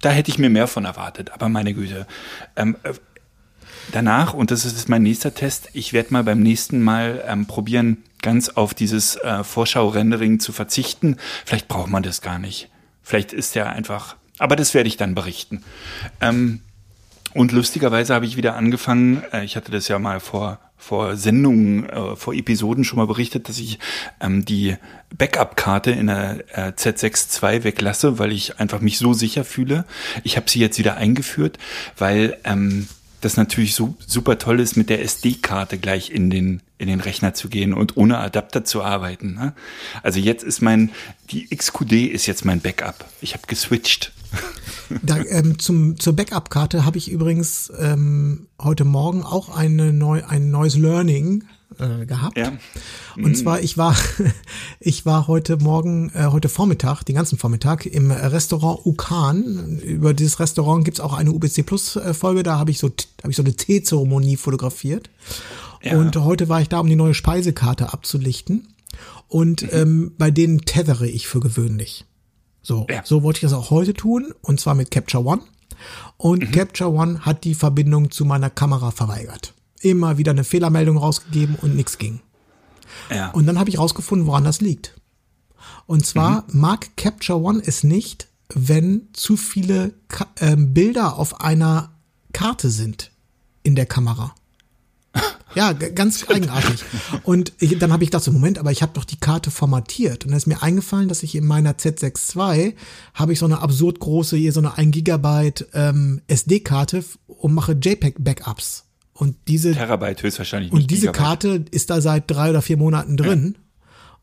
da 0.00 0.10
hätte 0.10 0.30
ich 0.30 0.38
mir 0.38 0.50
mehr 0.50 0.66
von 0.66 0.84
erwartet, 0.84 1.30
aber 1.32 1.48
meine 1.48 1.74
Güte. 1.74 2.06
Ähm, 2.56 2.76
äh, 2.82 2.92
danach, 3.92 4.34
und 4.34 4.50
das 4.50 4.64
ist 4.64 4.88
mein 4.88 5.02
nächster 5.02 5.34
Test, 5.34 5.70
ich 5.72 5.92
werde 5.92 6.12
mal 6.12 6.24
beim 6.24 6.40
nächsten 6.40 6.82
Mal 6.82 7.24
ähm, 7.26 7.46
probieren, 7.46 7.98
ganz 8.22 8.48
auf 8.48 8.74
dieses 8.74 9.16
äh, 9.16 9.44
Vorschau-Rendering 9.44 10.40
zu 10.40 10.52
verzichten. 10.52 11.16
Vielleicht 11.44 11.68
braucht 11.68 11.88
man 11.88 12.02
das 12.02 12.20
gar 12.20 12.38
nicht. 12.38 12.68
Vielleicht 13.02 13.32
ist 13.32 13.54
der 13.54 13.70
einfach, 13.70 14.16
aber 14.38 14.56
das 14.56 14.74
werde 14.74 14.88
ich 14.88 14.96
dann 14.96 15.14
berichten. 15.14 15.64
Ähm, 16.20 16.60
und 17.34 17.52
lustigerweise 17.52 18.14
habe 18.14 18.26
ich 18.26 18.36
wieder 18.36 18.56
angefangen, 18.56 19.22
äh, 19.32 19.44
ich 19.44 19.56
hatte 19.56 19.70
das 19.70 19.88
ja 19.88 19.98
mal 19.98 20.20
vor 20.20 20.58
vor 20.78 21.16
Sendungen, 21.16 21.88
äh, 21.88 22.16
vor 22.16 22.34
Episoden 22.34 22.84
schon 22.84 22.98
mal 22.98 23.06
berichtet, 23.06 23.48
dass 23.48 23.58
ich 23.58 23.78
ähm, 24.20 24.44
die 24.44 24.76
Backup-Karte 25.16 25.90
in 25.90 26.06
der 26.06 26.44
äh, 26.52 26.72
Z6 26.72 27.42
II 27.42 27.64
weglasse, 27.64 28.18
weil 28.18 28.32
ich 28.32 28.58
einfach 28.58 28.80
mich 28.80 28.98
so 28.98 29.12
sicher 29.12 29.44
fühle. 29.44 29.84
Ich 30.22 30.36
habe 30.36 30.48
sie 30.48 30.60
jetzt 30.60 30.78
wieder 30.78 30.96
eingeführt, 30.96 31.58
weil 31.98 32.38
ähm, 32.44 32.88
das 33.20 33.36
natürlich 33.36 33.74
so 33.74 33.96
super 34.06 34.38
toll 34.38 34.60
ist, 34.60 34.76
mit 34.76 34.88
der 34.90 35.02
SD-Karte 35.02 35.78
gleich 35.78 36.10
in 36.10 36.30
den 36.30 36.62
in 36.78 36.86
den 36.86 37.00
Rechner 37.00 37.34
zu 37.34 37.48
gehen 37.48 37.74
und 37.74 37.96
ohne 37.96 38.18
Adapter 38.18 38.64
zu 38.64 38.82
arbeiten. 38.82 39.34
Ne? 39.34 39.52
Also 40.04 40.20
jetzt 40.20 40.44
ist 40.44 40.60
mein 40.62 40.92
die 41.30 41.48
XQD 41.48 41.92
ist 42.12 42.26
jetzt 42.26 42.44
mein 42.44 42.60
Backup. 42.60 43.04
Ich 43.20 43.34
habe 43.34 43.42
geswitcht. 43.48 44.12
Da, 45.02 45.18
ähm, 45.18 45.58
zum, 45.58 45.98
zur 45.98 46.14
Backup-Karte 46.14 46.84
habe 46.84 46.98
ich 46.98 47.10
übrigens 47.10 47.72
ähm, 47.78 48.48
heute 48.60 48.84
Morgen 48.84 49.22
auch 49.22 49.54
eine 49.54 49.92
neu, 49.92 50.22
ein 50.26 50.50
neues 50.50 50.76
Learning 50.76 51.44
äh, 51.78 52.06
gehabt. 52.06 52.38
Ja. 52.38 52.52
Und 53.16 53.36
zwar, 53.36 53.60
ich 53.60 53.76
war, 53.76 53.96
ich 54.80 55.06
war 55.06 55.28
heute 55.28 55.58
Morgen, 55.58 56.10
äh, 56.14 56.26
heute 56.26 56.48
Vormittag, 56.48 57.04
den 57.04 57.16
ganzen 57.16 57.38
Vormittag, 57.38 57.86
im 57.86 58.10
Restaurant 58.10 58.84
Ukan. 58.84 59.78
Über 59.80 60.14
dieses 60.14 60.40
Restaurant 60.40 60.84
gibt's 60.84 61.00
auch 61.00 61.12
eine 61.12 61.30
UBC 61.30 61.64
Plus 61.64 61.96
äh, 61.96 62.14
Folge, 62.14 62.42
da 62.42 62.58
habe 62.58 62.70
ich 62.70 62.78
so 62.78 62.90
habe 63.22 63.30
ich 63.30 63.36
so 63.36 63.42
eine 63.42 63.54
Teezeremonie 63.54 64.36
fotografiert. 64.36 65.10
Ja. 65.82 65.98
Und 65.98 66.16
heute 66.16 66.48
war 66.48 66.60
ich 66.60 66.68
da, 66.68 66.80
um 66.80 66.88
die 66.88 66.96
neue 66.96 67.14
Speisekarte 67.14 67.92
abzulichten. 67.92 68.68
Und 69.28 69.62
mhm. 69.62 69.68
ähm, 69.72 70.12
bei 70.18 70.30
denen 70.30 70.62
tethere 70.62 71.06
ich 71.06 71.28
für 71.28 71.40
gewöhnlich. 71.40 72.04
So, 72.68 72.86
ja. 72.90 73.00
so 73.02 73.22
wollte 73.22 73.38
ich 73.38 73.40
das 73.50 73.54
auch 73.54 73.70
heute 73.70 73.94
tun, 73.94 74.34
und 74.42 74.60
zwar 74.60 74.74
mit 74.74 74.90
Capture 74.90 75.24
One. 75.24 75.40
Und 76.18 76.42
mhm. 76.42 76.52
Capture 76.52 76.92
One 76.92 77.20
hat 77.20 77.44
die 77.44 77.54
Verbindung 77.54 78.10
zu 78.10 78.26
meiner 78.26 78.50
Kamera 78.50 78.90
verweigert. 78.90 79.54
Immer 79.80 80.18
wieder 80.18 80.32
eine 80.32 80.44
Fehlermeldung 80.44 80.98
rausgegeben 80.98 81.56
und 81.62 81.74
nichts 81.74 81.96
ging. 81.96 82.20
Ja. 83.08 83.30
Und 83.30 83.46
dann 83.46 83.58
habe 83.58 83.70
ich 83.70 83.78
rausgefunden, 83.78 84.26
woran 84.26 84.44
das 84.44 84.60
liegt. 84.60 85.00
Und 85.86 86.04
zwar 86.04 86.44
mhm. 86.48 86.60
mag 86.60 86.94
Capture 86.98 87.40
One 87.40 87.62
es 87.64 87.84
nicht, 87.84 88.28
wenn 88.52 89.08
zu 89.14 89.38
viele 89.38 89.94
Ka 90.08 90.26
äh, 90.34 90.54
Bilder 90.54 91.16
auf 91.16 91.40
einer 91.40 91.92
Karte 92.34 92.68
sind 92.68 93.12
in 93.62 93.76
der 93.76 93.86
Kamera. 93.86 94.34
Ja, 95.54 95.72
ganz 95.72 96.28
eigenartig. 96.28 96.84
Und 97.22 97.52
ich, 97.58 97.78
dann 97.78 97.92
habe 97.92 98.04
ich 98.04 98.10
gedacht, 98.10 98.24
so, 98.24 98.32
Moment, 98.32 98.58
aber 98.58 98.70
ich 98.70 98.82
habe 98.82 98.92
doch 98.94 99.04
die 99.04 99.18
Karte 99.18 99.50
formatiert. 99.50 100.24
Und 100.24 100.30
dann 100.30 100.38
ist 100.38 100.46
mir 100.46 100.62
eingefallen, 100.62 101.08
dass 101.08 101.22
ich 101.22 101.34
in 101.34 101.46
meiner 101.46 101.72
Z6 101.72 102.36
II 102.36 102.74
habe 103.14 103.32
ich 103.32 103.38
so 103.38 103.46
eine 103.46 103.60
absurd 103.60 103.98
große, 104.00 104.36
hier 104.36 104.52
so 104.52 104.60
eine 104.60 104.76
1 104.76 104.92
Gigabyte 104.92 105.68
ähm, 105.72 106.20
SD-Karte 106.26 107.04
und 107.26 107.54
mache 107.54 107.72
JPEG-Backups. 107.72 108.84
Und 109.14 109.36
diese 109.48 109.72
Terabyte 109.72 110.22
höchstwahrscheinlich. 110.22 110.70
Und 110.70 110.90
diese 110.90 111.06
Gigabyte. 111.06 111.18
Karte 111.20 111.64
ist 111.70 111.90
da 111.90 112.00
seit 112.00 112.30
drei 112.30 112.50
oder 112.50 112.62
vier 112.62 112.76
Monaten 112.76 113.16
drin. 113.16 113.56
Ja. 113.56 113.62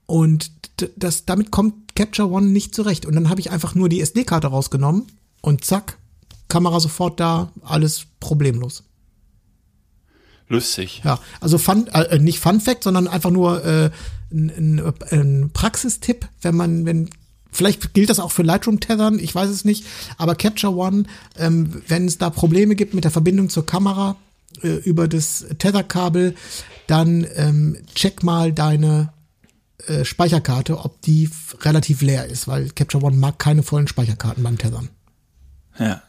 Und 0.05 0.51
das, 0.95 1.25
damit 1.25 1.51
kommt 1.51 1.95
Capture 1.95 2.29
One 2.29 2.47
nicht 2.47 2.73
zurecht. 2.73 3.05
Und 3.05 3.15
dann 3.15 3.29
habe 3.29 3.41
ich 3.41 3.51
einfach 3.51 3.75
nur 3.75 3.89
die 3.89 3.99
SD-Karte 3.99 4.47
rausgenommen 4.47 5.03
und 5.41 5.65
zack, 5.65 5.97
Kamera 6.47 6.79
sofort 6.79 7.19
da, 7.19 7.51
alles 7.61 8.05
problemlos. 8.19 8.84
Lustig. 10.47 11.01
Ja, 11.03 11.19
also 11.41 11.57
Fun, 11.57 11.87
äh, 11.87 12.19
nicht 12.19 12.39
Fun 12.39 12.61
Fact, 12.61 12.83
sondern 12.83 13.07
einfach 13.07 13.31
nur 13.31 13.65
äh, 13.65 13.89
ein, 14.31 14.49
ein, 14.79 14.93
ein 15.11 15.49
Praxistipp, 15.51 16.27
wenn 16.41 16.55
man, 16.55 16.85
wenn 16.85 17.09
Vielleicht 17.55 17.93
gilt 17.93 18.09
das 18.09 18.19
auch 18.19 18.33
für 18.33 18.43
Lightroom-Tethern, 18.43 19.17
ich 19.17 19.33
weiß 19.33 19.49
es 19.49 19.63
nicht. 19.63 19.85
Aber 20.17 20.35
Capture 20.35 20.75
One, 20.75 21.05
ähm, 21.37 21.81
wenn 21.87 22.05
es 22.05 22.17
da 22.17 22.29
Probleme 22.29 22.75
gibt 22.75 22.93
mit 22.93 23.05
der 23.05 23.11
Verbindung 23.11 23.47
zur 23.47 23.65
Kamera 23.65 24.17
äh, 24.61 24.67
über 24.67 25.07
das 25.07 25.45
Tetherkabel, 25.57 26.35
dann 26.87 27.25
ähm, 27.35 27.77
check 27.95 28.23
mal 28.23 28.51
deine 28.51 29.13
äh, 29.87 30.03
Speicherkarte, 30.03 30.79
ob 30.79 31.01
die 31.01 31.29
relativ 31.61 32.01
leer 32.01 32.25
ist, 32.25 32.47
weil 32.49 32.71
Capture 32.71 33.05
One 33.05 33.15
mag 33.15 33.39
keine 33.39 33.63
vollen 33.63 33.87
Speicherkarten 33.87 34.43
beim 34.43 34.57
Tethern. 34.57 34.89
Ja. 35.79 36.01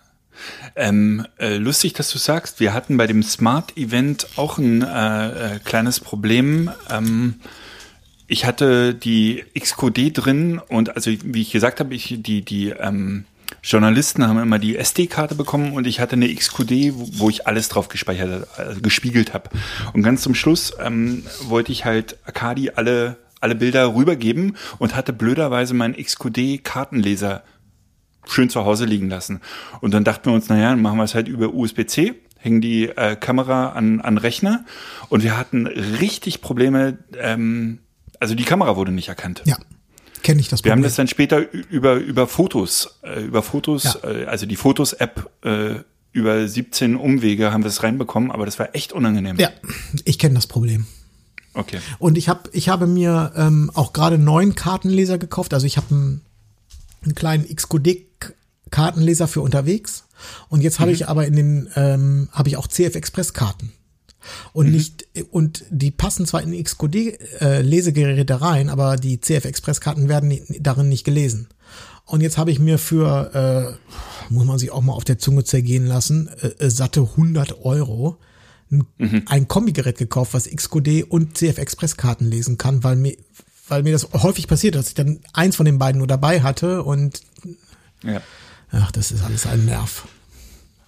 Ähm, 0.74 1.26
äh, 1.38 1.56
lustig, 1.56 1.94
dass 1.94 2.10
du 2.10 2.18
sagst, 2.18 2.60
wir 2.60 2.74
hatten 2.74 2.96
bei 2.96 3.06
dem 3.06 3.22
Smart 3.22 3.76
Event 3.76 4.26
auch 4.36 4.58
ein 4.58 4.82
äh, 4.82 5.56
äh, 5.56 5.58
kleines 5.64 6.00
Problem. 6.00 6.70
Ähm, 6.90 7.34
ich 8.26 8.44
hatte 8.44 8.94
die 8.94 9.44
XQD 9.58 10.10
drin 10.12 10.60
und 10.68 10.96
also 10.96 11.10
wie 11.22 11.42
ich 11.42 11.52
gesagt 11.52 11.78
habe, 11.80 11.94
ich 11.94 12.16
die 12.18 12.42
die 12.42 12.70
ähm, 12.70 13.24
Journalisten 13.62 14.26
haben 14.26 14.38
immer 14.38 14.58
die 14.58 14.76
SD-Karte 14.76 15.34
bekommen 15.34 15.72
und 15.72 15.86
ich 15.86 16.00
hatte 16.00 16.14
eine 16.14 16.32
XQD, 16.32 16.94
wo, 16.94 17.08
wo 17.12 17.30
ich 17.30 17.46
alles 17.46 17.68
drauf 17.68 17.88
gespeichert, 17.88 18.48
also 18.56 18.80
gespiegelt 18.80 19.34
habe. 19.34 19.50
Und 19.92 20.02
ganz 20.02 20.22
zum 20.22 20.34
Schluss 20.34 20.72
ähm, 20.80 21.24
wollte 21.42 21.72
ich 21.72 21.84
halt 21.84 22.16
Akadi 22.24 22.70
alle 22.70 23.16
alle 23.40 23.54
Bilder 23.54 23.94
rübergeben 23.94 24.56
und 24.78 24.96
hatte 24.96 25.12
blöderweise 25.12 25.74
meinen 25.74 25.94
XQD-Kartenleser 25.94 27.42
schön 28.26 28.50
zu 28.50 28.64
Hause 28.64 28.84
liegen 28.84 29.08
lassen. 29.08 29.40
Und 29.80 29.94
dann 29.94 30.04
dachten 30.04 30.26
wir 30.26 30.34
uns, 30.34 30.48
naja, 30.48 30.70
dann 30.70 30.82
machen 30.82 30.98
wir 30.98 31.04
es 31.04 31.14
halt 31.14 31.28
über 31.28 31.54
USB-C, 31.54 32.14
hängen 32.38 32.60
die 32.60 32.88
äh, 32.88 33.16
Kamera 33.16 33.70
an, 33.70 34.00
an 34.00 34.18
Rechner 34.18 34.64
und 35.08 35.22
wir 35.22 35.36
hatten 35.36 35.66
richtig 35.66 36.40
Probleme, 36.40 36.98
ähm, 37.18 37.80
also 38.20 38.34
die 38.34 38.44
Kamera 38.44 38.76
wurde 38.76 38.92
nicht 38.92 39.08
erkannt. 39.08 39.42
Ja. 39.44 39.56
Kenne 40.22 40.40
ich 40.40 40.48
das 40.48 40.60
Problem. 40.60 40.70
Wir 40.70 40.76
haben 40.76 40.82
das 40.82 40.96
dann 40.96 41.08
später 41.08 41.52
über, 41.70 41.94
über 41.94 42.26
Fotos, 42.26 42.98
äh, 43.02 43.22
über 43.22 43.42
Fotos, 43.42 43.98
ja. 44.02 44.10
äh, 44.10 44.24
also 44.24 44.46
die 44.46 44.56
Fotos-App 44.56 45.30
äh, 45.44 45.74
über 46.12 46.48
17 46.48 46.96
Umwege 46.96 47.52
haben 47.52 47.62
wir 47.62 47.68
es 47.68 47.82
reinbekommen, 47.82 48.30
aber 48.30 48.46
das 48.46 48.58
war 48.58 48.74
echt 48.74 48.92
unangenehm. 48.92 49.36
Ja, 49.38 49.50
ich 50.04 50.18
kenne 50.18 50.34
das 50.34 50.46
Problem. 50.46 50.86
Okay. 51.52 51.78
Und 51.98 52.18
ich 52.18 52.28
habe 52.28 52.50
ich 52.52 52.68
habe 52.68 52.86
mir 52.86 53.32
ähm, 53.36 53.70
auch 53.74 53.92
gerade 53.92 54.18
neuen 54.18 54.54
Kartenleser 54.54 55.18
gekauft. 55.18 55.54
Also 55.54 55.66
ich 55.66 55.76
habe 55.76 55.94
einen, 55.94 56.20
einen 57.02 57.14
kleinen 57.14 57.44
XQD 57.54 58.06
Kartenleser 58.70 59.28
für 59.28 59.42
unterwegs. 59.42 60.04
Und 60.48 60.60
jetzt 60.60 60.80
habe 60.80 60.90
mhm. 60.90 60.94
ich 60.94 61.08
aber 61.08 61.26
in 61.26 61.36
den, 61.36 61.68
ähm, 61.76 62.28
habe 62.32 62.48
ich 62.48 62.56
auch 62.56 62.66
CF 62.66 62.94
Express 62.94 63.32
Karten. 63.32 63.72
Und 64.52 64.66
mhm. 64.66 64.72
nicht, 64.72 65.06
und 65.30 65.64
die 65.70 65.90
passen 65.90 66.26
zwar 66.26 66.42
in 66.42 66.62
XQD 66.62 66.96
äh, 67.40 68.34
rein, 68.34 68.68
aber 68.70 68.96
die 68.96 69.20
CF 69.20 69.44
Express 69.44 69.80
Karten 69.80 70.08
werden 70.08 70.36
darin 70.60 70.88
nicht 70.88 71.04
gelesen. 71.04 71.48
Und 72.04 72.22
jetzt 72.22 72.38
habe 72.38 72.50
ich 72.50 72.58
mir 72.58 72.78
für, 72.78 73.78
äh, 74.28 74.32
muss 74.32 74.46
man 74.46 74.58
sich 74.58 74.70
auch 74.70 74.82
mal 74.82 74.94
auf 74.94 75.04
der 75.04 75.18
Zunge 75.18 75.44
zergehen 75.44 75.86
lassen, 75.86 76.28
äh, 76.40 76.64
äh 76.64 76.70
satte 76.70 77.02
100 77.02 77.64
Euro 77.64 78.18
ein, 78.70 78.84
mhm. 78.98 79.22
ein 79.26 79.48
Kombigerät 79.48 79.98
gekauft, 79.98 80.34
was 80.34 80.48
XQD 80.48 81.04
und 81.08 81.36
CF 81.38 81.58
Express 81.58 81.96
Karten 81.96 82.26
lesen 82.26 82.58
kann, 82.58 82.82
weil 82.84 82.96
mir, 82.96 83.16
weil 83.68 83.82
mir 83.82 83.92
das 83.92 84.08
häufig 84.12 84.48
passiert, 84.48 84.74
dass 84.74 84.88
ich 84.88 84.94
dann 84.94 85.20
eins 85.32 85.56
von 85.56 85.66
den 85.66 85.78
beiden 85.78 85.98
nur 85.98 86.06
dabei 86.06 86.42
hatte 86.42 86.82
und 86.82 87.22
ja. 88.02 88.20
Ach, 88.72 88.90
das 88.90 89.10
ist 89.10 89.24
alles 89.24 89.46
ein 89.46 89.64
Nerv. 89.64 90.06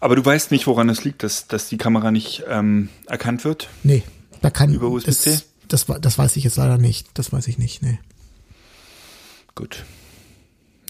Aber 0.01 0.15
du 0.15 0.25
weißt 0.25 0.51
nicht, 0.51 0.67
woran 0.67 0.89
es 0.89 1.05
liegt, 1.05 1.23
dass, 1.23 1.49
dass 1.49 1.69
die 1.69 1.79
Kamera 1.79 2.11
nicht 2.11 2.45
ähm, 2.49 2.89
erkannt 3.07 3.45
wird? 3.45 3.69
Nee, 3.83 4.05
da 4.41 4.51
kann 4.51 4.73
über 4.73 4.89
USB-C. 4.89 5.41
Das, 5.69 5.87
das, 5.87 6.01
das 6.01 6.19
weiß 6.19 6.37
ich 6.37 6.45
jetzt 6.45 6.57
leider 6.57 6.79
nicht. 6.79 7.09
Das 7.15 7.33
weiß 7.33 7.49
ich 7.49 7.59
nicht, 7.59 7.83
nee. 7.83 7.99
Gut. 9.55 9.85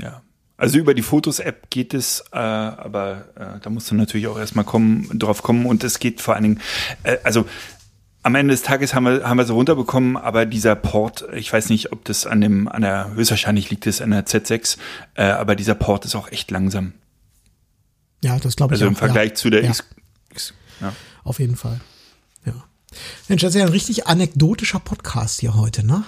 Ja. 0.00 0.22
Also 0.58 0.78
über 0.78 0.92
die 0.92 1.02
Fotos-App 1.02 1.70
geht 1.70 1.94
es, 1.94 2.24
äh, 2.32 2.36
aber 2.36 3.28
äh, 3.36 3.60
da 3.62 3.70
musst 3.70 3.90
du 3.90 3.94
natürlich 3.94 4.26
auch 4.26 4.38
erstmal 4.38 4.64
kommen, 4.64 5.08
drauf 5.18 5.42
kommen 5.42 5.66
und 5.66 5.84
es 5.84 6.00
geht 6.00 6.20
vor 6.20 6.34
allen 6.34 6.42
Dingen, 6.42 6.60
äh, 7.04 7.16
also 7.22 7.46
am 8.28 8.34
Ende 8.34 8.52
des 8.52 8.60
Tages 8.60 8.92
haben 8.92 9.04
wir, 9.04 9.26
haben 9.26 9.38
wir 9.38 9.46
so 9.46 9.54
runterbekommen, 9.54 10.18
aber 10.18 10.44
dieser 10.44 10.76
Port, 10.76 11.24
ich 11.32 11.50
weiß 11.50 11.70
nicht, 11.70 11.92
ob 11.92 12.04
das 12.04 12.26
an 12.26 12.42
dem, 12.42 12.68
an 12.68 12.82
der, 12.82 13.14
höchstwahrscheinlich 13.14 13.70
liegt 13.70 13.86
es 13.86 14.02
an 14.02 14.10
der 14.10 14.26
Z6, 14.26 14.76
äh, 15.14 15.22
aber 15.22 15.56
dieser 15.56 15.74
Port 15.74 16.04
ist 16.04 16.14
auch 16.14 16.30
echt 16.30 16.50
langsam. 16.50 16.92
Ja, 18.22 18.38
das 18.38 18.56
glaube 18.56 18.74
ich 18.74 18.80
Also 18.82 18.86
im 18.86 18.96
Vergleich 18.96 19.30
ja. 19.30 19.34
zu 19.34 19.48
der 19.48 19.62
ja. 19.62 19.70
X, 19.70 19.82
X 20.30 20.52
ja. 20.82 20.92
Auf 21.24 21.40
jeden 21.40 21.56
Fall. 21.56 21.80
Ja. 22.44 22.52
Mensch, 23.28 23.40
das 23.40 23.54
ist 23.54 23.60
ja 23.60 23.64
ein 23.64 23.72
richtig 23.72 24.06
anekdotischer 24.06 24.80
Podcast 24.80 25.40
hier 25.40 25.54
heute, 25.54 25.86
ne? 25.86 26.04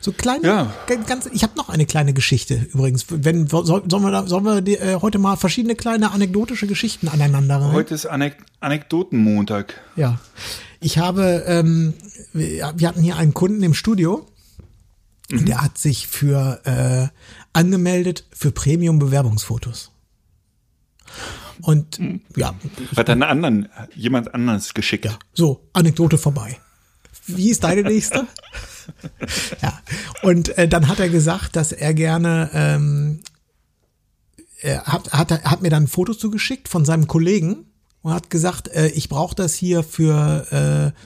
So 0.00 0.10
kleine, 0.10 0.44
ja. 0.44 0.74
ganz, 1.06 1.26
ich 1.32 1.44
habe 1.44 1.56
noch 1.56 1.68
eine 1.68 1.86
kleine 1.86 2.12
Geschichte 2.12 2.66
übrigens. 2.74 3.06
Wenn 3.08 3.46
soll, 3.46 3.84
sollen 3.88 4.02
wir 4.02 4.10
da, 4.10 4.26
sollen 4.26 4.44
wir 4.44 4.60
die, 4.60 4.74
äh, 4.78 4.98
heute 5.00 5.20
mal 5.20 5.36
verschiedene 5.36 5.76
kleine 5.76 6.10
anekdotische 6.10 6.66
Geschichten 6.66 7.06
aneinander 7.06 7.60
rein? 7.60 7.70
Heute 7.70 7.94
ist 7.94 8.06
Anek 8.06 8.38
Anekdotenmontag. 8.58 9.80
Ja, 9.94 10.18
ich 10.82 10.98
habe, 10.98 11.44
ähm, 11.46 11.94
wir 12.32 12.88
hatten 12.88 13.02
hier 13.02 13.16
einen 13.16 13.34
Kunden 13.34 13.62
im 13.62 13.74
Studio 13.74 14.26
Und 15.30 15.48
der 15.48 15.62
hat 15.62 15.78
sich 15.78 16.08
für 16.08 16.60
äh, 16.64 17.08
angemeldet 17.52 18.26
für 18.32 18.50
Premium-Bewerbungsfotos. 18.50 19.92
Und 21.62 22.00
ja, 22.36 22.54
Hat 22.96 23.08
einen 23.08 23.22
anderen, 23.22 23.68
jemand 23.94 24.34
anderes 24.34 24.74
geschickt. 24.74 25.04
ja, 25.04 25.18
so, 25.32 25.68
Anekdote 25.72 26.18
vorbei. 26.18 26.58
Wie 27.26 27.50
ist 27.50 27.62
deine 27.64 27.82
nächste? 27.82 28.26
ja, 29.62 29.80
und 30.22 30.56
äh, 30.58 30.66
dann 30.66 30.88
hat 30.88 30.98
er 30.98 31.08
gesagt, 31.08 31.54
dass 31.54 31.70
er 31.70 31.94
gerne, 31.94 32.50
ähm, 32.52 33.20
er 34.60 34.84
hat, 34.84 35.12
hat, 35.12 35.44
hat 35.44 35.62
mir 35.62 35.70
dann 35.70 35.86
Fotos 35.86 36.18
zugeschickt 36.18 36.68
von 36.68 36.84
seinem 36.84 37.06
Kollegen 37.06 37.71
und 38.02 38.12
hat 38.12 38.30
gesagt, 38.30 38.68
äh, 38.68 38.88
ich 38.88 39.08
brauche 39.08 39.34
das 39.34 39.54
hier 39.54 39.82
für 39.82 40.92
äh, 40.94 40.98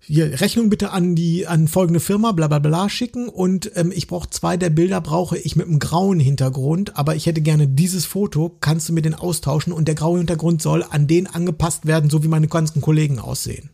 hier 0.00 0.40
Rechnung 0.40 0.70
bitte 0.70 0.90
an 0.90 1.14
die 1.14 1.46
an 1.46 1.68
folgende 1.68 2.00
Firma 2.00 2.32
bla 2.32 2.48
bla 2.48 2.58
bla 2.58 2.88
schicken 2.88 3.28
und 3.28 3.70
ähm, 3.74 3.92
ich 3.94 4.06
brauche 4.06 4.30
zwei 4.30 4.56
der 4.56 4.70
Bilder 4.70 5.00
brauche 5.02 5.36
ich 5.36 5.54
mit 5.54 5.66
einem 5.66 5.78
grauen 5.78 6.18
Hintergrund, 6.18 6.96
aber 6.96 7.14
ich 7.14 7.26
hätte 7.26 7.42
gerne 7.42 7.68
dieses 7.68 8.06
Foto, 8.06 8.56
kannst 8.60 8.88
du 8.88 8.94
mir 8.94 9.02
den 9.02 9.14
austauschen 9.14 9.72
und 9.72 9.86
der 9.86 9.94
graue 9.94 10.18
Hintergrund 10.18 10.62
soll 10.62 10.82
an 10.82 11.06
den 11.06 11.26
angepasst 11.26 11.86
werden, 11.86 12.08
so 12.08 12.22
wie 12.24 12.28
meine 12.28 12.48
ganzen 12.48 12.80
Kollegen 12.80 13.18
aussehen. 13.18 13.70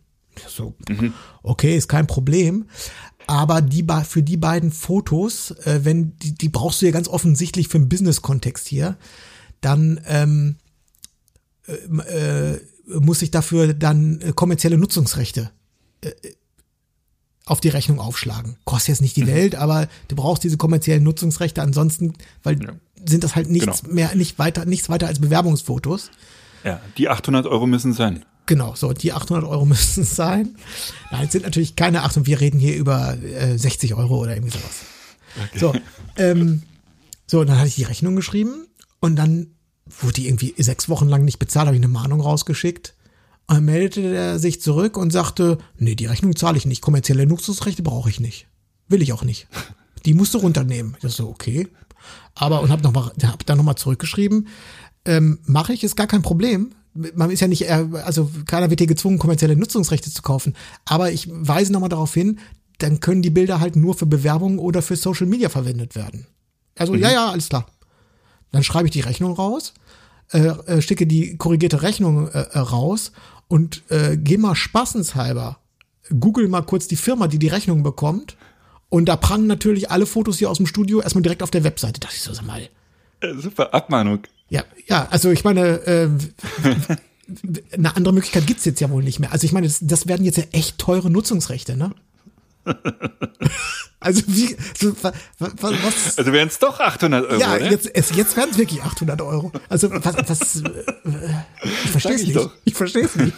So, 0.49 0.75
okay, 1.45 1.77
ist 1.77 1.89
kein 1.89 2.09
Problem. 2.09 2.67
Aber 3.27 3.63
die 3.63 3.87
für 4.05 4.23
die 4.23 4.37
beiden 4.37 4.71
Fotos, 4.71 5.53
äh, 5.65 5.81
wenn 5.85 6.17
die, 6.19 6.35
die 6.35 6.49
brauchst 6.49 6.83
du 6.83 6.87
ja 6.87 6.93
ganz 6.93 7.09
offensichtlich 7.09 7.69
für 7.69 7.79
einen 7.79 7.89
Business-Kontext 7.89 8.67
hier, 8.67 8.97
dann 9.61 10.01
ähm, 10.07 10.57
äh, 11.67 12.59
muss 12.87 13.23
ich 13.23 13.31
dafür 13.31 13.73
dann 13.75 14.21
äh, 14.21 14.33
kommerzielle 14.35 14.77
Nutzungsrechte 14.79 15.51
äh, 16.03 16.11
auf 17.47 17.61
die 17.61 17.69
Rechnung 17.69 17.99
aufschlagen. 18.01 18.57
Kostet 18.65 18.89
jetzt 18.91 19.03
nicht 19.03 19.17
die 19.17 19.27
Welt, 19.27 19.55
aber 19.55 19.89
du 20.09 20.17
brauchst 20.17 20.45
diese 20.45 20.57
kommerziellen 20.57 21.03
Nutzungsrechte 21.03 21.61
ansonsten, 21.63 22.15
weil 22.43 22.63
Ja. 22.63 22.73
sind 23.07 23.23
das 23.25 23.37
halt 23.37 23.51
nichts 23.51 23.83
Genau. 23.83 23.95
mehr, 23.95 24.15
nicht 24.15 24.39
weiter, 24.39 24.65
nichts 24.65 24.89
weiter 24.89 25.07
als 25.09 25.19
Bewerbungsfotos. 25.21 26.11
Ja, 26.65 26.81
die 26.97 27.09
800 27.11 27.47
Euro 27.47 27.67
müssen 27.67 27.93
sein. 27.93 28.25
Genau, 28.47 28.75
so, 28.75 28.93
die 28.95 29.13
800 29.13 29.45
Euro 29.45 29.65
müssen 29.67 30.05
es 30.05 30.17
sein. 30.17 30.57
Nein, 31.11 31.27
es 31.27 31.33
sind 31.33 31.45
natürlich 31.45 31.77
keine 31.77 32.03
800, 32.03 32.27
wir 32.27 32.41
reden 32.41 32.59
hier 32.59 32.77
über 32.77 33.15
äh, 33.23 33.59
60 33.59 33.95
Euro 33.95 34.19
oder 34.19 34.35
irgendwie 34.37 34.57
sowas. 34.57 34.81
So, 35.57 35.75
ähm, 36.17 36.63
so, 37.27 37.41
und 37.41 37.49
dann 37.49 37.59
hatte 37.59 37.69
ich 37.69 37.75
die 37.75 37.83
Rechnung 37.85 38.17
geschrieben 38.17 38.67
und 39.01 39.17
dann 39.17 39.49
wurde 39.87 40.15
die 40.15 40.29
irgendwie 40.29 40.55
sechs 40.59 40.89
Wochen 40.89 41.09
lang 41.09 41.25
nicht 41.25 41.39
bezahlt, 41.39 41.67
habe 41.67 41.77
ich 41.77 41.83
eine 41.83 41.93
Mahnung 41.93 42.21
rausgeschickt. 42.21 42.95
Und 43.47 43.57
dann 43.57 43.65
meldete 43.67 44.15
er 44.15 44.39
sich 44.39 44.63
zurück 44.63 44.97
und 44.97 45.13
sagte, 45.13 45.59
nee, 45.79 45.95
die 45.95 46.07
Rechnung 46.07 46.35
zahle 46.35 46.57
ich 46.57 46.67
nicht, 46.67 46.81
kommerzielle 46.81 47.27
Nutzungsrechte 47.27 47.83
brauche 47.83 48.09
ich 48.09 48.21
nicht. 48.21 48.47
Will 48.89 49.03
ich 49.03 49.13
auch 49.13 49.25
nicht. 49.25 49.47
Die 50.07 50.15
musst 50.15 50.35
du 50.35 50.39
runternehmen. 50.39 50.97
Ich 51.03 51.13
so, 51.13 51.29
okay. 51.29 51.69
Aber, 52.35 52.63
und 52.63 52.71
habe 52.71 52.83
noch 52.83 52.93
mal, 52.93 53.13
hab 53.23 53.45
dann 53.47 53.59
nochmal 53.59 53.77
zurückgeschrieben, 53.77 54.49
ähm, 55.05 55.39
mache 55.45 55.73
ich, 55.73 55.85
ist 55.85 55.97
gar 55.97 56.07
kein 56.07 56.23
Problem. 56.23 56.73
Man 56.95 57.31
ist 57.31 57.41
ja 57.41 57.49
nicht, 57.49 57.69
äh, 57.69 57.87
also 58.05 58.31
keiner 58.47 58.71
wird 58.71 58.81
hier 58.81 58.87
gezwungen, 58.87 59.19
kommerzielle 59.19 59.57
Nutzungsrechte 59.57 60.11
zu 60.11 60.23
kaufen. 60.23 60.55
Aber 60.85 61.13
ich 61.13 61.29
weise 61.31 61.73
nochmal 61.73 61.89
darauf 61.89 62.15
hin, 62.15 62.39
dann 62.79 63.01
können 63.01 63.23
die 63.23 63.31
Bilder 63.31 63.61
halt 63.61 63.77
nur 63.77 63.95
für 63.95 64.07
Bewerbungen 64.07 64.59
oder 64.59 64.83
für 64.83 64.97
Social 64.97 65.27
Media 65.27 65.49
verwendet 65.49 65.95
werden. 65.95 66.27
Also, 66.77 66.95
ja, 66.95 67.11
ja, 67.11 67.31
alles 67.31 67.49
klar. 67.49 67.67
Dann 68.55 68.63
schreibe 68.65 68.87
ich 68.87 68.93
die 68.93 69.01
Rechnung 69.01 69.33
raus, 69.35 69.75
äh, 70.33 70.39
äh, 70.39 70.81
schicke 70.81 71.07
die 71.07 71.37
korrigierte 71.37 71.83
Rechnung 71.83 72.29
äh, 72.29 72.47
äh, 72.53 72.59
raus 72.59 73.13
und 73.49 73.83
äh, 73.91 74.17
geh 74.17 74.39
mal 74.39 74.55
spaßenshalber, 74.55 75.59
google 76.19 76.49
mal 76.49 76.63
kurz 76.63 76.89
die 76.89 76.97
Firma, 76.97 77.27
die 77.29 77.39
die 77.39 77.49
Rechnung 77.49 77.83
bekommt. 77.83 78.37
Und 78.89 79.07
da 79.07 79.17
prangen 79.17 79.49
natürlich 79.49 79.91
alle 79.91 80.07
Fotos 80.07 80.39
hier 80.39 80.49
aus 80.51 80.59
dem 80.59 80.67
Studio 80.67 81.01
erstmal 81.01 81.23
direkt 81.23 81.43
auf 81.43 81.51
der 81.51 81.65
Webseite. 81.65 81.99
Da 82.01 82.07
dachte 82.07 82.17
ich 82.17 82.23
so, 82.23 82.33
sag 82.33 82.47
mal, 82.47 82.63
Äh, 83.21 83.35
super, 83.35 83.75
Abmahnung. 83.75 84.21
ja, 84.49 84.63
ja, 84.87 85.09
also 85.11 85.31
ich 85.31 85.43
meine, 85.45 85.67
äh, 85.87 86.09
eine 87.73 87.97
andere 87.97 88.15
Möglichkeit 88.15 88.47
gibt's 88.47 88.65
jetzt 88.65 88.81
ja 88.81 88.91
wohl 88.91 89.03
nicht 89.03 89.19
mehr. 89.19 89.33
Also 89.33 89.47
ich 89.47 89.53
meine, 89.53 89.67
das, 89.67 89.79
das 89.83 90.07
werden 90.07 90.25
jetzt 90.25 90.37
ja 90.39 90.45
echt 90.53 90.79
teure 90.79 91.11
Nutzungsrechte, 91.11 91.77
ne? 91.77 91.91
Also 94.01 94.23
wie, 94.27 94.55
so, 94.79 94.95
wa, 95.03 95.13
wa, 95.39 95.51
wa- 95.61 95.73
was, 95.83 96.19
Also 96.19 96.31
wären 96.33 96.49
es 96.49 96.59
doch 96.59 96.79
800 96.79 97.25
Euro, 97.31 97.41
ja, 97.41 97.55
oder? 97.57 97.71
jetzt, 97.71 97.89
es, 97.95 98.15
jetzt 98.15 98.37
werden 98.37 98.51
es 98.53 98.59
wirklich 98.59 98.83
800 98.83 99.23
Euro. 99.23 99.51
Also 99.71 99.91
was, 99.91 100.17
was 100.29 100.57
äh, 100.63 100.69
ich 101.85 101.91
verstehe 101.91 102.15
es 102.15 102.21
ich 102.21 102.27
nicht. 102.29 102.37
doch. 102.37 102.53
Ich 102.65 102.75
verstehe 102.75 103.05
es 103.05 103.17
nicht. 103.17 103.35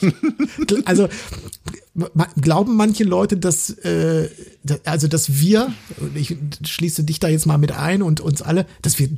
Also 0.85 1.09
glauben 2.41 2.74
manche 2.77 3.05
Leute, 3.05 3.37
dass 3.37 3.70
äh, 3.70 4.29
also 4.85 5.07
dass 5.07 5.39
wir, 5.39 5.72
ich 6.14 6.37
schließe 6.64 7.05
dich 7.05 7.20
da 7.20 7.29
jetzt 7.29 7.47
mal 7.47 7.59
mit 7.59 7.70
ein 7.72 8.03
und 8.03 8.20
uns 8.20 8.43
alle, 8.43 8.66
dass 8.83 8.99
wir 8.99 9.11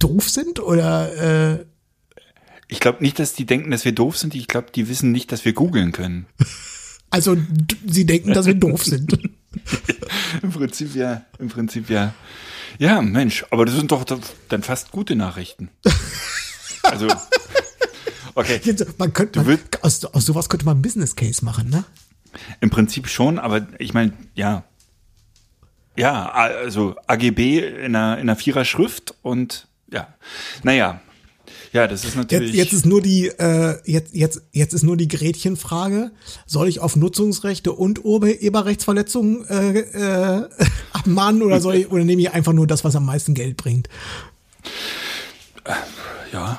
doof 0.00 0.28
sind 0.28 0.58
oder 0.58 1.54
äh, 1.60 1.64
Ich 2.66 2.80
glaube 2.80 3.02
nicht, 3.02 3.18
dass 3.20 3.32
die 3.34 3.46
denken, 3.46 3.70
dass 3.70 3.84
wir 3.84 3.92
doof 3.92 4.18
sind. 4.18 4.34
Ich 4.34 4.48
glaube, 4.48 4.72
die 4.74 4.88
wissen 4.88 5.12
nicht, 5.12 5.30
dass 5.30 5.44
wir 5.44 5.52
googeln 5.52 5.92
können. 5.92 6.26
also 7.10 7.36
sie 7.86 8.06
denken, 8.06 8.32
dass 8.34 8.46
wir 8.46 8.54
doof 8.54 8.84
sind. 8.84 9.16
Im 10.42 10.52
Prinzip 10.52 10.94
ja, 10.94 11.22
im 11.38 11.48
Prinzip 11.48 11.90
ja. 11.90 12.14
Ja, 12.78 13.02
Mensch, 13.02 13.44
aber 13.50 13.66
das 13.66 13.74
sind 13.74 13.90
doch 13.90 14.04
dann 14.48 14.62
fast 14.62 14.90
gute 14.90 15.16
Nachrichten. 15.16 15.70
Also, 16.82 17.08
okay, 18.34 18.60
Man 18.96 19.12
könnte 19.12 19.42
man, 19.42 19.58
aus, 19.82 20.04
aus 20.04 20.24
sowas 20.24 20.48
könnte 20.48 20.64
man 20.64 20.76
einen 20.76 20.82
Business 20.82 21.14
Case 21.14 21.44
machen, 21.44 21.68
ne? 21.68 21.84
im 22.60 22.70
Prinzip 22.70 23.08
schon, 23.08 23.38
aber 23.38 23.66
ich 23.78 23.94
meine, 23.94 24.12
ja. 24.34 24.64
Ja, 25.96 26.30
also 26.30 26.94
AGB 27.06 27.58
in 27.58 27.96
einer, 27.96 28.14
in 28.14 28.22
einer 28.22 28.36
Vierer-Schrift 28.36 29.14
und 29.22 29.66
ja, 29.92 30.14
naja. 30.62 31.00
Ja, 31.72 31.86
das 31.86 32.00
ist 32.00 32.16
Jetzt, 32.16 32.16
natürlich. 32.16 32.54
jetzt 32.54 32.72
ist 32.72 32.84
nur 32.84 33.00
die 33.00 33.28
äh, 33.28 33.78
jetzt 33.84 34.12
jetzt 34.14 34.42
jetzt 34.52 34.74
ist 34.74 34.82
nur 34.82 34.96
die 34.96 35.06
Gretchenfrage: 35.08 36.10
Soll 36.46 36.68
ich 36.68 36.80
auf 36.80 36.96
Nutzungsrechte 36.96 37.72
und 37.72 38.04
Urheberrechtsverletzungen 38.04 39.46
äh, 39.48 39.78
äh, 39.78 40.48
abmahnen 40.92 41.42
oder 41.42 41.60
soll 41.60 41.76
ich 41.76 41.90
oder 41.90 42.04
nehme 42.04 42.22
ich 42.22 42.32
einfach 42.32 42.52
nur 42.52 42.66
das, 42.66 42.82
was 42.82 42.96
am 42.96 43.04
meisten 43.06 43.34
Geld 43.34 43.56
bringt? 43.56 43.88
ja, 46.32 46.58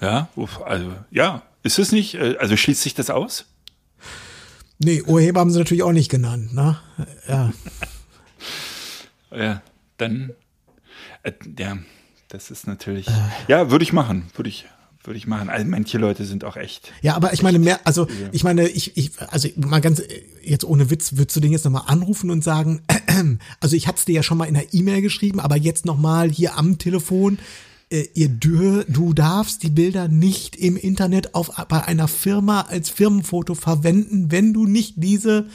ja, 0.00 0.28
uff, 0.36 0.60
also 0.62 0.92
ja, 1.10 1.42
ist 1.62 1.78
es 1.78 1.92
nicht? 1.92 2.14
äh, 2.14 2.36
Also 2.38 2.56
schließt 2.56 2.82
sich 2.82 2.94
das 2.94 3.08
aus? 3.10 3.46
Nee, 4.78 5.00
Urheber 5.02 5.40
haben 5.40 5.50
sie 5.50 5.58
natürlich 5.58 5.82
auch 5.84 5.92
nicht 5.92 6.10
genannt, 6.10 6.52
ne? 6.54 6.78
Ja. 7.28 7.52
Ja, 9.34 9.62
dann, 9.96 10.34
äh, 11.22 11.32
ja, 11.58 11.78
das 12.32 12.50
ist 12.50 12.66
natürlich, 12.66 13.06
ja, 13.46 13.70
würde 13.70 13.82
ich 13.82 13.92
machen, 13.92 14.24
würde 14.34 14.48
ich, 14.48 14.64
würde 15.04 15.18
ich 15.18 15.26
machen. 15.26 15.50
Also 15.50 15.66
manche 15.66 15.98
Leute 15.98 16.24
sind 16.24 16.44
auch 16.44 16.56
echt. 16.56 16.90
Ja, 17.02 17.14
aber 17.14 17.34
ich 17.34 17.42
meine 17.42 17.58
mehr, 17.58 17.80
also 17.84 18.06
ich 18.32 18.42
meine, 18.42 18.68
ich, 18.68 18.96
ich, 18.96 19.10
also 19.28 19.48
mal 19.56 19.82
ganz, 19.82 20.00
äh, 20.00 20.22
jetzt 20.42 20.64
ohne 20.64 20.88
Witz, 20.88 21.16
würdest 21.16 21.36
du 21.36 21.40
den 21.40 21.52
jetzt 21.52 21.66
nochmal 21.66 21.84
anrufen 21.88 22.30
und 22.30 22.42
sagen, 22.42 22.80
also 23.60 23.76
ich 23.76 23.86
hatte 23.86 23.98
es 23.98 24.06
dir 24.06 24.14
ja 24.14 24.22
schon 24.22 24.38
mal 24.38 24.46
in 24.46 24.54
der 24.54 24.72
E-Mail 24.72 25.02
geschrieben, 25.02 25.40
aber 25.40 25.58
jetzt 25.58 25.84
nochmal 25.84 26.30
hier 26.30 26.56
am 26.56 26.78
Telefon, 26.78 27.38
äh, 27.90 28.08
ihr 28.14 28.30
dür, 28.30 28.86
du 28.88 29.12
darfst 29.12 29.62
die 29.62 29.70
Bilder 29.70 30.08
nicht 30.08 30.56
im 30.56 30.78
Internet 30.78 31.34
auf, 31.34 31.50
bei 31.68 31.84
einer 31.84 32.08
Firma 32.08 32.62
als 32.62 32.88
Firmenfoto 32.88 33.54
verwenden, 33.54 34.30
wenn 34.30 34.54
du 34.54 34.64
nicht 34.64 34.94
diese, 34.96 35.48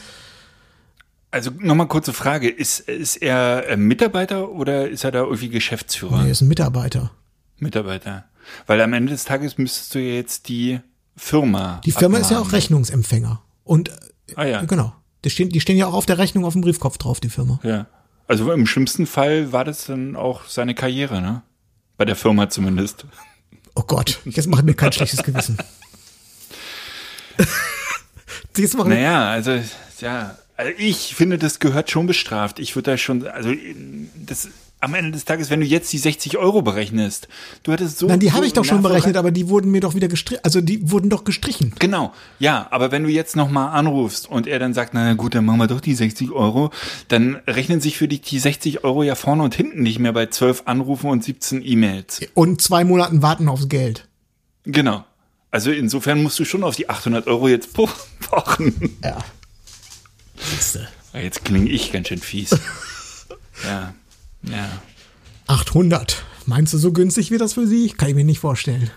Also 1.30 1.51
nochmal 1.59 1.88
kurze 1.88 2.13
Frage, 2.13 2.49
ist, 2.49 2.80
ist 2.82 3.17
er 3.17 3.67
äh, 3.69 3.78
Mitarbeiter 3.78 4.49
oder 4.49 4.88
ist 4.89 5.03
er 5.03 5.11
da 5.11 5.19
irgendwie 5.19 5.49
Geschäftsführer? 5.49 6.23
nee, 6.23 6.32
ist 6.32 6.41
ein 6.41 6.47
Mitarbeiter. 6.47 7.11
Mitarbeiter. 7.57 8.25
Weil 8.65 8.80
am 8.82 8.93
Ende 8.93 9.11
des 9.11 9.25
Tages 9.25 9.57
müsstest 9.57 9.93
du 9.95 9.99
ja 9.99 10.13
jetzt 10.15 10.47
die 10.47 10.80
Firma. 11.17 11.82
Die 11.84 11.91
Firma 11.91 12.17
ist 12.19 12.32
ja 12.32 12.39
auch. 12.39 12.51
Rechnungsempfänger. 12.53 13.41
Und, 13.63 13.89
äh, 13.89 13.93
Ah 14.36 14.45
ja. 14.45 14.63
genau. 14.63 14.93
Die 15.25 15.30
stehen, 15.30 15.49
die 15.49 15.59
stehen 15.59 15.78
ja 15.78 15.88
auch 15.88 15.93
auf 15.93 16.05
der 16.05 16.17
Rechnung 16.17 16.45
auf 16.45 16.53
dem 16.53 16.61
Briefkopf 16.61 16.97
drauf, 16.97 17.19
die 17.19 17.30
Firma. 17.30 17.59
Ja. 17.63 17.88
Also 18.28 18.51
im 18.51 18.65
schlimmsten 18.65 19.05
Fall 19.05 19.51
war 19.51 19.65
das 19.65 19.86
dann 19.86 20.15
auch 20.15 20.45
seine 20.47 20.75
Karriere, 20.75 21.21
ne? 21.21 21.41
Bei 21.97 22.05
der 22.05 22.15
Firma 22.15 22.49
zumindest. 22.49 23.05
Oh 23.75 23.84
Gott, 23.84 24.19
jetzt 24.25 24.47
macht 24.47 24.63
mir 24.63 24.75
kein 24.75 24.91
schlechtes 24.91 25.23
Gewissen. 25.23 25.57
Machen 28.75 28.89
Naja, 28.89 29.30
also, 29.30 29.59
ja. 29.99 30.36
Also 30.58 30.72
ich 30.78 31.16
finde, 31.16 31.38
das 31.38 31.60
gehört 31.60 31.89
schon 31.91 32.08
bestraft. 32.08 32.60
Ich 32.60 32.76
würde 32.76 32.91
da 32.91 32.97
schon, 32.97 33.28
also 33.28 33.51
das 34.26 34.49
am 34.80 34.93
Ende 34.93 35.10
des 35.12 35.26
Tages, 35.26 35.49
wenn 35.49 35.60
du 35.60 35.66
jetzt 35.66 35.91
die 35.91 35.97
60 35.97 36.38
Euro 36.38 36.62
berechnest, 36.62 37.28
du 37.64 37.72
hattest 37.72 37.97
so. 37.97 38.05
Nein, 38.08 38.20
die 38.20 38.28
so 38.28 38.34
habe 38.34 38.45
ich 38.45 38.53
doch 38.53 38.64
schon 38.64 38.84
berechnet, 38.84 39.18
aber 39.18 39.32
die 39.32 39.49
wurden 39.49 39.72
mir 39.72 39.82
doch 39.82 39.95
wieder 39.95 40.08
gestrichen. 40.08 40.41
Also 40.43 40.62
die 40.62 40.91
wurden 40.91 41.10
doch 41.10 41.24
gestrichen. 41.24 41.74
Genau, 41.80 42.14
ja, 42.38 42.68
aber 42.70 42.91
wenn 42.91 43.03
du 43.03 43.10
jetzt 43.10 43.36
nochmal 43.36 43.70
anrufst 43.76 44.30
und 44.30 44.45
er 44.45 44.60
dann 44.60 44.76
sagt, 44.76 44.93
na 44.93 45.14
gut, 45.16 45.34
dann 45.34 45.45
machen 45.45 45.58
wir 45.60 45.68
doch 45.68 45.82
die 45.82 45.95
60 45.95 46.32
Euro, 46.32 46.70
dann 47.08 47.38
rechnen 47.47 47.82
sich 47.82 47.97
für 47.97 48.08
dich 48.08 48.22
die 48.22 48.38
60 48.38 48.84
Euro 48.84 49.01
ja 49.01 49.16
vorne 49.16 49.41
und 49.43 49.55
hinten 49.55 49.82
nicht 49.82 49.97
mehr 49.97 50.14
bei 50.14 50.28
12 50.28 50.64
Anrufen 50.66 51.10
und 51.10 51.24
17 51.24 51.64
E-Mails. 51.66 52.22
Und 52.36 52.62
zwei 52.62 52.84
Monaten 52.84 53.24
warten 53.24 53.49
aufs 53.49 53.70
Geld. 53.70 54.08
Genau. 54.64 55.03
Also 55.49 55.72
insofern 55.72 56.22
musst 56.22 56.38
du 56.38 56.45
schon 56.45 56.64
auf 56.64 56.76
die 56.76 56.88
800 56.89 57.26
Euro 57.26 57.47
jetzt 57.47 57.74
po- 57.74 57.89
pochen. 58.30 58.95
Ja. 59.03 59.18
Siehste. 60.50 60.88
Jetzt 61.14 61.45
klinge 61.45 61.70
ich 61.70 61.91
ganz 61.91 62.08
schön 62.08 62.20
fies. 62.20 62.50
Ja. 63.64 63.95
Ja. 64.43 64.70
800. 65.48 66.24
Meinst 66.45 66.74
du, 66.74 66.78
so 66.78 66.93
günstig 66.93 67.32
wird 67.32 67.41
das 67.41 67.54
für 67.54 67.66
Sie? 67.66 67.89
Kann 67.89 68.08
ich 68.08 68.14
mir 68.14 68.24
nicht 68.24 68.38
vorstellen. 68.38 68.91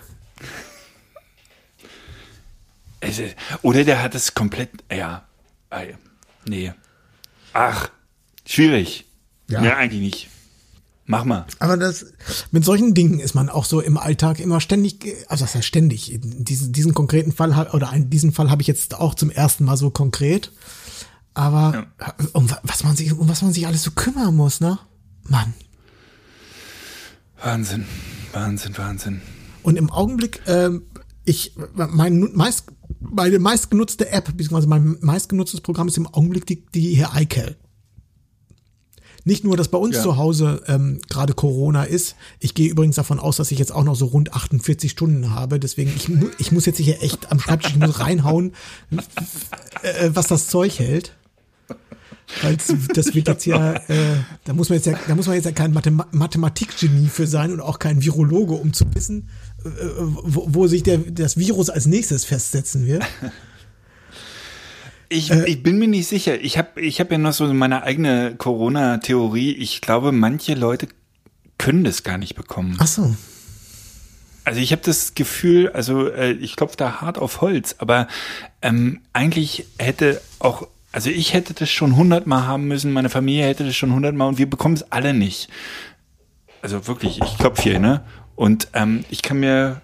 Oder 3.62 3.84
der 3.84 4.02
hat 4.02 4.14
es 4.14 4.34
komplett, 4.34 4.70
ja. 4.92 5.26
Ei, 5.70 5.96
Nee. 6.46 6.72
Ach, 7.52 7.90
schwierig. 8.46 9.06
Ja. 9.48 9.62
Ja, 9.62 9.76
eigentlich 9.76 10.00
nicht. 10.00 10.28
Mach 11.06 11.24
mal. 11.24 11.46
Aber 11.58 11.76
das, 11.76 12.06
mit 12.52 12.64
solchen 12.64 12.94
Dingen 12.94 13.18
ist 13.18 13.34
man 13.34 13.48
auch 13.48 13.64
so 13.64 13.80
im 13.80 13.96
Alltag 13.96 14.38
immer 14.38 14.60
ständig, 14.60 15.16
also 15.28 15.44
das 15.44 15.54
heißt 15.56 15.66
ständig. 15.66 16.12
In 16.12 16.44
diesen, 16.44 16.72
diesen 16.72 16.94
konkreten 16.94 17.32
Fall, 17.32 17.68
oder 17.72 17.92
in 17.92 18.10
diesen 18.10 18.32
Fall 18.32 18.48
habe 18.50 18.62
ich 18.62 18.68
jetzt 18.68 18.94
auch 18.94 19.14
zum 19.16 19.30
ersten 19.30 19.64
Mal 19.64 19.76
so 19.76 19.90
konkret. 19.90 20.52
Aber 21.40 21.86
um 22.34 22.50
wa- 22.50 22.60
was 22.64 22.84
man 22.84 22.94
sich, 22.96 23.12
um 23.12 23.26
was 23.28 23.40
man 23.40 23.52
sich 23.54 23.66
alles 23.66 23.82
so 23.82 23.92
kümmern 23.92 24.34
muss, 24.36 24.60
ne? 24.60 24.78
Mann. 25.26 25.54
Wahnsinn. 27.42 27.86
Wahnsinn, 28.32 28.76
Wahnsinn. 28.76 29.22
Und 29.62 29.76
im 29.76 29.90
Augenblick, 29.90 30.42
ähm, 30.46 30.82
ich, 31.24 31.54
mein 31.74 32.30
meist, 32.34 32.64
meine 33.00 33.38
meistgenutzte 33.38 34.10
App, 34.10 34.26
beziehungsweise 34.36 34.68
mein 34.68 34.98
meistgenutztes 35.00 35.62
Programm 35.62 35.88
ist 35.88 35.96
im 35.96 36.06
Augenblick 36.06 36.46
die, 36.46 36.66
die 36.74 36.94
hier 36.94 37.10
iCal. 37.14 37.56
Nicht 39.24 39.44
nur, 39.44 39.56
dass 39.56 39.68
bei 39.68 39.78
uns 39.78 39.96
Ja. 39.96 40.02
zu 40.02 40.16
Hause 40.16 40.62
ähm, 40.66 40.98
gerade 41.08 41.34
Corona 41.34 41.84
ist. 41.84 42.16
Ich 42.38 42.54
gehe 42.54 42.70
übrigens 42.70 42.96
davon 42.96 43.18
aus, 43.18 43.36
dass 43.36 43.50
ich 43.50 43.58
jetzt 43.58 43.72
auch 43.72 43.84
noch 43.84 43.94
so 43.96 44.06
rund 44.06 44.32
48 44.34 44.90
Stunden 44.90 45.30
habe. 45.30 45.60
Deswegen, 45.60 45.92
ich, 45.94 46.08
mu- 46.08 46.30
ich 46.38 46.52
muss 46.52 46.64
jetzt 46.66 46.78
hier 46.78 47.02
echt 47.02 47.30
am 47.30 47.38
Schreibtisch 47.38 47.72
ich 47.72 47.78
muss 47.78 48.00
reinhauen, 48.00 48.52
äh, 49.82 50.10
was 50.14 50.26
das 50.26 50.48
Zeug 50.48 50.78
hält. 50.78 51.16
Weil 52.42 52.56
das 52.94 53.14
wird 53.14 53.28
jetzt 53.28 53.44
ja, 53.46 53.74
äh, 53.88 54.16
da 54.44 54.52
muss 54.52 54.68
man 54.68 54.76
jetzt 54.78 54.86
ja, 54.86 54.98
da 55.08 55.14
muss 55.14 55.26
man 55.26 55.36
jetzt 55.36 55.44
ja 55.44 55.52
kein 55.52 55.72
Mathema 55.72 56.06
Mathematikgenie 56.12 57.08
für 57.08 57.26
sein 57.26 57.52
und 57.52 57.60
auch 57.60 57.78
kein 57.78 58.02
Virologe, 58.04 58.54
um 58.54 58.72
zu 58.72 58.84
wissen, 58.94 59.28
äh, 59.64 59.68
wo, 59.68 60.46
wo 60.48 60.66
sich 60.66 60.82
der, 60.82 60.98
das 60.98 61.36
Virus 61.36 61.70
als 61.70 61.86
nächstes 61.86 62.24
festsetzen 62.24 62.86
wird. 62.86 63.04
Ich, 65.08 65.30
Äh. 65.30 65.44
ich 65.48 65.62
bin 65.62 65.78
mir 65.78 65.88
nicht 65.88 66.06
sicher. 66.06 66.40
Ich 66.40 66.56
habe 66.56 66.80
ich 66.80 67.00
hab 67.00 67.10
ja 67.10 67.18
noch 67.18 67.32
so 67.32 67.52
meine 67.52 67.82
eigene 67.82 68.36
Corona-Theorie. 68.36 69.52
Ich 69.52 69.80
glaube, 69.80 70.12
manche 70.12 70.54
Leute 70.54 70.86
können 71.58 71.84
das 71.84 72.04
gar 72.04 72.16
nicht 72.16 72.36
bekommen. 72.36 72.76
Ach 72.78 72.86
so. 72.86 73.14
Also 74.44 74.60
ich 74.60 74.72
habe 74.72 74.82
das 74.84 75.14
Gefühl, 75.14 75.68
also 75.70 76.08
äh, 76.08 76.32
ich 76.32 76.56
klopfe 76.56 76.76
da 76.76 77.00
hart 77.00 77.18
auf 77.18 77.40
Holz, 77.40 77.74
aber 77.78 78.08
ähm, 78.62 79.00
eigentlich 79.12 79.66
hätte 79.78 80.20
auch, 80.38 80.66
also 80.92 81.10
ich 81.10 81.32
hätte 81.32 81.54
das 81.54 81.70
schon 81.70 81.96
hundertmal 81.96 82.46
haben 82.46 82.66
müssen, 82.68 82.92
meine 82.92 83.08
Familie 83.10 83.46
hätte 83.46 83.64
das 83.64 83.76
schon 83.76 83.92
hundertmal 83.92 84.28
und 84.28 84.38
wir 84.38 84.48
bekommen 84.50 84.74
es 84.74 84.90
alle 84.90 85.14
nicht. 85.14 85.48
Also 86.62 86.86
wirklich, 86.86 87.20
ich 87.22 87.38
klopfe 87.38 87.62
hier, 87.62 87.78
ne? 87.78 88.04
Und 88.36 88.68
ähm, 88.74 89.04
ich 89.10 89.22
kann 89.22 89.40
mir, 89.40 89.80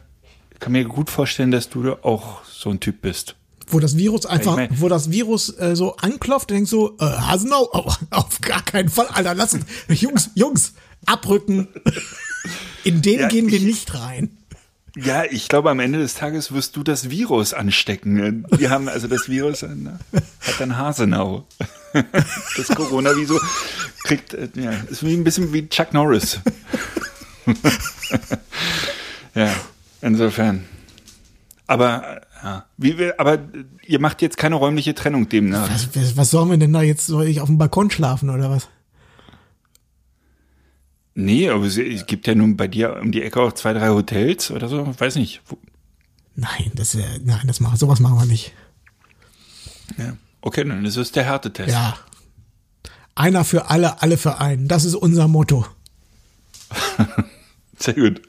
kann 0.61 0.73
mir 0.73 0.85
gut 0.85 1.11
vorstellen, 1.11 1.51
dass 1.51 1.69
du 1.69 1.83
da 1.83 1.99
auch 2.03 2.45
so 2.45 2.71
ein 2.71 2.81
Typ 2.81 3.01
bist. 3.03 3.37
Wo 3.69 3.81
das 3.81 3.97
Virus 3.97 4.27
einfach, 4.27 4.53
Ich 4.53 4.57
mein- 4.71 4.81
wo 4.81 4.89
das 4.89 5.11
Virus 5.11 5.49
äh, 5.59 5.75
so 5.75 5.97
anklopft, 5.97 6.51
denkst 6.51 6.71
so, 6.71 6.97
äh, 6.99 7.05
Hasenau, 7.05 7.69
oh, 7.73 7.91
auf 8.11 8.41
gar 8.41 8.63
keinen 8.63 8.89
Fall, 8.89 9.07
Alter, 9.09 9.35
lass 9.35 9.55
uns, 9.55 9.65
Jungs, 9.89 10.31
Jungs, 10.35 10.75
abrücken. 11.05 11.69
In 12.85 13.03
den 13.03 13.21
Ja, 13.21 13.29
gehen 13.29 13.49
wir 13.51 13.59
ich- 13.59 13.65
nicht 13.65 13.95
rein. 13.95 14.37
Ja, 14.97 15.25
ich 15.25 15.49
glaube, 15.49 15.71
am 15.71 15.79
Ende 15.79 15.99
des 15.99 16.15
Tages 16.15 16.53
wirst 16.53 16.75
du 16.75 16.83
das 16.83 17.11
Virus 17.11 17.53
anstecken. 17.53 18.47
Wir 18.51 18.71
haben 18.71 18.89
also 18.89 19.09
das 19.09 19.29
Virus 19.29 19.63
äh, 19.63 19.69
hat 20.13 20.61
dann 20.61 20.77
Hasenau. 20.77 21.47
Das 22.59 22.69
Coronavirus 22.69 23.41
kriegt, 24.05 24.35
äh, 24.35 24.49
ja, 24.55 24.71
ist 24.91 25.03
wie 25.03 25.15
ein 25.15 25.25
bisschen 25.25 25.51
wie 25.55 25.67
Chuck 25.69 25.95
Norris. 25.95 26.41
Ja, 29.35 29.53
insofern. 30.01 30.65
Aber, 31.67 32.23
ja, 32.43 32.65
wie 32.79 32.97
wir, 32.97 33.21
aber 33.21 33.39
ihr 33.87 34.01
macht 34.01 34.23
jetzt 34.23 34.39
keine 34.39 34.55
räumliche 34.55 34.95
Trennung 34.95 35.29
demnach. 35.29 35.69
Was, 35.69 36.17
was 36.17 36.31
sollen 36.31 36.51
wir 36.51 36.57
denn 36.57 36.73
da 36.73 36.81
jetzt? 36.81 37.07
Soll 37.07 37.27
ich 37.27 37.43
auf 37.43 37.49
dem 37.49 37.59
Balkon 37.59 37.91
schlafen 37.91 38.31
oder 38.31 38.51
was? 38.51 38.69
Nee, 41.19 41.49
aber 41.49 41.65
es, 41.65 41.79
gibt 42.07 42.27
ja 42.27 42.35
nun 42.35 42.59
bei 42.59 42.69
dir 42.69 42.99
um 43.01 43.11
die 43.11 43.23
Ecke 43.23 43.41
auch 43.41 43.53
zwei, 43.53 43.73
drei 43.73 43.89
Hotels 43.89 44.51
oder 44.51 44.69
so. 44.69 44.87
Weiß 45.01 45.17
nicht. 45.17 45.41
Nein, 46.35 46.71
das, 46.75 46.95
äh, 46.95 47.03
nein, 47.25 47.41
das 47.47 47.59
machen, 47.59 47.79
sowas 47.79 48.01
machen 48.01 48.19
wir 48.19 48.27
nicht. 48.27 48.53
Ja. 49.97 50.15
Okay, 50.43 50.63
dann 50.63 50.85
ist 50.85 50.97
es 50.97 51.13
der 51.13 51.25
Härtetest. 51.25 51.73
Ja. 51.73 51.97
Einer 53.15 53.45
für 53.45 53.71
alle, 53.71 54.03
alle 54.03 54.19
für 54.19 54.43
einen. 54.43 54.69
Das 54.69 54.85
ist 54.85 54.95
unser 54.95 55.27
Motto. 55.27 55.67
Sehr 57.79 57.95
gut. 57.95 58.21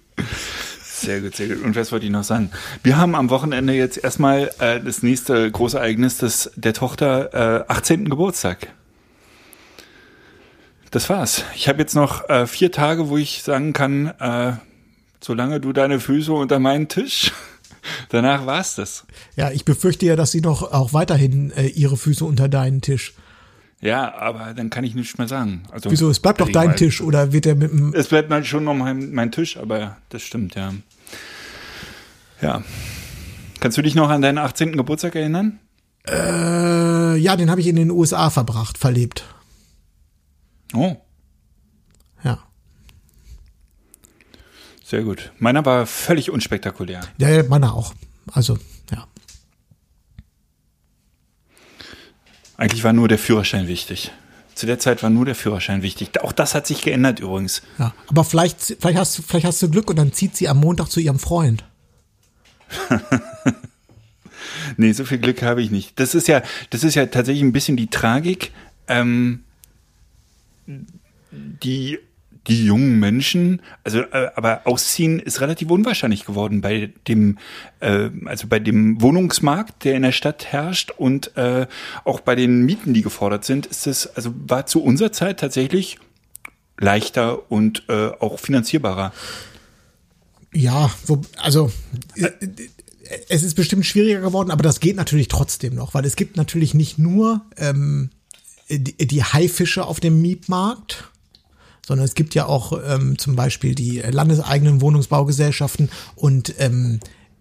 Sehr 0.81 1.21
gut, 1.21 1.35
sehr 1.35 1.47
gut. 1.47 1.63
Und 1.63 1.75
was 1.75 1.91
wollte 1.91 2.05
ich 2.05 2.11
noch 2.11 2.23
sagen? 2.23 2.49
Wir 2.83 2.97
haben 2.97 3.15
am 3.15 3.29
Wochenende 3.29 3.73
jetzt 3.73 4.03
erstmal 4.03 4.49
äh, 4.59 4.81
das 4.81 5.03
nächste 5.03 5.49
große 5.49 5.77
Ereignis 5.77 6.17
des, 6.17 6.51
der 6.55 6.73
Tochter 6.73 7.65
äh, 7.69 7.71
18. 7.71 8.09
Geburtstag. 8.09 8.73
Das 10.91 11.09
war's. 11.09 11.43
Ich 11.55 11.67
habe 11.67 11.79
jetzt 11.79 11.95
noch 11.95 12.29
äh, 12.29 12.47
vier 12.47 12.71
Tage, 12.71 13.09
wo 13.09 13.17
ich 13.17 13.43
sagen 13.43 13.73
kann, 13.73 14.07
äh, 14.19 14.53
solange 15.21 15.59
du 15.59 15.73
deine 15.73 15.99
Füße 15.99 16.31
unter 16.31 16.59
meinen 16.59 16.87
Tisch, 16.87 17.31
danach 18.09 18.45
war's 18.45 18.75
das. 18.75 19.05
Ja, 19.35 19.51
ich 19.51 19.65
befürchte 19.65 20.05
ja, 20.05 20.15
dass 20.15 20.31
sie 20.31 20.41
noch 20.41 20.71
auch 20.71 20.93
weiterhin 20.93 21.51
äh, 21.51 21.67
ihre 21.67 21.97
Füße 21.97 22.23
unter 22.23 22.47
deinen 22.47 22.81
Tisch. 22.81 23.13
Ja, 23.79 24.15
aber 24.17 24.53
dann 24.55 24.69
kann 24.71 24.83
ich 24.83 24.95
nichts 24.95 25.17
mehr 25.19 25.27
sagen. 25.27 25.63
Also, 25.71 25.91
Wieso? 25.91 26.09
Es 26.09 26.19
bleibt 26.19 26.41
doch 26.41 26.49
dein 26.49 26.71
weiß- 26.71 26.75
Tisch 26.77 27.01
oder 27.01 27.31
wird 27.31 27.45
er 27.45 27.55
mit 27.55 27.71
dem. 27.71 27.93
Es 27.93 28.07
bleibt 28.07 28.31
dann 28.31 28.43
schon 28.43 28.63
noch 28.63 28.73
mein, 28.73 29.11
mein 29.11 29.31
Tisch, 29.31 29.57
aber 29.57 29.97
das 30.09 30.23
stimmt, 30.23 30.55
ja. 30.55 30.73
Ja. 32.41 32.63
Kannst 33.59 33.77
du 33.77 33.81
dich 33.81 33.93
noch 33.93 34.09
an 34.09 34.21
deinen 34.21 34.37
18. 34.37 34.77
Geburtstag 34.77 35.15
erinnern? 35.15 35.59
Äh, 36.07 37.17
ja, 37.17 37.35
den 37.35 37.49
habe 37.51 37.59
ich 37.61 37.67
in 37.67 37.75
den 37.75 37.91
USA 37.91 38.29
verbracht, 38.29 38.77
verlebt. 38.77 39.25
Oh, 40.73 40.95
Ja. 42.23 42.39
sehr 44.83 45.03
gut. 45.03 45.31
Meiner 45.39 45.65
war 45.65 45.85
völlig 45.85 46.29
unspektakulär. 46.31 47.01
Ja, 47.17 47.29
ja, 47.29 47.43
meiner 47.43 47.73
auch. 47.73 47.93
Also, 48.31 48.57
ja. 48.91 49.07
Eigentlich 52.57 52.83
war 52.83 52.93
nur 52.93 53.07
der 53.07 53.19
Führerschein 53.19 53.67
wichtig. 53.67 54.11
Zu 54.55 54.65
der 54.65 54.79
Zeit 54.79 55.03
war 55.03 55.09
nur 55.11 55.25
der 55.25 55.35
Führerschein 55.35 55.83
wichtig. 55.83 56.19
Auch 56.21 56.31
das 56.31 56.55
hat 56.55 56.65
sich 56.65 56.81
geändert 56.81 57.19
übrigens. 57.19 57.61
ja. 57.77 57.93
Aber 58.07 58.23
vielleicht, 58.23 58.59
vielleicht, 58.79 58.97
hast, 58.97 59.17
du- 59.17 59.21
vielleicht 59.21 59.45
hast 59.45 59.61
du 59.61 59.69
Glück 59.69 59.89
und 59.89 59.97
dann 59.97 60.13
zieht 60.13 60.35
sie 60.35 60.47
am 60.49 60.57
Montag 60.59 60.89
zu 60.89 60.99
ihrem 60.99 61.19
Freund. 61.19 61.63
Nee, 64.75 64.91
so 64.91 65.05
viel 65.05 65.17
Glück 65.17 65.41
habe 65.41 65.61
ich 65.61 65.71
nicht. 65.71 65.99
Das 65.99 66.13
ist 66.13 66.27
ja, 66.27 66.41
das 66.69 66.83
ist 66.83 66.93
ja 66.95 67.05
tatsächlich 67.07 67.41
ein 67.43 67.53
bisschen 67.53 67.77
die 67.77 67.87
Tragik. 67.89 68.51
Ähm, 68.87 69.43
die, 71.29 71.99
die 72.47 72.65
jungen 72.65 72.99
Menschen, 72.99 73.61
also 73.83 73.99
äh, 73.99 74.29
aber 74.35 74.61
ausziehen 74.65 75.19
ist 75.19 75.41
relativ 75.41 75.69
unwahrscheinlich 75.69 76.25
geworden 76.25 76.61
bei 76.61 76.93
dem, 77.07 77.37
äh, 77.79 78.09
also 78.25 78.47
bei 78.47 78.59
dem 78.59 79.01
Wohnungsmarkt, 79.01 79.83
der 79.83 79.95
in 79.95 80.03
der 80.03 80.11
Stadt 80.11 80.45
herrscht 80.45 80.91
und 80.91 81.35
äh, 81.35 81.67
auch 82.03 82.21
bei 82.21 82.35
den 82.35 82.63
Mieten, 82.65 82.93
die 82.93 83.01
gefordert 83.01 83.45
sind, 83.45 83.65
ist 83.65 83.87
es, 83.87 84.07
also 84.15 84.33
war 84.47 84.65
zu 84.65 84.83
unserer 84.83 85.11
Zeit 85.11 85.39
tatsächlich 85.39 85.97
leichter 86.79 87.51
und 87.51 87.83
äh, 87.89 88.09
auch 88.19 88.39
finanzierbarer. 88.39 89.13
Ja, 90.53 90.91
wo, 91.05 91.21
also 91.37 91.71
äh, 92.15 92.29
es 93.29 93.43
ist 93.43 93.55
bestimmt 93.55 93.85
schwieriger 93.85 94.21
geworden, 94.21 94.51
aber 94.51 94.63
das 94.63 94.79
geht 94.79 94.95
natürlich 94.95 95.27
trotzdem 95.27 95.75
noch, 95.75 95.93
weil 95.93 96.05
es 96.05 96.15
gibt 96.15 96.37
natürlich 96.37 96.73
nicht 96.73 96.97
nur 96.97 97.41
ähm, 97.57 98.09
die, 98.69 99.07
die 99.07 99.23
Haifische 99.23 99.85
auf 99.85 99.99
dem 99.99 100.21
Mietmarkt, 100.21 101.09
sondern 101.85 102.05
es 102.05 102.15
gibt 102.15 102.35
ja 102.35 102.45
auch 102.45 102.77
ähm, 102.85 103.17
zum 103.17 103.35
Beispiel 103.35 103.75
die 103.75 103.99
landeseigenen 103.99 104.81
Wohnungsbaugesellschaften 104.81 105.89
und 106.15 106.53
ähm, 106.59 106.99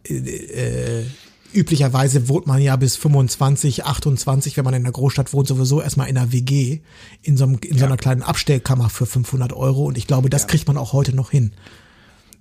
äh, 0.08 0.14
äh, 0.14 1.04
üblicherweise 1.52 2.28
wohnt 2.28 2.46
man 2.46 2.60
ja 2.60 2.76
bis 2.76 2.96
25, 2.96 3.84
28, 3.84 4.56
wenn 4.56 4.64
man 4.64 4.74
in 4.74 4.82
der 4.84 4.92
Großstadt 4.92 5.32
wohnt, 5.32 5.48
sowieso 5.48 5.80
erstmal 5.80 6.08
in 6.08 6.16
einer 6.16 6.32
WG, 6.32 6.80
in 7.22 7.36
so, 7.36 7.44
einem, 7.44 7.58
in 7.62 7.78
so 7.78 7.86
einer 7.86 7.96
kleinen 7.96 8.22
Abstellkammer 8.22 8.90
für 8.90 9.06
500 9.06 9.52
Euro 9.52 9.86
und 9.86 9.98
ich 9.98 10.06
glaube, 10.06 10.30
das 10.30 10.46
kriegt 10.46 10.68
man 10.68 10.76
auch 10.76 10.92
heute 10.92 11.14
noch 11.14 11.30
hin. 11.30 11.52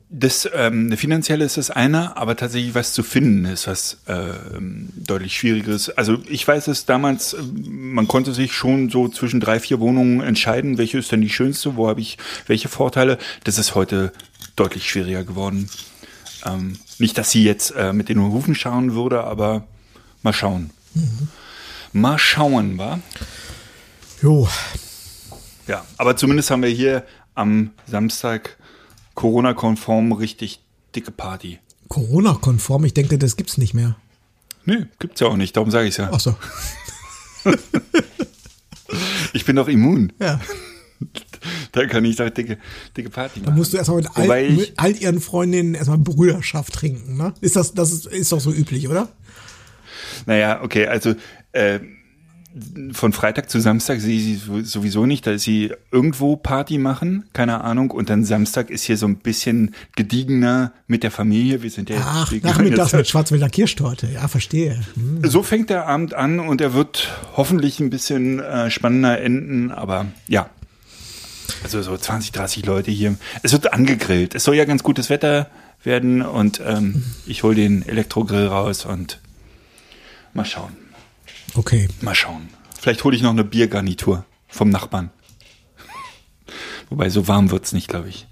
Das 0.09 0.47
ähm, 0.53 0.95
finanzielle 0.95 1.45
ist 1.45 1.57
das 1.57 1.71
eine, 1.71 2.15
aber 2.15 2.35
tatsächlich 2.35 2.75
was 2.75 2.93
zu 2.93 3.01
finden 3.01 3.45
ist 3.45 3.67
was 3.67 3.97
ähm, 4.07 4.89
deutlich 4.95 5.35
schwieriges. 5.35 5.89
Also 5.89 6.19
ich 6.29 6.47
weiß 6.47 6.67
es 6.67 6.85
damals, 6.85 7.33
äh, 7.33 7.41
man 7.41 8.07
konnte 8.07 8.33
sich 8.33 8.53
schon 8.53 8.89
so 8.89 9.07
zwischen 9.09 9.39
drei, 9.39 9.59
vier 9.59 9.79
Wohnungen 9.79 10.21
entscheiden, 10.21 10.77
welche 10.77 10.99
ist 10.99 11.11
denn 11.11 11.21
die 11.21 11.29
schönste, 11.29 11.75
wo 11.75 11.87
habe 11.87 12.01
ich 12.01 12.19
welche 12.45 12.69
Vorteile. 12.69 13.17
Das 13.45 13.57
ist 13.57 13.73
heute 13.73 14.11
deutlich 14.55 14.87
schwieriger 14.87 15.23
geworden. 15.23 15.69
Ähm, 16.45 16.77
nicht, 16.99 17.17
dass 17.17 17.31
sie 17.31 17.43
jetzt 17.43 17.71
äh, 17.71 17.91
mit 17.91 18.07
den 18.07 18.21
Hufen 18.21 18.53
schauen 18.53 18.93
würde, 18.93 19.23
aber 19.23 19.65
mal 20.21 20.33
schauen. 20.33 20.69
Mal 21.93 22.19
schauen, 22.19 22.77
wa? 22.77 22.99
Jo, 24.21 24.47
Ja, 25.67 25.83
aber 25.97 26.15
zumindest 26.15 26.51
haben 26.51 26.61
wir 26.61 26.69
hier 26.69 27.03
am 27.33 27.71
Samstag 27.85 28.54
Corona-konform 29.15 30.11
richtig 30.13 30.61
dicke 30.95 31.11
Party. 31.11 31.59
Corona-konform, 31.87 32.85
ich 32.85 32.93
denke, 32.93 33.17
das 33.17 33.37
gibt's 33.37 33.57
nicht 33.57 33.73
mehr. 33.73 33.95
Nee, 34.65 34.85
gibt's 34.99 35.19
ja 35.19 35.27
auch 35.27 35.37
nicht, 35.37 35.55
darum 35.55 35.71
sage 35.71 35.87
ich 35.87 35.97
ja. 35.97 36.09
Ach 36.11 36.19
so. 36.19 36.35
Ich 39.33 39.43
bin 39.45 39.57
doch 39.57 39.67
immun. 39.67 40.13
Ja. 40.19 40.39
Da 41.73 41.85
kann 41.85 42.05
ich 42.05 42.15
doch 42.15 42.29
dicke, 42.29 42.57
dicke 42.95 43.09
Party 43.09 43.39
machen. 43.41 43.51
Da 43.51 43.55
musst 43.57 43.73
du 43.73 43.77
erstmal 43.77 43.97
mit 43.97 44.09
all, 44.15 44.49
mit 44.49 44.73
all 44.77 44.95
ihren 44.95 45.19
Freundinnen 45.19 45.75
erstmal 45.75 45.97
Brüderschaft 45.97 46.73
trinken, 46.73 47.17
ne? 47.17 47.33
Ist 47.41 47.57
das, 47.57 47.73
das 47.73 47.91
ist, 47.91 48.05
ist 48.07 48.31
doch 48.31 48.39
so 48.39 48.51
üblich, 48.51 48.87
oder? 48.87 49.09
Naja, 50.25 50.61
okay, 50.63 50.87
also 50.87 51.13
äh, 51.51 51.79
von 52.93 53.11
Freitag 53.11 53.49
zu 53.49 53.59
Samstag 53.59 53.99
sehe 53.99 54.15
ich 54.15 54.23
sie 54.23 54.63
sowieso 54.63 55.05
nicht, 55.05 55.27
da 55.27 55.37
sie 55.37 55.73
irgendwo 55.91 56.37
Party 56.37 56.77
machen, 56.77 57.25
keine 57.33 57.61
Ahnung. 57.61 57.91
Und 57.91 58.09
dann 58.09 58.23
Samstag 58.23 58.69
ist 58.69 58.83
hier 58.83 58.97
so 58.97 59.07
ein 59.07 59.17
bisschen 59.17 59.75
gediegener 59.95 60.71
mit 60.87 61.03
der 61.03 61.11
Familie. 61.11 61.63
Wir 61.63 61.69
sind 61.69 61.89
ja 61.89 61.97
Ach, 61.99 62.31
nachmittags 62.31 62.93
mit 62.93 63.07
Schwarzwälder 63.07 63.49
Kirschtorte. 63.49 64.07
Ja, 64.07 64.27
verstehe. 64.29 64.79
Hm. 64.93 65.19
So 65.29 65.43
fängt 65.43 65.69
der 65.69 65.87
Abend 65.87 66.13
an 66.13 66.39
und 66.39 66.61
er 66.61 66.73
wird 66.73 67.09
hoffentlich 67.35 67.81
ein 67.81 67.89
bisschen 67.89 68.39
äh, 68.39 68.71
spannender 68.71 69.19
enden, 69.19 69.71
aber 69.71 70.05
ja. 70.27 70.49
Also 71.63 71.81
so 71.81 71.97
20, 71.97 72.31
30 72.31 72.65
Leute 72.65 72.91
hier. 72.91 73.15
Es 73.43 73.51
wird 73.51 73.73
angegrillt. 73.73 74.33
Es 74.33 74.45
soll 74.45 74.55
ja 74.55 74.65
ganz 74.65 74.81
gutes 74.81 75.09
Wetter 75.09 75.49
werden 75.83 76.21
und 76.21 76.61
ähm, 76.65 77.03
ich 77.25 77.43
hole 77.43 77.55
den 77.55 77.87
Elektrogrill 77.87 78.47
raus 78.47 78.85
und 78.85 79.19
mal 80.33 80.45
schauen. 80.45 80.84
Okay. 81.55 81.87
Mal 82.01 82.15
schauen. 82.15 82.49
Vielleicht 82.79 83.03
hole 83.03 83.15
ich 83.15 83.21
noch 83.21 83.31
eine 83.31 83.43
Biergarnitur 83.43 84.25
vom 84.47 84.69
Nachbarn. 84.69 85.09
Wobei 86.89 87.09
so 87.09 87.27
warm 87.27 87.51
wird's 87.51 87.73
nicht, 87.73 87.87
glaube 87.87 88.09
ich. 88.09 88.27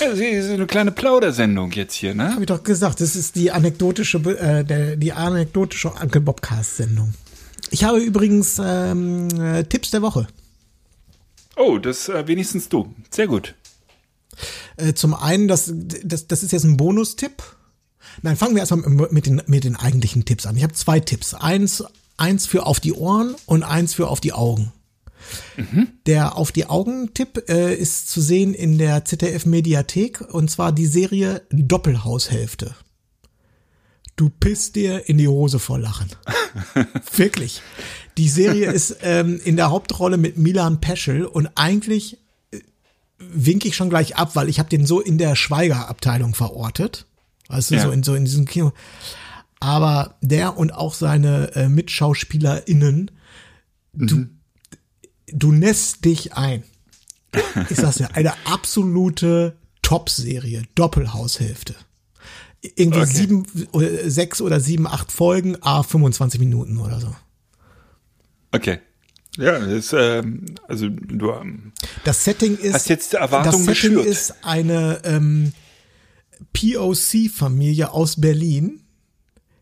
Ja, 0.00 0.10
das 0.10 0.18
ist 0.18 0.50
eine 0.50 0.66
kleine 0.66 0.92
Plaudersendung 0.92 1.70
jetzt 1.72 1.94
hier, 1.94 2.14
ne? 2.14 2.32
Habe 2.32 2.42
ich 2.42 2.46
doch 2.46 2.62
gesagt, 2.62 3.00
das 3.00 3.16
ist 3.16 3.36
die 3.36 3.50
anekdotische, 3.50 4.18
äh, 4.18 4.64
der, 4.64 4.96
die 4.96 5.12
anekdotische 5.12 5.92
Uncle 5.92 6.20
Bobcast-Sendung. 6.20 7.14
Ich 7.70 7.84
habe 7.84 7.98
übrigens 7.98 8.60
ähm, 8.62 9.28
äh, 9.40 9.64
Tipps 9.64 9.90
der 9.90 10.02
Woche. 10.02 10.26
Oh, 11.56 11.78
das 11.78 12.08
äh, 12.08 12.26
wenigstens 12.26 12.68
du. 12.68 12.94
Sehr 13.10 13.26
gut. 13.26 13.54
Äh, 14.76 14.94
zum 14.94 15.14
einen, 15.14 15.48
das, 15.48 15.72
das, 15.72 16.26
das 16.26 16.42
ist 16.42 16.52
jetzt 16.52 16.64
ein 16.64 16.76
Bonustipp. 16.76 17.42
Nein, 18.22 18.36
fangen 18.36 18.54
wir 18.54 18.60
erstmal 18.60 18.88
mit 19.10 19.26
den, 19.26 19.42
mit 19.46 19.64
den 19.64 19.76
eigentlichen 19.76 20.24
Tipps 20.24 20.46
an. 20.46 20.56
Ich 20.56 20.62
habe 20.62 20.74
zwei 20.74 21.00
Tipps. 21.00 21.34
Eins, 21.34 21.84
eins 22.16 22.46
für 22.46 22.66
auf 22.66 22.80
die 22.80 22.92
Ohren 22.92 23.34
und 23.46 23.62
eins 23.62 23.94
für 23.94 24.08
auf 24.08 24.20
die 24.20 24.32
Augen. 24.32 24.72
Der 26.06 26.36
auf 26.36 26.52
die 26.52 26.66
Augen-Tipp 26.66 27.44
äh, 27.48 27.74
ist 27.74 28.08
zu 28.08 28.20
sehen 28.20 28.52
in 28.52 28.76
der 28.76 29.04
ZDF-Mediathek 29.04 30.20
und 30.20 30.50
zwar 30.50 30.70
die 30.70 30.86
Serie 30.86 31.42
Doppelhaushälfte. 31.50 32.74
Du 34.16 34.28
pisst 34.28 34.76
dir 34.76 35.08
in 35.08 35.18
die 35.18 35.28
Hose 35.28 35.58
vor 35.58 35.78
Lachen. 35.78 36.10
Wirklich. 37.16 37.62
Die 38.16 38.28
Serie 38.28 38.70
ist 38.70 38.98
ähm, 39.02 39.40
in 39.44 39.56
der 39.56 39.70
Hauptrolle 39.70 40.18
mit 40.18 40.36
Milan 40.36 40.80
Peschel 40.80 41.24
und 41.24 41.48
eigentlich 41.56 42.18
wink 43.18 43.64
ich 43.64 43.76
schon 43.76 43.90
gleich 43.90 44.16
ab, 44.16 44.36
weil 44.36 44.48
ich 44.48 44.58
habe 44.58 44.68
den 44.68 44.86
so 44.86 45.00
in 45.00 45.18
der 45.18 45.34
Schweiger-Abteilung 45.34 46.34
verortet. 46.34 47.06
Weißt 47.48 47.70
du, 47.70 47.74
Ja. 47.76 47.82
so 47.82 47.90
in 47.90 48.02
so 48.02 48.14
in 48.14 48.24
diesem 48.24 48.46
Kino. 48.46 48.72
Aber 49.60 50.16
der 50.20 50.56
und 50.56 50.72
auch 50.72 50.94
seine 50.94 51.54
äh, 51.54 51.68
MitschauspielerInnen, 51.68 53.10
du, 53.94 54.26
du 55.28 55.52
nässt 55.52 56.04
dich 56.04 56.34
ein. 56.34 56.64
Ich 57.70 57.76
sag's 57.78 57.98
ja, 57.98 58.08
eine 58.12 58.32
absolute 58.46 59.56
Top-Serie, 59.82 60.62
Doppelhaushälfte. 60.74 61.74
Irgendwie 62.76 63.00
Okay. 63.00 63.12
sieben, 63.12 63.46
sechs 64.06 64.40
oder 64.40 64.60
sieben, 64.60 64.86
acht 64.86 65.12
Folgen, 65.12 65.56
a 65.62 65.82
25 65.82 66.40
Minuten 66.40 66.78
oder 66.78 67.00
so. 67.00 67.14
Okay. 68.52 68.78
Ja, 69.36 69.58
das 69.58 69.68
ist, 69.68 69.92
ähm, 69.92 70.44
also 70.68 70.88
du, 70.88 71.32
ähm, 71.32 71.72
Das 72.04 72.22
Setting 72.24 72.56
ist. 72.56 72.72
Hast 72.74 72.88
jetzt 72.88 73.14
Erwartungen 73.14 73.66
Das 73.66 73.76
Setting 73.76 73.96
geschürt. 73.96 74.06
ist 74.06 74.34
eine 74.44 75.00
ähm, 75.04 75.52
POC-Familie 76.52 77.90
aus 77.92 78.20
Berlin, 78.20 78.80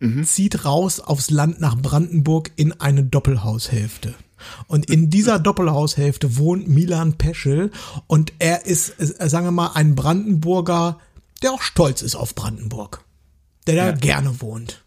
Mhm. 0.00 0.24
zieht 0.24 0.64
raus 0.64 0.98
aufs 0.98 1.30
Land 1.30 1.60
nach 1.60 1.76
Brandenburg 1.76 2.50
in 2.56 2.72
eine 2.80 3.04
Doppelhaushälfte. 3.04 4.14
Und 4.66 4.90
in 4.90 5.10
dieser 5.10 5.38
Doppelhaushälfte 5.38 6.36
wohnt 6.36 6.66
Milan 6.66 7.12
Peschel 7.18 7.70
und 8.08 8.32
er 8.40 8.66
ist, 8.66 8.98
äh, 8.98 9.28
sagen 9.28 9.46
wir 9.46 9.52
mal, 9.52 9.70
ein 9.74 9.94
Brandenburger, 9.94 10.98
der 11.42 11.52
auch 11.52 11.62
stolz 11.62 12.02
ist 12.02 12.16
auf 12.16 12.34
Brandenburg. 12.34 13.04
Der 13.68 13.76
da 13.76 13.92
gerne 13.92 14.40
wohnt. 14.40 14.82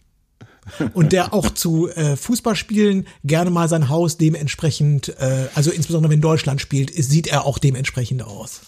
Und 0.94 1.14
der 1.14 1.34
auch 1.34 1.50
zu 1.52 1.88
äh, 1.92 2.18
Fußballspielen 2.18 3.08
gerne 3.24 3.52
mal 3.52 3.70
sein 3.70 3.88
Haus 3.88 4.18
dementsprechend, 4.18 5.18
äh, 5.20 5.48
also 5.56 5.72
insbesondere 5.72 6.12
wenn 6.12 6.22
Deutschland 6.22 6.60
spielt, 6.60 6.92
sieht 6.94 7.28
er 7.28 7.46
auch 7.46 7.58
dementsprechend 7.58 8.24
aus. 8.24 8.62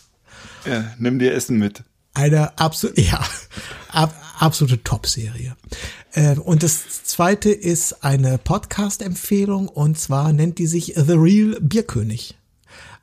ja, 0.65 0.93
nimm 0.97 1.19
dir 1.19 1.33
Essen 1.33 1.57
mit. 1.57 1.83
Eine 2.17 2.57
absolute, 2.57 2.99
ja, 3.01 3.23
ab, 3.91 4.11
absolute 4.39 4.83
Top-Serie. 4.83 5.55
Äh, 6.13 6.35
und 6.39 6.63
das 6.63 7.03
zweite 7.03 7.51
ist 7.51 8.03
eine 8.03 8.39
Podcast-Empfehlung 8.39 9.67
und 9.67 9.99
zwar 9.99 10.33
nennt 10.33 10.57
die 10.57 10.65
sich 10.65 10.95
The 10.95 11.13
Real 11.13 11.57
Bierkönig. 11.61 12.35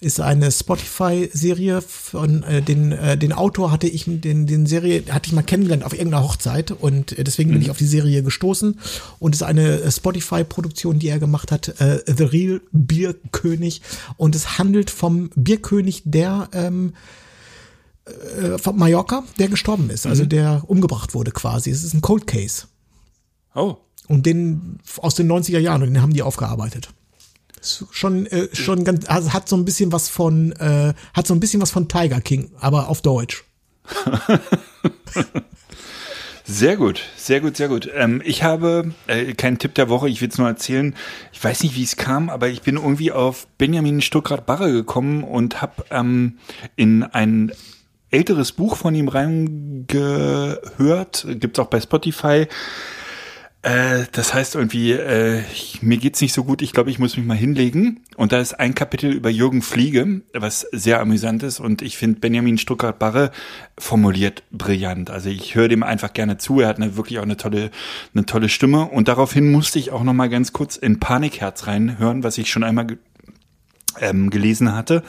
Ist 0.01 0.21
eine 0.21 0.51
Spotify-Serie 0.51 1.81
von 1.81 2.43
äh, 2.43 2.61
den 2.61 2.91
äh, 2.91 3.17
den 3.17 3.33
Autor 3.33 3.71
hatte 3.71 3.87
ich 3.87 4.05
den 4.07 4.47
den 4.47 4.67
Serie 4.67 5.05
hatte 5.09 5.29
ich 5.29 5.33
mal 5.33 5.43
kennengelernt 5.43 5.85
auf 5.85 5.93
irgendeiner 5.93 6.25
Hochzeit 6.25 6.73
und 6.73 7.17
äh, 7.17 7.23
deswegen 7.23 7.53
bin 7.53 7.63
ich 7.63 7.71
auf 7.71 7.79
die 7.79 7.87
Serie 7.87 8.25
gestoßen 8.25 8.81
und 9.21 9.35
ist 9.35 9.45
eine 9.45 9.81
äh, 9.81 9.93
Spotify-Produktion, 9.93 10.99
die 10.99 11.09
er 11.09 11.21
gemacht 11.21 11.53
hat, 11.53 11.81
äh, 11.81 12.03
The 12.05 12.25
Real 12.25 12.61
Bierkönig 12.73 13.81
und 14.17 14.35
es 14.35 14.59
handelt 14.59 14.91
vom 14.91 15.31
Bierkönig, 15.37 16.03
der 16.05 16.49
ähm, 16.53 16.95
äh, 18.07 18.59
von 18.59 18.77
Mallorca, 18.77 19.25
der 19.39 19.49
gestorben 19.49 19.89
ist, 19.91 20.07
also 20.07 20.27
der 20.27 20.63
umgebracht 20.67 21.15
wurde 21.15 21.31
quasi. 21.31 21.71
Es 21.71 21.83
ist 21.83 21.95
ein 21.95 22.03
Cold 22.03 22.27
Case. 22.27 22.67
Oh, 23.55 23.77
Und 24.09 24.27
den 24.27 24.79
aus 24.99 25.15
den 25.15 25.31
90er 25.31 25.59
Jahren, 25.59 25.83
und 25.83 25.89
den 25.95 26.03
haben 26.03 26.13
die 26.13 26.23
aufgearbeitet. 26.23 26.91
Ist 27.61 27.87
schon, 27.93 28.27
äh, 28.27 28.49
schon 28.55 28.85
ganz, 28.85 29.09
also 29.09 29.33
hat 29.33 29.49
so 29.49 29.57
ein 29.57 29.65
bisschen 29.65 29.91
was 29.91 30.11
von, 30.11 30.53
äh, 30.53 30.93
hat 31.15 31.27
so 31.27 31.35
ein 31.35 31.41
bisschen 31.41 31.63
was 31.63 31.71
von 31.71 31.89
Tiger 31.89 32.21
King, 32.21 32.51
aber 32.61 32.89
auf 32.89 33.01
Deutsch. 33.01 33.45
sehr 36.45 36.77
gut, 36.77 37.03
sehr 37.17 37.41
gut, 37.41 37.57
sehr 37.57 37.69
gut. 37.69 37.89
Ähm, 37.95 38.21
ich 38.23 38.43
habe 38.43 38.93
äh, 39.07 39.33
keinen 39.33 39.59
Tipp 39.59 39.75
der 39.75 39.89
Woche, 39.89 40.11
ich 40.11 40.21
will 40.21 40.29
es 40.29 40.37
nur 40.37 40.49
erzählen. 40.49 40.95
Ich 41.33 41.43
weiß 41.43 41.63
nicht, 41.63 41.75
wie 41.75 41.85
es 41.85 41.97
kam, 41.97 42.29
aber 42.29 42.49
ich 42.49 42.61
bin 42.61 42.77
irgendwie 42.77 43.13
auf 43.13 43.47
Benjamin 43.57 44.03
Stuckrad-Barre 44.03 44.71
gekommen 44.73 45.25
und 45.25 45.63
habe 45.63 45.85
ähm, 45.91 46.39
in 46.77 47.03
ein 47.03 47.51
älteres 48.15 48.53
Buch 48.53 48.77
von 48.77 48.95
ihm 48.95 49.09
reingehört, 49.09 50.57
gibt's 51.41 51.59
auch 51.59 51.67
bei 51.67 51.81
Spotify. 51.81 52.47
Äh, 53.65 54.05
das 54.13 54.35
heißt 54.35 54.55
irgendwie, 54.57 54.93
äh, 54.93 55.41
ich, 55.51 55.83
mir 55.83 55.97
geht's 55.97 56.21
nicht 56.21 56.35
so 56.35 56.45
gut, 56.45 56.61
ich 56.61 56.73
glaube, 56.73 56.91
ich 56.91 56.99
muss 56.99 57.17
mich 57.17 57.25
mal 57.25 57.37
hinlegen. 57.37 58.05
Und 58.15 58.33
da 58.33 58.39
ist 58.39 58.53
ein 58.61 58.75
Kapitel 58.75 59.11
über 59.11 59.31
Jürgen 59.31 59.63
Fliege, 59.63 60.21
was 60.35 60.67
sehr 60.71 61.01
amüsant 61.01 61.43
ist. 61.43 61.61
Und 61.61 61.81
ich 61.81 61.97
finde, 61.97 62.21
Benjamin 62.21 62.59
Stuttgart-Barre 62.59 63.31
formuliert 63.79 64.43
brillant. 64.53 65.11
Also 65.11 65.31
ich 65.31 65.55
höre 65.55 65.69
dem 65.69 65.83
einfach 65.83 66.13
gerne 66.13 66.37
zu. 66.37 66.61
Er 66.61 66.69
hat 66.69 66.77
eine, 66.77 66.97
wirklich 66.99 67.19
auch 67.19 67.25
eine 67.25 67.39
tolle, 67.39 67.71
eine 68.15 68.27
tolle 68.27 68.51
Stimme. 68.51 68.85
Und 68.85 69.09
daraufhin 69.09 69.51
musste 69.51 69.79
ich 69.79 69.93
auch 69.93 70.05
noch 70.05 70.13
mal 70.13 70.29
ganz 70.29 70.53
kurz 70.53 70.77
in 70.77 71.01
Panikherz 71.01 71.67
reinhören, 71.67 72.23
was 72.23 72.37
ich 72.37 72.51
schon 72.51 72.65
einmal 72.65 72.99
ähm, 74.01 74.29
gelesen 74.29 74.75
hatte. 74.75 75.03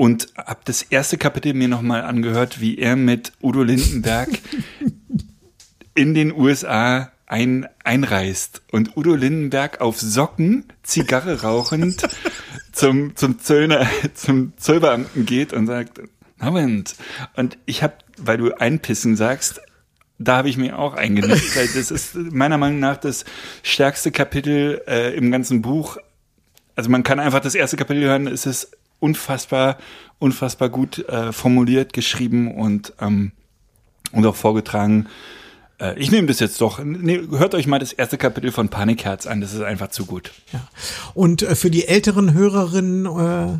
Und 0.00 0.28
habe 0.34 0.60
das 0.64 0.80
erste 0.80 1.18
Kapitel 1.18 1.52
mir 1.52 1.68
noch 1.68 1.82
mal 1.82 2.00
angehört, 2.00 2.58
wie 2.58 2.78
er 2.78 2.96
mit 2.96 3.32
Udo 3.42 3.62
Lindenberg 3.62 4.30
in 5.94 6.14
den 6.14 6.32
USA 6.32 7.12
ein, 7.26 7.68
einreist 7.84 8.62
und 8.72 8.96
Udo 8.96 9.14
Lindenberg 9.14 9.82
auf 9.82 10.00
Socken, 10.00 10.64
Zigarre 10.82 11.42
rauchend 11.42 12.08
zum, 12.72 13.14
zum 13.14 13.40
Zöllner, 13.40 13.86
zum 14.14 14.54
Zollbeamten 14.56 15.26
geht 15.26 15.52
und 15.52 15.66
sagt, 15.66 16.00
Abend. 16.38 16.94
Und 17.36 17.58
ich 17.66 17.82
habe, 17.82 17.96
weil 18.16 18.38
du 18.38 18.58
einpissen 18.58 19.16
sagst, 19.16 19.60
da 20.18 20.38
habe 20.38 20.48
ich 20.48 20.56
mir 20.56 20.78
auch 20.78 20.94
eingenickt, 20.94 21.54
weil 21.56 21.68
das 21.68 21.90
ist 21.90 22.14
meiner 22.14 22.56
Meinung 22.56 22.80
nach 22.80 22.96
das 22.96 23.26
stärkste 23.62 24.12
Kapitel 24.12 24.80
äh, 24.86 25.14
im 25.14 25.30
ganzen 25.30 25.60
Buch. 25.60 25.98
Also 26.74 26.88
man 26.88 27.02
kann 27.02 27.20
einfach 27.20 27.40
das 27.40 27.54
erste 27.54 27.76
Kapitel 27.76 28.04
hören, 28.04 28.26
es 28.26 28.46
ist 28.46 28.78
unfassbar, 29.00 29.78
unfassbar 30.18 30.68
gut 30.68 30.98
äh, 31.08 31.32
formuliert, 31.32 31.92
geschrieben 31.92 32.54
und, 32.54 32.92
ähm, 33.00 33.32
und 34.12 34.26
auch 34.26 34.36
vorgetragen. 34.36 35.08
äh, 35.80 35.98
ich 35.98 36.10
nehme 36.10 36.26
das 36.28 36.38
jetzt 36.40 36.60
doch. 36.60 36.78
Nee, 36.82 37.20
hört 37.30 37.54
euch 37.54 37.66
mal 37.66 37.78
das 37.78 37.92
erste 37.92 38.18
Kapitel 38.18 38.52
von 38.52 38.68
Panikherz 38.68 39.26
an, 39.26 39.40
das 39.40 39.54
ist 39.54 39.62
einfach 39.62 39.88
zu 39.88 40.06
gut. 40.06 40.30
Ja. 40.52 40.68
Und 41.14 41.42
äh, 41.42 41.54
für 41.54 41.70
die 41.70 41.88
älteren 41.88 42.34
Hörerinnen 42.34 43.06
äh, 43.06 43.58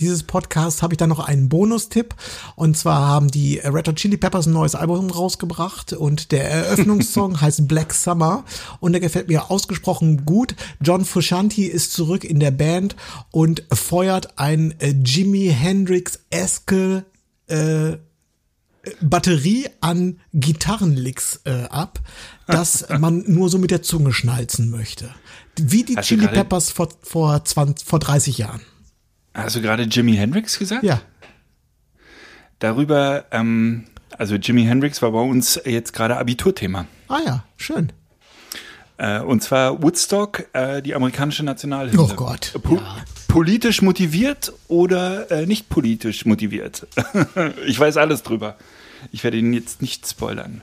dieses 0.00 0.22
Podcasts 0.22 0.82
habe 0.82 0.94
ich 0.94 0.98
dann 0.98 1.08
noch 1.08 1.20
einen 1.20 1.48
Bonustipp. 1.48 2.14
Und 2.56 2.76
zwar 2.76 3.06
haben 3.06 3.30
die 3.30 3.58
Red 3.58 3.88
Hot 3.88 3.96
Chili 3.96 4.16
Peppers 4.16 4.46
ein 4.46 4.52
neues 4.52 4.74
Album 4.74 5.10
rausgebracht 5.10 5.92
und 5.92 6.32
der 6.32 6.50
Eröffnungssong 6.50 7.40
heißt 7.40 7.68
Black 7.68 7.92
Summer 7.92 8.44
und 8.80 8.92
der 8.92 9.00
gefällt 9.00 9.28
mir 9.28 9.50
ausgesprochen 9.50 10.24
gut. 10.24 10.54
John 10.80 11.04
Fushanti 11.04 11.64
ist 11.64 11.92
zurück 11.92 12.24
in 12.24 12.40
der 12.40 12.50
Band 12.50 12.96
und 13.30 13.62
feuert 13.72 14.38
ein 14.38 14.74
äh, 14.80 14.90
Jimi 14.90 15.48
Hendrix-eske 15.48 17.04
äh, 17.46 17.96
Batterie 19.00 19.68
an 19.80 20.20
Gitarrenlicks 20.32 21.40
äh, 21.44 21.64
ab, 21.64 22.00
dass 22.46 22.86
man 22.98 23.24
nur 23.26 23.48
so 23.48 23.58
mit 23.58 23.70
der 23.70 23.82
Zunge 23.82 24.12
schnalzen 24.12 24.70
möchte. 24.70 25.10
Wie 25.56 25.82
die 25.82 25.96
Hast 25.96 26.10
du 26.10 26.14
Chili 26.14 26.28
Peppers 26.28 26.70
vor, 26.70 26.88
vor, 27.02 27.44
20, 27.44 27.86
vor 27.86 27.98
30 27.98 28.38
Jahren. 28.38 28.60
Hast 29.34 29.56
du 29.56 29.62
gerade 29.62 29.84
Jimi 29.84 30.16
Hendrix 30.16 30.58
gesagt? 30.58 30.82
Ja. 30.82 31.00
Darüber, 32.58 33.26
ähm, 33.30 33.84
also 34.16 34.34
Jimi 34.34 34.64
Hendrix 34.64 35.00
war 35.00 35.12
bei 35.12 35.20
uns 35.20 35.60
jetzt 35.64 35.92
gerade 35.92 36.16
Abiturthema. 36.16 36.86
Ah 37.08 37.20
ja, 37.24 37.44
schön. 37.56 37.92
Äh, 38.96 39.20
und 39.20 39.42
zwar 39.42 39.80
Woodstock, 39.82 40.48
äh, 40.52 40.82
die 40.82 40.94
amerikanische 40.94 41.44
Nationalhymne. 41.44 42.02
Oh 42.02 42.14
Gott, 42.14 42.52
Po 42.62 42.76
ja. 42.76 42.96
Politisch 43.28 43.82
motiviert 43.82 44.52
oder 44.66 45.30
äh, 45.30 45.46
nicht 45.46 45.68
politisch 45.68 46.26
motiviert? 46.26 46.86
ich 47.66 47.78
weiß 47.78 47.96
alles 47.96 48.22
drüber. 48.22 48.56
Ich 49.12 49.22
werde 49.22 49.36
ihn 49.36 49.52
jetzt 49.52 49.80
nicht 49.80 50.08
spoilern. 50.08 50.62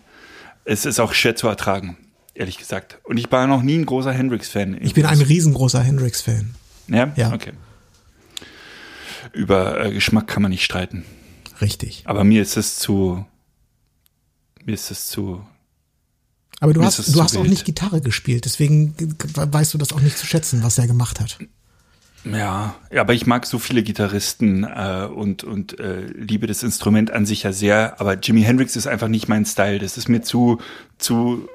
Es 0.65 0.85
ist 0.85 0.99
auch 0.99 1.13
schwer 1.13 1.35
zu 1.35 1.47
ertragen, 1.47 1.95
ehrlich 2.33 2.57
gesagt. 2.57 2.97
Und 3.03 3.17
ich 3.17 3.31
war 3.31 3.47
noch 3.47 3.61
nie 3.61 3.77
ein 3.77 3.85
großer 3.85 4.11
Hendrix-Fan. 4.11 4.77
Ich 4.81 4.93
bin 4.93 5.05
ein 5.05 5.21
riesengroßer 5.21 5.79
Hendrix-Fan. 5.79 6.55
Ja? 6.87 7.13
Ja. 7.15 7.31
Okay. 7.31 7.53
Über 9.33 9.83
äh, 9.83 9.93
Geschmack 9.93 10.27
kann 10.27 10.41
man 10.41 10.51
nicht 10.51 10.63
streiten. 10.63 11.05
Richtig. 11.61 12.03
Aber 12.05 12.23
mir 12.23 12.41
ist 12.41 12.57
es 12.57 12.77
zu. 12.77 13.25
Mir 14.63 14.73
ist 14.73 14.91
es 14.91 15.07
zu. 15.07 15.45
Aber 16.59 16.73
du 16.73 16.83
hast, 16.83 17.13
du 17.13 17.21
hast 17.21 17.37
auch 17.37 17.45
nicht 17.45 17.65
Gitarre 17.65 18.01
gespielt, 18.01 18.45
deswegen 18.45 18.95
weißt 19.35 19.73
du 19.73 19.77
das 19.77 19.91
auch 19.91 19.99
nicht 19.99 20.17
zu 20.17 20.25
schätzen, 20.25 20.63
was 20.63 20.77
er 20.77 20.87
gemacht 20.87 21.19
hat. 21.19 21.37
Ja, 22.23 22.75
ja, 22.91 23.01
aber 23.01 23.13
ich 23.13 23.27
mag 23.27 23.45
so 23.45 23.59
viele 23.59 23.83
Gitarristen 23.83 24.63
äh, 24.63 25.07
und, 25.13 25.43
und 25.43 25.79
äh, 25.79 26.07
liebe 26.07 26.47
das 26.47 26.63
Instrument 26.63 27.11
an 27.11 27.25
sich 27.25 27.43
ja 27.43 27.51
sehr. 27.51 27.99
Aber 27.99 28.17
Jimi 28.17 28.41
Hendrix 28.41 28.75
ist 28.75 28.87
einfach 28.87 29.09
nicht 29.09 29.27
mein 29.27 29.45
Style. 29.45 29.77
Das 29.77 29.97
ist 29.97 30.09
mir 30.09 30.21
zu, 30.21 30.59
zu, 30.97 31.47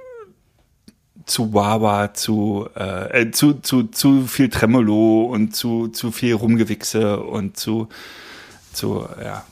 zu 1.31 1.55
wawa, 1.55 2.12
zu, 2.12 2.68
äh, 2.76 3.22
äh, 3.22 3.31
zu, 3.31 3.55
zu, 3.55 3.85
zu 3.85 4.26
viel 4.26 4.49
Tremolo 4.51 5.22
und 5.24 5.55
zu, 5.55 5.89
zu 5.89 6.11
viel 6.12 6.35
Rumgewichse 6.35 7.20
und 7.20 7.57
zu, 7.57 7.89
zu, 8.72 9.07
ja. 9.22 9.45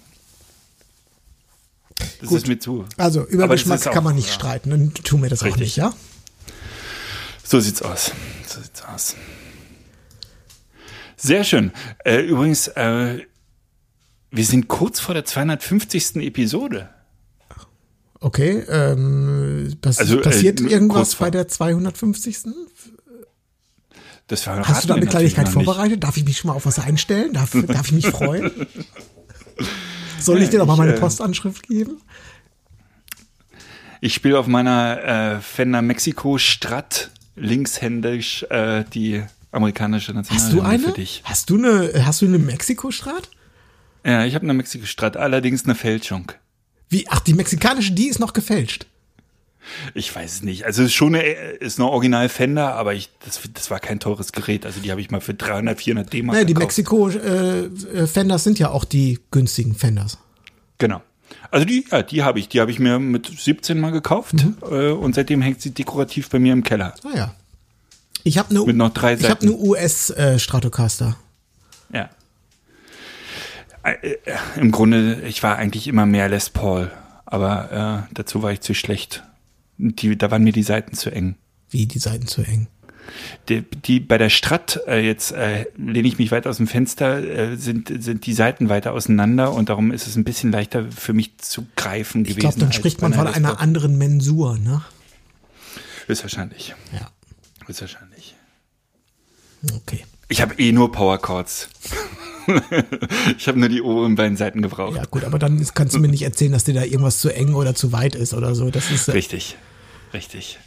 Das 2.20 2.28
Gut. 2.28 2.38
ist 2.38 2.48
mir 2.48 2.58
zu. 2.58 2.84
Also 2.96 3.24
über 3.26 3.44
Aber 3.44 3.54
Geschmack 3.54 3.86
auch- 3.86 3.92
kann 3.92 4.04
man 4.04 4.14
nicht 4.16 4.28
ja. 4.28 4.34
streiten 4.34 4.72
und 4.72 5.04
tu 5.04 5.18
mir 5.18 5.28
das 5.28 5.42
auch 5.42 5.46
Richtig. 5.46 5.62
nicht, 5.62 5.76
ja? 5.76 5.92
So 7.44 7.60
sieht's 7.60 7.80
aus. 7.82 8.12
So 8.46 8.60
sieht's 8.60 8.82
aus. 8.84 9.14
Sehr 11.16 11.42
schön. 11.44 11.72
Äh, 12.04 12.20
übrigens, 12.20 12.68
äh, 12.68 13.20
wir 14.30 14.44
sind 14.44 14.68
kurz 14.68 15.00
vor 15.00 15.14
der 15.14 15.24
250. 15.24 16.16
Episode. 16.16 16.90
Okay, 18.20 18.64
ähm, 18.68 19.76
pass 19.80 19.98
Also, 19.98 20.18
äh, 20.18 20.22
passiert 20.22 20.60
nur 20.60 20.70
irgendwas 20.70 21.14
bei 21.14 21.30
der 21.30 21.46
250. 21.48 22.38
Das 24.26 24.46
war 24.46 24.66
Hast 24.66 24.84
du 24.84 24.88
da 24.88 24.94
eine 24.94 25.06
Kleinigkeit 25.06 25.48
vorbereitet? 25.48 26.02
Darf 26.04 26.16
ich 26.16 26.24
mich 26.24 26.38
schon 26.38 26.48
mal 26.48 26.54
auf 26.54 26.66
was 26.66 26.78
einstellen? 26.78 27.32
Darf, 27.32 27.50
darf 27.66 27.86
ich 27.86 27.92
mich 27.92 28.08
freuen? 28.08 28.50
Soll 30.20 30.42
ich 30.42 30.50
dir 30.50 30.58
doch 30.58 30.66
mal 30.66 30.76
meine 30.76 30.94
äh, 30.94 31.00
Postanschrift 31.00 31.66
geben? 31.66 32.00
Ich 34.00 34.14
spiele 34.14 34.38
auf 34.38 34.46
meiner 34.46 35.36
äh, 35.36 35.40
Fender 35.40 35.82
Mexico 35.82 36.38
Strat 36.38 37.10
linkshändisch 37.36 38.44
äh, 38.50 38.84
die 38.92 39.22
amerikanische 39.50 40.14
Hast 40.14 40.30
Nationalhymne 40.30 40.62
du 40.62 40.68
eine? 40.68 40.82
für 40.82 41.00
dich. 41.00 41.22
Hast 41.24 41.50
du 41.50 41.56
eine, 41.56 42.04
hast 42.04 42.20
du 42.20 42.26
eine 42.26 42.38
Mexiko-Strat? 42.38 43.30
Ja, 44.04 44.24
ich 44.24 44.34
habe 44.34 44.44
eine 44.44 44.54
Mexico 44.54 44.86
Strat, 44.86 45.16
allerdings 45.16 45.64
eine 45.64 45.74
Fälschung. 45.74 46.32
Wie? 46.88 47.06
Ach, 47.08 47.20
die 47.20 47.34
mexikanische, 47.34 47.92
die 47.92 48.08
ist 48.08 48.18
noch 48.18 48.32
gefälscht. 48.32 48.86
Ich 49.92 50.14
weiß 50.14 50.32
es 50.36 50.42
nicht. 50.42 50.64
Also 50.64 50.82
es 50.82 50.88
ist 50.88 50.94
schon 50.94 51.14
eine, 51.14 51.22
ist 51.26 51.78
eine 51.78 51.88
Original 51.90 52.28
Fender, 52.30 52.74
aber 52.74 52.94
ich, 52.94 53.10
das, 53.24 53.40
das 53.52 53.70
war 53.70 53.80
kein 53.80 54.00
teures 54.00 54.32
Gerät. 54.32 54.64
Also 54.64 54.80
die 54.80 54.90
habe 54.90 55.00
ich 55.02 55.10
mal 55.10 55.20
für 55.20 55.34
300, 55.34 55.78
400 55.78 56.10
D-Mark 56.12 56.34
Naja, 56.34 56.44
die. 56.46 56.54
Mexiko-Fenders 56.54 58.44
sind 58.44 58.58
ja 58.58 58.70
auch 58.70 58.84
die 58.86 59.18
günstigen 59.30 59.74
Fenders. 59.74 60.16
Genau. 60.78 61.02
Also 61.50 61.66
die, 61.66 61.84
ja, 61.90 62.02
die 62.02 62.22
habe 62.22 62.38
ich. 62.38 62.48
Die 62.48 62.60
habe 62.60 62.70
ich 62.70 62.78
mir 62.78 62.98
mit 62.98 63.26
17 63.26 63.78
mal 63.78 63.90
gekauft 63.92 64.34
Mhm. 64.34 64.56
äh, 64.70 64.90
und 64.90 65.14
seitdem 65.14 65.42
hängt 65.42 65.60
sie 65.60 65.70
dekorativ 65.72 66.30
bei 66.30 66.38
mir 66.38 66.54
im 66.54 66.62
Keller. 66.62 66.94
Ah 67.04 67.14
ja. 67.16 67.34
Ich 68.24 68.38
habe 68.38 68.50
eine, 68.50 68.60
ich 68.60 68.80
habe 68.80 69.16
Seiten. 69.22 69.46
eine 69.48 69.56
US-Stratocaster. 69.56 71.16
Ja. 71.92 72.00
Äh, 72.00 72.04
äh, 72.04 72.08
Im 74.56 74.70
Grunde, 74.70 75.22
ich 75.26 75.42
war 75.42 75.56
eigentlich 75.56 75.86
immer 75.88 76.06
mehr 76.06 76.28
Les 76.28 76.50
Paul, 76.50 76.90
aber 77.26 78.06
äh, 78.10 78.14
dazu 78.14 78.42
war 78.42 78.52
ich 78.52 78.60
zu 78.60 78.74
schlecht. 78.74 79.22
Die, 79.78 80.16
da 80.16 80.30
waren 80.30 80.42
mir 80.42 80.52
die 80.52 80.62
Seiten 80.62 80.94
zu 80.94 81.10
eng. 81.10 81.36
Wie 81.70 81.86
die 81.86 81.98
Seiten 81.98 82.26
zu 82.26 82.42
eng. 82.42 82.66
Die, 83.48 83.62
die 83.62 84.00
bei 84.00 84.18
der 84.18 84.28
Strat, 84.28 84.80
äh, 84.86 85.00
jetzt 85.00 85.32
äh, 85.32 85.66
lehne 85.76 86.08
ich 86.08 86.18
mich 86.18 86.30
weit 86.30 86.46
aus 86.46 86.58
dem 86.58 86.66
Fenster, 86.66 87.18
äh, 87.22 87.56
sind, 87.56 88.02
sind 88.02 88.26
die 88.26 88.34
Seiten 88.34 88.68
weiter 88.68 88.92
auseinander 88.92 89.52
und 89.52 89.68
darum 89.70 89.92
ist 89.92 90.06
es 90.06 90.16
ein 90.16 90.24
bisschen 90.24 90.52
leichter 90.52 90.90
für 90.90 91.14
mich 91.14 91.38
zu 91.38 91.66
greifen 91.76 92.22
Ich 92.22 92.30
gewesen. 92.30 92.40
glaube, 92.40 92.58
dann 92.60 92.72
spricht 92.72 93.00
man 93.00 93.14
von 93.14 93.26
einer 93.26 93.60
anderen 93.60 93.96
Mensur, 93.96 94.58
ne? 94.58 94.82
Höchstwahrscheinlich. 96.06 96.74
Ja. 96.92 97.10
Höchstwahrscheinlich. 97.66 98.34
Okay. 99.74 100.04
Ich 100.28 100.42
habe 100.42 100.54
eh 100.58 100.72
nur 100.72 100.92
Power 100.92 101.18
Chords. 101.18 101.68
Ich 103.36 103.48
habe 103.48 103.58
nur 103.58 103.68
die 103.68 103.82
oberen 103.82 104.14
beiden 104.14 104.36
Seiten 104.36 104.62
gebraucht. 104.62 104.96
Ja, 104.96 105.04
gut, 105.04 105.24
aber 105.24 105.38
dann 105.38 105.64
kannst 105.74 105.94
du 105.94 105.98
mir 106.00 106.08
nicht 106.08 106.22
erzählen, 106.22 106.52
dass 106.52 106.64
dir 106.64 106.74
da 106.74 106.82
irgendwas 106.84 107.18
zu 107.20 107.28
eng 107.34 107.54
oder 107.54 107.74
zu 107.74 107.92
weit 107.92 108.14
ist 108.14 108.34
oder 108.34 108.54
so. 108.54 108.70
Das 108.70 108.90
ist. 108.90 109.08
äh, 109.08 109.12
Richtig. 109.12 109.56
Richtig. 110.12 110.58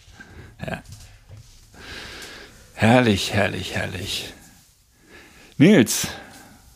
Ja. 0.66 0.82
Herrlich, 2.74 3.34
herrlich, 3.34 3.76
herrlich. 3.76 4.34
Nils, 5.58 6.08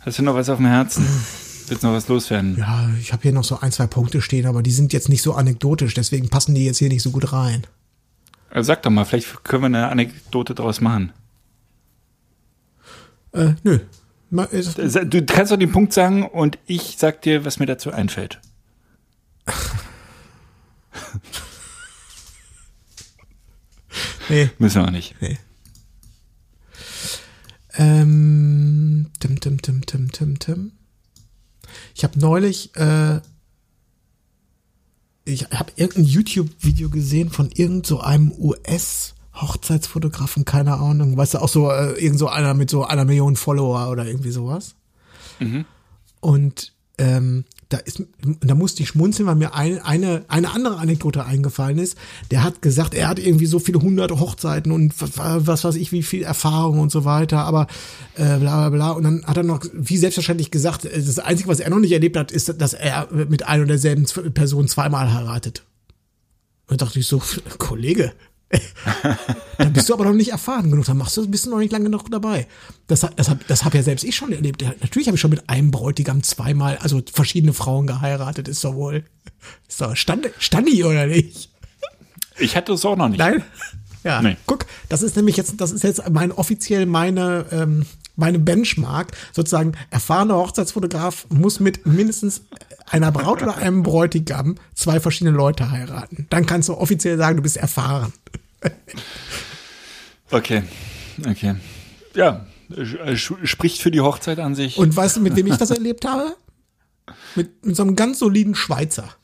hast 0.02 0.20
du 0.20 0.24
noch 0.24 0.36
was 0.36 0.50
auf 0.50 0.58
dem 0.58 0.68
Herzen? 0.68 1.06
Willst 1.68 1.82
du 1.84 1.88
noch 1.88 1.96
was 1.96 2.08
loswerden? 2.08 2.58
Ja, 2.60 2.90
ich 3.00 3.12
habe 3.12 3.24
hier 3.24 3.32
noch 3.34 3.44
so 3.44 3.60
ein, 3.60 3.72
zwei 3.72 3.88
Punkte 3.88 4.22
stehen, 4.22 4.46
aber 4.46 4.62
die 4.62 4.72
sind 4.72 4.94
jetzt 4.94 5.10
nicht 5.10 5.24
so 5.24 5.34
anekdotisch, 5.34 5.96
deswegen 5.96 6.30
passen 6.30 6.54
die 6.54 6.66
jetzt 6.66 6.78
hier 6.78 6.90
nicht 6.90 7.02
so 7.02 7.10
gut 7.12 7.34
rein. 7.34 7.66
Also 8.52 8.68
sag 8.68 8.84
doch 8.84 8.92
mal, 8.92 9.04
vielleicht 9.06 9.44
können 9.44 9.64
wir 9.64 9.66
eine 9.68 9.88
Anekdote 9.90 10.54
draus 10.54 10.80
machen. 10.80 11.12
Äh, 13.34 13.54
nö. 13.64 13.80
Du 14.36 15.26
kannst 15.26 15.52
doch 15.52 15.58
den 15.58 15.72
Punkt 15.72 15.94
sagen 15.94 16.24
und 16.26 16.58
ich 16.66 16.96
sag 16.98 17.22
dir, 17.22 17.46
was 17.46 17.60
mir 17.60 17.66
dazu 17.66 17.92
einfällt. 17.92 18.40
Nee, 24.30 24.50
Müssen 24.58 24.82
wir 24.82 24.88
auch 24.88 24.92
nicht. 24.92 25.16
nee. 25.22 25.38
Ähm, 27.78 29.12
tim, 29.20 29.40
tim, 29.40 29.62
tim, 29.62 29.86
tim, 29.86 30.12
tim, 30.12 30.40
tim. 30.40 30.72
Ich 31.94 32.04
habe 32.04 32.20
neulich, 32.20 32.76
äh, 32.76 33.20
ich 35.26 35.44
habe 35.52 35.72
irgendein 35.76 36.06
YouTube-Video 36.06 36.90
gesehen 36.90 37.30
von 37.30 37.52
irgend 37.52 37.86
so 37.86 38.00
einem 38.00 38.32
US-Hochzeitsfotografen, 39.36 40.46
keine 40.46 40.76
Ahnung, 40.76 41.18
weißt 41.18 41.36
du, 41.36 41.42
auch 41.42 41.50
so, 41.50 41.70
äh, 41.72 41.94
irgend 41.94 42.20
so 42.20 42.28
einer 42.28 42.54
mit 42.54 42.70
so 42.70 42.86
einer 42.86 43.06
Million 43.06 43.36
Follower 43.36 43.90
oder 43.90 44.06
irgendwie 44.06 44.32
sowas. 44.32 44.76
Und 46.22 46.74
ähm, 46.98 47.44
da 47.70 47.78
ist, 47.78 48.04
da 48.42 48.56
musste 48.56 48.84
ich 48.84 48.90
schmunzeln, 48.90 49.28
weil 49.28 49.36
mir 49.36 49.54
ein, 49.54 49.80
eine, 49.80 50.24
eine 50.28 50.52
andere 50.52 50.78
Anekdote 50.78 51.26
eingefallen 51.26 51.78
ist. 51.78 51.98
Der 52.32 52.44
hat 52.44 52.62
gesagt, 52.62 52.94
er 52.94 53.10
hat 53.10 53.20
irgendwie 53.20 53.48
so 53.48 53.60
viele 53.60 53.82
hundert 53.82 54.12
Hochzeiten 54.12 54.72
und 54.72 54.94
was, 55.02 55.18
was 55.18 55.64
weiß 55.64 55.76
ich, 55.76 55.92
wie 55.92 56.04
viel 56.04 56.24
Erfahrung 56.24 56.80
und 56.80 56.92
so 56.92 57.04
weiter, 57.06 57.40
aber 57.40 57.68
äh, 58.16 58.38
bla 58.38 58.70
bla 58.70 58.70
bla. 58.70 58.92
Und 58.92 59.04
dann 59.04 59.26
hat 59.26 59.38
er 59.38 59.44
noch, 59.44 59.62
wie 59.74 59.98
selbstverständlich 59.98 60.52
gesagt, 60.52 60.86
äh, 60.86 61.04
das 61.04 61.20
Einzige, 61.20 61.50
was 61.50 61.60
er 61.60 61.70
noch 61.70 61.80
nicht 61.80 61.92
erlebt 61.92 62.18
hat, 62.18 62.32
ist, 62.32 62.62
dass 62.62 62.74
er 62.74 63.10
mit 63.12 63.46
einer 63.46 63.64
und 63.64 63.70
derselben 63.70 64.06
Person 64.34 64.68
zweimal 64.68 65.12
heiratet. 65.14 65.64
Und 66.68 66.82
da 66.82 66.86
dachte 66.86 67.00
ich 67.00 67.08
so, 67.08 67.22
Kollege, 67.58 68.14
dann 69.58 69.74
bist 69.74 69.90
du 69.90 69.94
aber 69.94 70.06
noch 70.06 70.14
nicht 70.14 70.32
erfahren 70.32 70.70
genug, 70.70 70.86
dann 70.86 70.98
machst 70.98 71.18
du, 71.18 71.28
bist 71.28 71.46
du 71.46 71.50
noch 71.50 71.58
nicht 71.58 71.72
lange 71.72 71.86
genug 71.86 72.10
dabei. 72.12 72.48
Das, 72.88 73.06
das 73.16 73.30
habe 73.30 73.40
das 73.48 73.66
hab 73.66 73.74
ja 73.74 73.84
selbst 73.84 74.04
ich 74.04 74.16
schon 74.16 74.32
erlebt. 74.32 74.62
Natürlich 74.82 75.08
habe 75.08 75.16
ich 75.16 75.22
schon 75.22 75.32
mit 75.32 75.50
einem 75.50 75.72
Bräutigam 75.72 76.24
zweimal, 76.24 76.78
also 76.78 77.02
verschiedene 77.12 77.54
Frauen 77.54 77.88
geheiratet, 77.88 78.48
ist 78.48 78.64
doch 78.64 78.76
wohl, 78.76 79.04
ist 79.68 79.82
doch 79.82 79.96
Stand, 79.96 80.30
Standi 80.40 80.84
oder 80.84 81.08
nicht? 81.08 81.50
Ich 82.38 82.56
hatte 82.56 82.74
es 82.74 82.86
auch 82.86 82.96
noch 82.96 83.10
nicht. 83.10 83.20
Nein? 83.20 83.44
Ja, 84.04 84.22
Nee. 84.22 84.38
guck, 84.46 84.66
das 84.88 85.02
ist 85.02 85.16
nämlich 85.16 85.36
jetzt, 85.36 85.60
das 85.60 85.72
ist 85.72 85.84
jetzt 85.84 86.10
mein 86.12 86.32
offiziell 86.32 86.86
meine, 86.86 87.46
ähm, 87.52 87.86
meine 88.16 88.38
Benchmark. 88.38 89.12
Sozusagen, 89.34 89.74
erfahrener 89.90 90.36
Hochzeitsfotograf 90.36 91.26
muss 91.30 91.60
mit 91.60 91.88
mindestens 91.88 92.44
einer 92.90 93.12
Braut 93.12 93.42
oder 93.42 93.58
einem 93.58 93.84
Bräutigam 93.84 94.56
zwei 94.74 95.00
verschiedene 95.00 95.36
Leute 95.36 95.72
heiraten. 95.72 96.28
Dann 96.30 96.46
kannst 96.46 96.70
du 96.70 96.76
offiziell 96.76 97.18
sagen, 97.18 97.38
du 97.38 97.44
bist 97.44 97.58
erfahren. 97.58 98.14
Okay, 100.32 100.64
okay. 101.30 101.56
Ja, 102.16 102.48
spricht 103.14 103.80
für 103.80 103.92
die 103.92 104.02
Hochzeit 104.02 104.40
an 104.40 104.56
sich. 104.56 104.80
Und 104.80 104.96
weißt 104.96 105.18
du, 105.18 105.22
mit 105.22 105.36
wem 105.36 105.46
ich 105.46 105.58
das 105.58 105.70
erlebt 105.72 106.04
habe? 106.04 106.36
Mit, 107.36 107.64
mit 107.64 107.76
so 107.76 107.84
einem 107.84 107.96
ganz 107.96 108.18
soliden 108.20 108.56
Schweizer. 108.56 109.16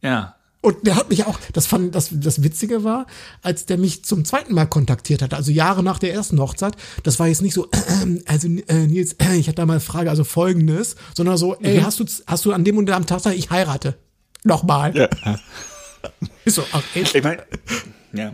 ja. 0.00 0.34
Und 0.60 0.86
der 0.86 0.96
hat 0.96 1.08
mich 1.08 1.24
auch, 1.24 1.38
das 1.52 1.66
fand, 1.66 1.94
das, 1.94 2.08
das 2.12 2.42
Witzige 2.42 2.82
war, 2.82 3.06
als 3.42 3.66
der 3.66 3.78
mich 3.78 4.04
zum 4.04 4.24
zweiten 4.24 4.54
Mal 4.54 4.66
kontaktiert 4.66 5.22
hat, 5.22 5.32
also 5.32 5.52
Jahre 5.52 5.84
nach 5.84 6.00
der 6.00 6.12
ersten 6.12 6.40
Hochzeit, 6.40 6.76
das 7.04 7.20
war 7.20 7.28
jetzt 7.28 7.42
nicht 7.42 7.54
so, 7.54 7.68
also 8.26 8.48
äh, 8.48 8.86
Nils, 8.86 9.12
äh, 9.14 9.36
ich 9.36 9.46
hatte 9.46 9.56
da 9.56 9.66
mal 9.66 9.74
eine 9.74 9.80
Frage, 9.80 10.10
also 10.10 10.24
folgendes, 10.24 10.96
sondern 11.14 11.36
so, 11.36 11.54
ey, 11.60 11.80
hast 11.80 12.00
du, 12.00 12.06
hast 12.26 12.44
du 12.44 12.52
an 12.52 12.64
dem 12.64 12.76
und 12.76 12.90
am 12.90 13.06
Tag 13.06 13.18
gesagt, 13.18 13.36
ich 13.36 13.50
heirate? 13.50 13.94
Nochmal. 14.44 14.96
ja. 14.96 15.38
Ist 16.44 16.54
so, 16.54 16.64
ach, 16.72 16.82
echt? 16.94 17.14
Ich 17.14 17.22
meine, 17.22 17.42
ja. 18.12 18.32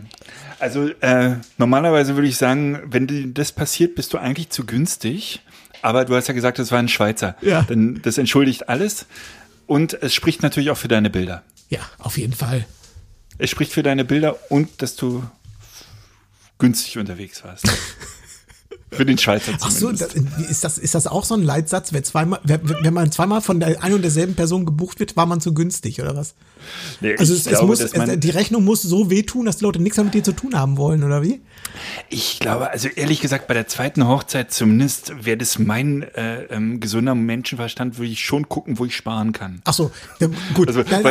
Also 0.59 0.89
äh, 1.01 1.35
normalerweise 1.57 2.15
würde 2.15 2.27
ich 2.27 2.37
sagen, 2.37 2.79
wenn 2.85 3.07
dir 3.07 3.27
das 3.27 3.51
passiert, 3.51 3.95
bist 3.95 4.13
du 4.13 4.17
eigentlich 4.17 4.49
zu 4.49 4.65
günstig. 4.65 5.41
Aber 5.81 6.05
du 6.05 6.15
hast 6.15 6.27
ja 6.27 6.33
gesagt, 6.33 6.57
das 6.57 6.71
war 6.71 6.79
ein 6.79 6.87
Schweizer. 6.87 7.35
Ja. 7.41 7.63
Dann, 7.63 8.01
das 8.01 8.17
entschuldigt 8.17 8.69
alles. 8.69 9.05
Und 9.67 9.93
es 10.01 10.13
spricht 10.13 10.41
natürlich 10.43 10.71
auch 10.71 10.77
für 10.77 10.87
deine 10.87 11.09
Bilder. 11.09 11.43
Ja, 11.69 11.79
auf 11.99 12.17
jeden 12.17 12.33
Fall. 12.33 12.65
Es 13.37 13.49
spricht 13.49 13.73
für 13.73 13.83
deine 13.83 14.05
Bilder 14.05 14.37
und 14.49 14.81
dass 14.81 14.95
du 14.95 15.23
günstig 16.57 16.97
unterwegs 16.97 17.43
warst. 17.43 17.67
für 18.91 19.05
den 19.05 19.17
Schweizer 19.17 19.53
Ach 19.59 19.71
so, 19.71 19.91
zumindest. 19.91 20.15
da, 20.15 20.43
ist 20.49 20.63
das, 20.63 20.77
ist 20.77 20.95
das 20.95 21.07
auch 21.07 21.25
so 21.25 21.35
ein 21.35 21.43
Leitsatz, 21.43 21.91
wer 21.91 22.03
zweimal, 22.03 22.39
wer, 22.43 22.59
wenn 22.63 22.93
man 22.93 23.11
zweimal 23.11 23.41
von 23.41 23.59
der 23.59 23.83
einen 23.83 23.95
und 23.95 24.01
derselben 24.01 24.35
Person 24.35 24.65
gebucht 24.65 24.99
wird, 24.99 25.17
war 25.17 25.25
man 25.25 25.41
zu 25.41 25.53
günstig, 25.53 26.01
oder 26.01 26.15
was? 26.15 26.35
Nee, 27.01 27.15
Also 27.17 27.33
es, 27.33 27.41
es 27.41 27.45
glaube, 27.49 27.67
muss, 27.67 27.79
es, 27.79 28.19
die 28.19 28.29
Rechnung 28.29 28.63
muss 28.63 28.81
so 28.81 29.09
wehtun, 29.09 29.45
dass 29.45 29.57
die 29.57 29.65
Leute 29.65 29.81
nichts 29.81 29.97
mehr 29.97 30.05
mit 30.05 30.13
dir 30.13 30.23
zu 30.23 30.33
tun 30.33 30.57
haben 30.57 30.77
wollen, 30.77 31.03
oder 31.03 31.21
wie? 31.23 31.41
Ich 32.09 32.39
glaube, 32.39 32.69
also 32.69 32.87
ehrlich 32.87 33.21
gesagt, 33.21 33.47
bei 33.47 33.53
der 33.53 33.67
zweiten 33.67 34.07
Hochzeit 34.07 34.51
zumindest 34.51 35.25
wäre 35.25 35.37
das 35.37 35.59
mein 35.59 36.03
äh, 36.03 36.43
ähm, 36.43 36.79
gesunder 36.79 37.15
Menschenverstand, 37.15 37.97
würde 37.97 38.11
ich 38.11 38.23
schon 38.23 38.47
gucken, 38.47 38.79
wo 38.79 38.85
ich 38.85 38.95
sparen 38.95 39.33
kann. 39.33 39.61
Ach 39.65 39.73
so, 39.73 39.91
ja, 40.19 40.27
gut. 40.53 40.69
Also, 40.69 40.83
da, 40.83 41.01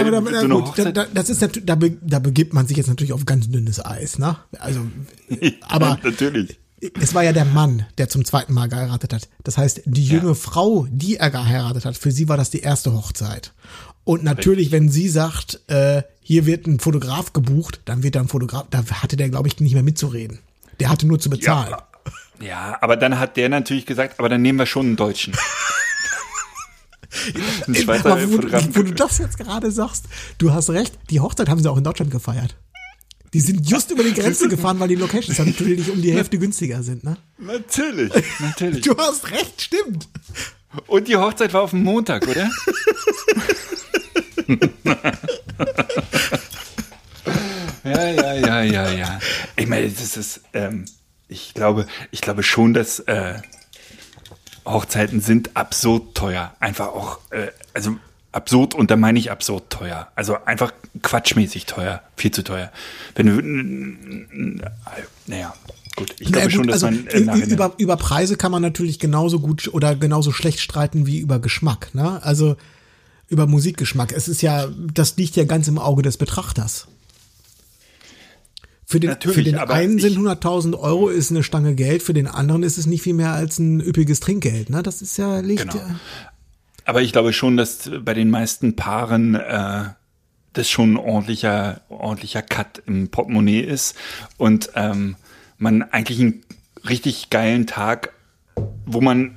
so 0.41 0.63
gut 0.63 0.79
das 1.13 1.29
ist 1.29 1.61
da 1.63 2.19
begibt 2.19 2.55
man 2.55 2.67
sich 2.67 2.77
jetzt 2.77 2.89
natürlich 2.89 3.13
auf 3.13 3.27
ganz 3.27 3.51
dünnes 3.51 3.85
Eis, 3.85 4.19
ne? 4.19 4.37
Also, 4.59 4.81
aber 5.69 5.99
natürlich. 6.03 6.59
Es 7.01 7.15
war 7.15 7.23
ja 7.23 7.33
der 7.33 7.45
Mann, 7.45 7.87
der 7.99 8.09
zum 8.09 8.25
zweiten 8.25 8.53
Mal 8.53 8.69
geheiratet 8.69 9.13
hat. 9.13 9.29
Das 9.43 9.59
heißt, 9.59 9.83
die 9.85 10.05
junge 10.05 10.35
Frau, 10.35 10.87
die 10.91 11.17
er 11.17 11.31
geheiratet 11.31 11.85
hat, 11.85 11.97
für 11.97 12.11
sie 12.11 12.29
war 12.29 12.37
das 12.37 12.51
die 12.51 12.61
erste 12.61 12.93
Hochzeit. 12.93 13.53
Und 14.05 14.23
natürlich, 14.23 14.71
wenn 14.71 14.91
sie 14.91 15.09
sagt, 15.09 15.61
äh, 15.69 16.03
hier 16.21 16.47
wird 16.47 16.67
ein 16.67 16.79
Fotograf 16.79 17.33
gebucht, 17.33 17.81
dann 17.87 18.03
wird 18.03 18.17
da 18.17 18.21
ein 18.21 18.29
Fotograf, 18.29 18.67
da 18.71 18.85
hatte 18.85 19.17
der, 19.17 19.31
glaube 19.31 19.49
ich, 19.49 19.59
nicht 19.61 19.75
mehr 19.75 19.83
mitzureden. 19.83 20.41
Der 20.81 20.91
hatte 20.91 21.07
nur 21.07 21.19
zu 21.19 21.31
bezahlen. 21.31 21.71
Ja, 21.71 22.47
ja, 22.47 22.79
aber 22.81 22.97
dann 22.97 23.19
hat 23.19 23.37
der 23.37 23.49
natürlich 23.49 23.87
gesagt, 23.87 24.19
aber 24.19 24.29
dann 24.29 24.43
nehmen 24.43 24.59
wir 24.59 24.67
schon 24.67 24.87
einen 24.87 24.97
Deutschen. 24.97 25.35
Ein 27.69 27.77
Schweizer 27.77 28.13
Aber 28.13 28.29
wo, 28.29 28.39
wo 28.77 28.83
du 28.83 28.93
das 28.93 29.19
jetzt 29.19 29.39
gerade 29.39 29.71
sagst, 29.71 30.07
du 30.39 30.53
hast 30.53 30.69
recht, 30.71 30.99
die 31.11 31.21
Hochzeit 31.21 31.49
haben 31.49 31.63
sie 31.63 31.71
auch 31.71 31.77
in 31.77 31.85
Deutschland 31.85 32.11
gefeiert. 32.11 32.57
Die 33.35 33.41
sind 33.41 33.69
just 33.69 33.91
über 33.91 34.05
die 34.05 34.15
Grenze 34.15 34.49
gefahren, 34.55 34.79
weil 34.79 34.89
die 34.89 34.95
Locations 34.95 35.37
natürlich 35.39 35.91
um 35.91 36.01
die 36.01 36.13
Hälfte 36.13 36.39
günstiger 36.39 36.83
sind, 36.85 37.03
ne? 37.05 37.17
Natürlich, 37.39 38.13
natürlich. 38.39 38.85
Du 38.85 38.97
hast 38.97 39.31
recht, 39.31 39.61
stimmt. 39.61 40.09
Und 40.87 41.09
die 41.09 41.17
Hochzeit 41.17 41.53
war 41.53 41.63
auf 41.63 41.71
dem 41.71 41.83
Montag, 41.83 42.27
oder? 42.29 42.49
ja, 47.85 48.11
ja, 48.11 48.35
ja, 48.35 48.63
ja, 48.63 48.91
ja. 48.91 49.21
Ich 49.57 49.67
meine, 49.67 49.89
das 49.89 50.17
ist, 50.17 50.41
ähm, 50.53 50.85
ich 51.29 51.55
glaube, 51.55 51.87
ich 52.11 52.21
glaube 52.21 52.43
schon, 52.45 52.73
dass 52.75 53.01
äh, 53.01 53.35
Hochzeiten 54.65 55.21
sind 55.21 55.57
absurd 55.57 56.15
teuer. 56.15 56.55
Einfach 56.61 56.89
auch, 56.89 57.19
äh, 57.31 57.49
also 57.73 57.97
absurd 58.35 58.75
und 58.75 58.91
da 58.91 58.97
meine 58.97 59.19
ich 59.19 59.31
absurd 59.31 59.71
teuer. 59.71 60.09
Also 60.15 60.37
einfach 60.45 60.73
quatschmäßig 61.03 61.67
teuer, 61.67 62.03
viel 62.17 62.31
zu 62.31 62.43
teuer. 62.43 62.71
Wenn 63.15 63.27
du, 63.27 64.61
naja, 65.27 65.55
gut. 65.97 66.15
Ich 66.19 66.33
glaube 66.33 66.51
schon, 66.51 66.63
gut, 66.63 66.75
dass 66.75 66.85
also 66.85 66.99
man 67.21 67.43
über, 67.43 67.73
über 67.79 67.97
Preise 67.97 68.37
kann 68.37 68.53
man 68.53 68.63
natürlich 68.63 68.99
genauso 68.99 69.39
gut 69.41 69.69
oder 69.73 69.95
genauso 69.95 70.33
schlecht 70.33 70.61
streiten 70.61 71.07
wie 71.07 71.19
über 71.19 71.39
Geschmack, 71.39 71.95
ne? 71.95 72.23
Also 72.23 72.57
über 73.29 73.47
Musikgeschmack. 73.47 74.13
Es 74.13 74.29
ist 74.29 74.43
ja, 74.43 74.69
das 74.93 75.17
liegt 75.17 75.37
ja 75.37 75.45
ganz 75.45 75.69
im 75.69 75.79
Auge 75.79 76.03
des 76.03 76.17
Betrachters. 76.17 76.89
Für 78.87 79.01
den, 79.01 79.11
Natürlich, 79.11 79.37
für 79.37 79.43
den 79.43 79.57
einen 79.57 79.99
sind 79.99 80.19
100.000 80.19 80.79
Euro 80.79 81.09
ist 81.09 81.31
eine 81.31 81.43
Stange 81.43 81.75
Geld, 81.75 82.03
für 82.03 82.13
den 82.13 82.27
anderen 82.27 82.63
ist 82.63 82.77
es 82.77 82.85
nicht 82.85 83.03
viel 83.03 83.15
mehr 83.15 83.33
als 83.33 83.59
ein 83.59 83.81
üppiges 83.81 84.21
Trinkgeld, 84.21 84.69
ne? 84.69 84.83
Das 84.83 85.01
ist 85.01 85.17
ja, 85.17 85.41
liegt 85.41 85.71
Genau. 85.71 85.85
Ja. 86.85 86.91
Aber 86.91 87.03
ich 87.03 87.13
glaube 87.13 87.33
schon, 87.33 87.57
dass 87.57 87.91
bei 88.05 88.15
den 88.15 88.31
meisten 88.31 88.77
Paaren 88.77 89.35
äh, 89.35 89.85
das 90.53 90.71
schon 90.71 90.93
ein 90.95 90.97
ordentlicher, 90.97 91.81
ordentlicher 91.89 92.43
Cut 92.43 92.83
im 92.87 93.09
Portemonnaie 93.09 93.61
ist 93.61 93.97
und 94.37 94.71
ähm, 94.75 95.17
man 95.59 95.83
eigentlich 95.83 96.21
einen 96.21 96.43
richtig 96.89 97.31
geilen 97.31 97.67
Tag, 97.67 98.13
wo 98.87 99.01
man 99.01 99.35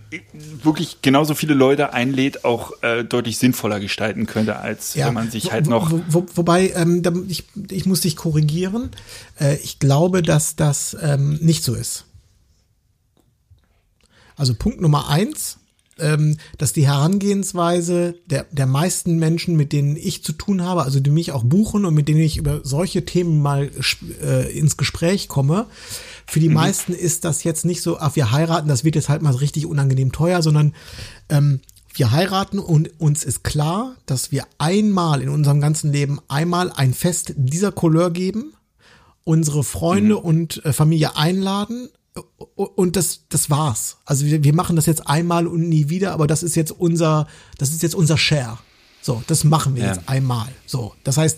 wirklich 0.62 1.02
genauso 1.02 1.34
viele 1.34 1.56
Leute 1.56 1.91
einlädt, 1.93 2.45
auch 2.45 2.72
äh, 2.84 3.04
deutlich 3.04 3.39
sinnvoller 3.39 3.80
gestalten 3.80 4.28
könnte, 4.28 4.58
als 4.58 4.95
wenn 4.95 5.14
man 5.14 5.32
sich 5.32 5.52
halt 5.52 5.66
wo- 5.66 5.70
noch. 5.72 5.91
Wo, 5.91 6.04
wo, 6.10 6.26
wobei, 6.36 6.70
ähm, 6.76 7.02
ich, 7.28 7.45
ich 7.72 7.86
muss 7.88 8.02
dich 8.02 8.16
korrigieren. 8.16 8.91
Äh, 9.39 9.56
ich 9.64 9.80
glaube, 9.80 10.22
dass 10.22 10.56
das 10.56 10.95
ähm, 11.02 11.39
nicht 11.41 11.64
so 11.64 11.74
ist. 11.74 12.06
Also 14.36 14.54
Punkt 14.54 14.82
Nummer 14.82 15.10
eins, 15.10 15.58
ähm, 16.00 16.38
dass 16.58 16.74
die 16.74 16.88
Herangehensweise 16.88 18.16
der, 18.26 18.45
der 18.52 18.66
meisten 18.66 19.18
Menschen, 19.18 19.56
mit 19.56 19.74
denen 19.74 19.95
ich 19.95 20.24
zu 20.24 20.34
tun 20.34 20.64
habe, 20.64 20.84
also 20.84 21.00
die 21.00 21.10
mich 21.10 21.32
auch 21.32 21.43
buchen 21.43 21.86
und 21.86 21.93
mit 21.93 22.08
denen 22.08 22.22
ich 22.22 22.38
über 22.38 22.62
solche 22.64 23.06
Themen 23.06 23.41
mal 23.41 23.70
äh, 24.22 24.58
ins 24.58 24.78
Gespräch 24.78 25.28
komme, 25.28 25.68
für 26.30 26.39
die 26.41 26.50
meisten 26.50 26.93
ist 26.93 27.24
das 27.24 27.43
jetzt 27.45 27.64
nicht 27.64 27.82
so, 27.82 28.00
ach, 28.00 28.16
wir 28.18 28.32
heiraten, 28.32 28.68
das 28.68 28.84
wird 28.84 28.95
jetzt 28.95 29.08
halt 29.08 29.22
mal 29.22 29.34
richtig 29.34 29.66
unangenehm 29.66 30.12
teuer, 30.12 30.41
sondern 30.41 30.74
ähm, 31.30 31.62
wir 31.93 32.12
heiraten 32.12 32.60
und 32.60 33.00
uns 33.00 33.24
ist 33.24 33.43
klar, 33.43 33.95
dass 34.06 34.32
wir 34.32 34.43
einmal 34.58 35.22
in 35.22 35.30
unserem 35.30 35.62
ganzen 35.62 35.91
Leben 35.91 36.20
einmal 36.28 36.72
ein 36.72 36.93
Fest 36.93 37.34
dieser 37.38 37.72
Couleur 37.72 38.12
geben, 38.12 38.54
unsere 39.24 39.64
Freunde 39.64 40.18
und 40.18 40.64
äh, 40.66 40.74
Familie 40.74 41.16
einladen 41.16 41.89
und 42.55 42.95
das, 42.95 43.22
das 43.30 43.49
war's. 43.49 43.97
Also 44.05 44.26
wir, 44.26 44.43
wir 44.43 44.53
machen 44.53 44.76
das 44.76 44.86
jetzt 44.86 45.07
einmal 45.07 45.47
und 45.47 45.68
nie 45.70 45.89
wieder, 45.89 46.11
aber 46.13 46.28
das 46.28 46.43
ist 46.43 46.55
jetzt 46.55 46.72
unser, 46.72 47.28
das 47.57 47.70
ist 47.70 47.84
jetzt 47.84 47.95
unser 47.95 48.18
Share. 48.18 48.57
So, 48.99 49.24
das 49.28 49.45
machen 49.45 49.76
wir 49.76 49.84
Ja. 49.84 49.93
jetzt 49.93 50.09
einmal. 50.09 50.47
So, 50.65 50.93
das 51.05 51.15
heißt, 51.15 51.38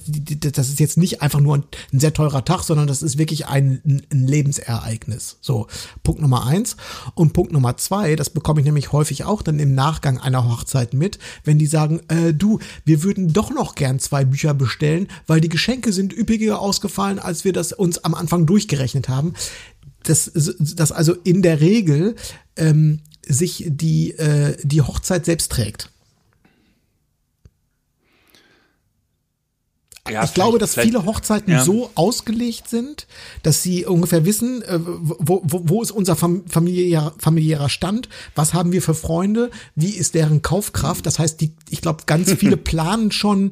das 0.55 0.69
ist 0.69 0.79
jetzt 0.79 0.97
nicht 0.97 1.21
einfach 1.21 1.39
nur 1.39 1.57
ein, 1.57 1.63
ein 1.93 1.99
sehr 1.99 2.13
teurer 2.13 2.43
Tag, 2.43 2.63
sondern 2.63 2.87
das 2.87 3.03
ist 3.03 3.19
wirklich 3.19 3.45
ein, 3.45 3.79
ein, 3.85 4.01
ein 4.11 4.25
Lebensereignis. 4.25 5.37
So, 5.41 5.67
Punkt 6.01 6.19
Nummer 6.19 6.47
eins. 6.47 6.77
Und 7.13 7.33
Punkt 7.33 7.51
Nummer 7.51 7.77
zwei, 7.77 8.15
das 8.15 8.31
bekomme 8.31 8.61
ich 8.61 8.65
nämlich 8.65 8.91
häufig 8.91 9.23
auch 9.23 9.43
dann 9.43 9.59
im 9.59 9.75
Nachgang 9.75 10.17
einer 10.19 10.49
Hochzeit 10.49 10.95
mit, 10.95 11.19
wenn 11.43 11.59
die 11.59 11.67
sagen, 11.67 11.99
äh, 12.07 12.33
du, 12.33 12.57
wir 12.85 13.03
würden 13.03 13.33
doch 13.33 13.51
noch 13.51 13.75
gern 13.75 13.99
zwei 13.99 14.25
Bücher 14.25 14.55
bestellen, 14.55 15.07
weil 15.27 15.39
die 15.39 15.49
Geschenke 15.49 15.93
sind 15.93 16.11
üppiger 16.11 16.59
ausgefallen, 16.59 17.19
als 17.19 17.43
wir 17.43 17.53
das 17.53 17.71
uns 17.71 17.99
am 18.03 18.15
Anfang 18.15 18.47
durchgerechnet 18.47 19.09
haben. 19.09 19.35
Das, 20.03 20.31
das 20.33 20.91
also 20.91 21.13
in 21.23 21.41
der 21.41 21.61
Regel 21.61 22.15
ähm, 22.55 23.01
sich 23.27 23.65
die, 23.67 24.11
äh, 24.11 24.55
die 24.63 24.81
Hochzeit 24.81 25.25
selbst 25.25 25.51
trägt. 25.51 25.91
Ja, 30.09 30.23
ich 30.23 30.33
glaube, 30.33 30.57
dass 30.57 30.75
viele 30.75 31.05
Hochzeiten 31.05 31.53
ja. 31.53 31.63
so 31.63 31.91
ausgelegt 31.93 32.67
sind, 32.67 33.05
dass 33.43 33.61
sie 33.61 33.85
ungefähr 33.85 34.25
wissen, 34.25 34.61
äh, 34.63 34.79
wo, 34.81 35.41
wo, 35.43 35.61
wo 35.65 35.81
ist 35.83 35.91
unser 35.91 36.15
fam- 36.15 36.47
familiärer, 36.47 37.13
familiärer 37.19 37.69
Stand, 37.69 38.09
was 38.33 38.53
haben 38.53 38.71
wir 38.71 38.81
für 38.81 38.95
Freunde, 38.95 39.51
wie 39.75 39.91
ist 39.91 40.15
deren 40.15 40.41
Kaufkraft. 40.41 41.05
Das 41.05 41.19
heißt, 41.19 41.39
die, 41.41 41.53
ich 41.69 41.81
glaube, 41.81 42.03
ganz 42.05 42.33
viele 42.33 42.57
planen 42.57 43.11
schon 43.11 43.51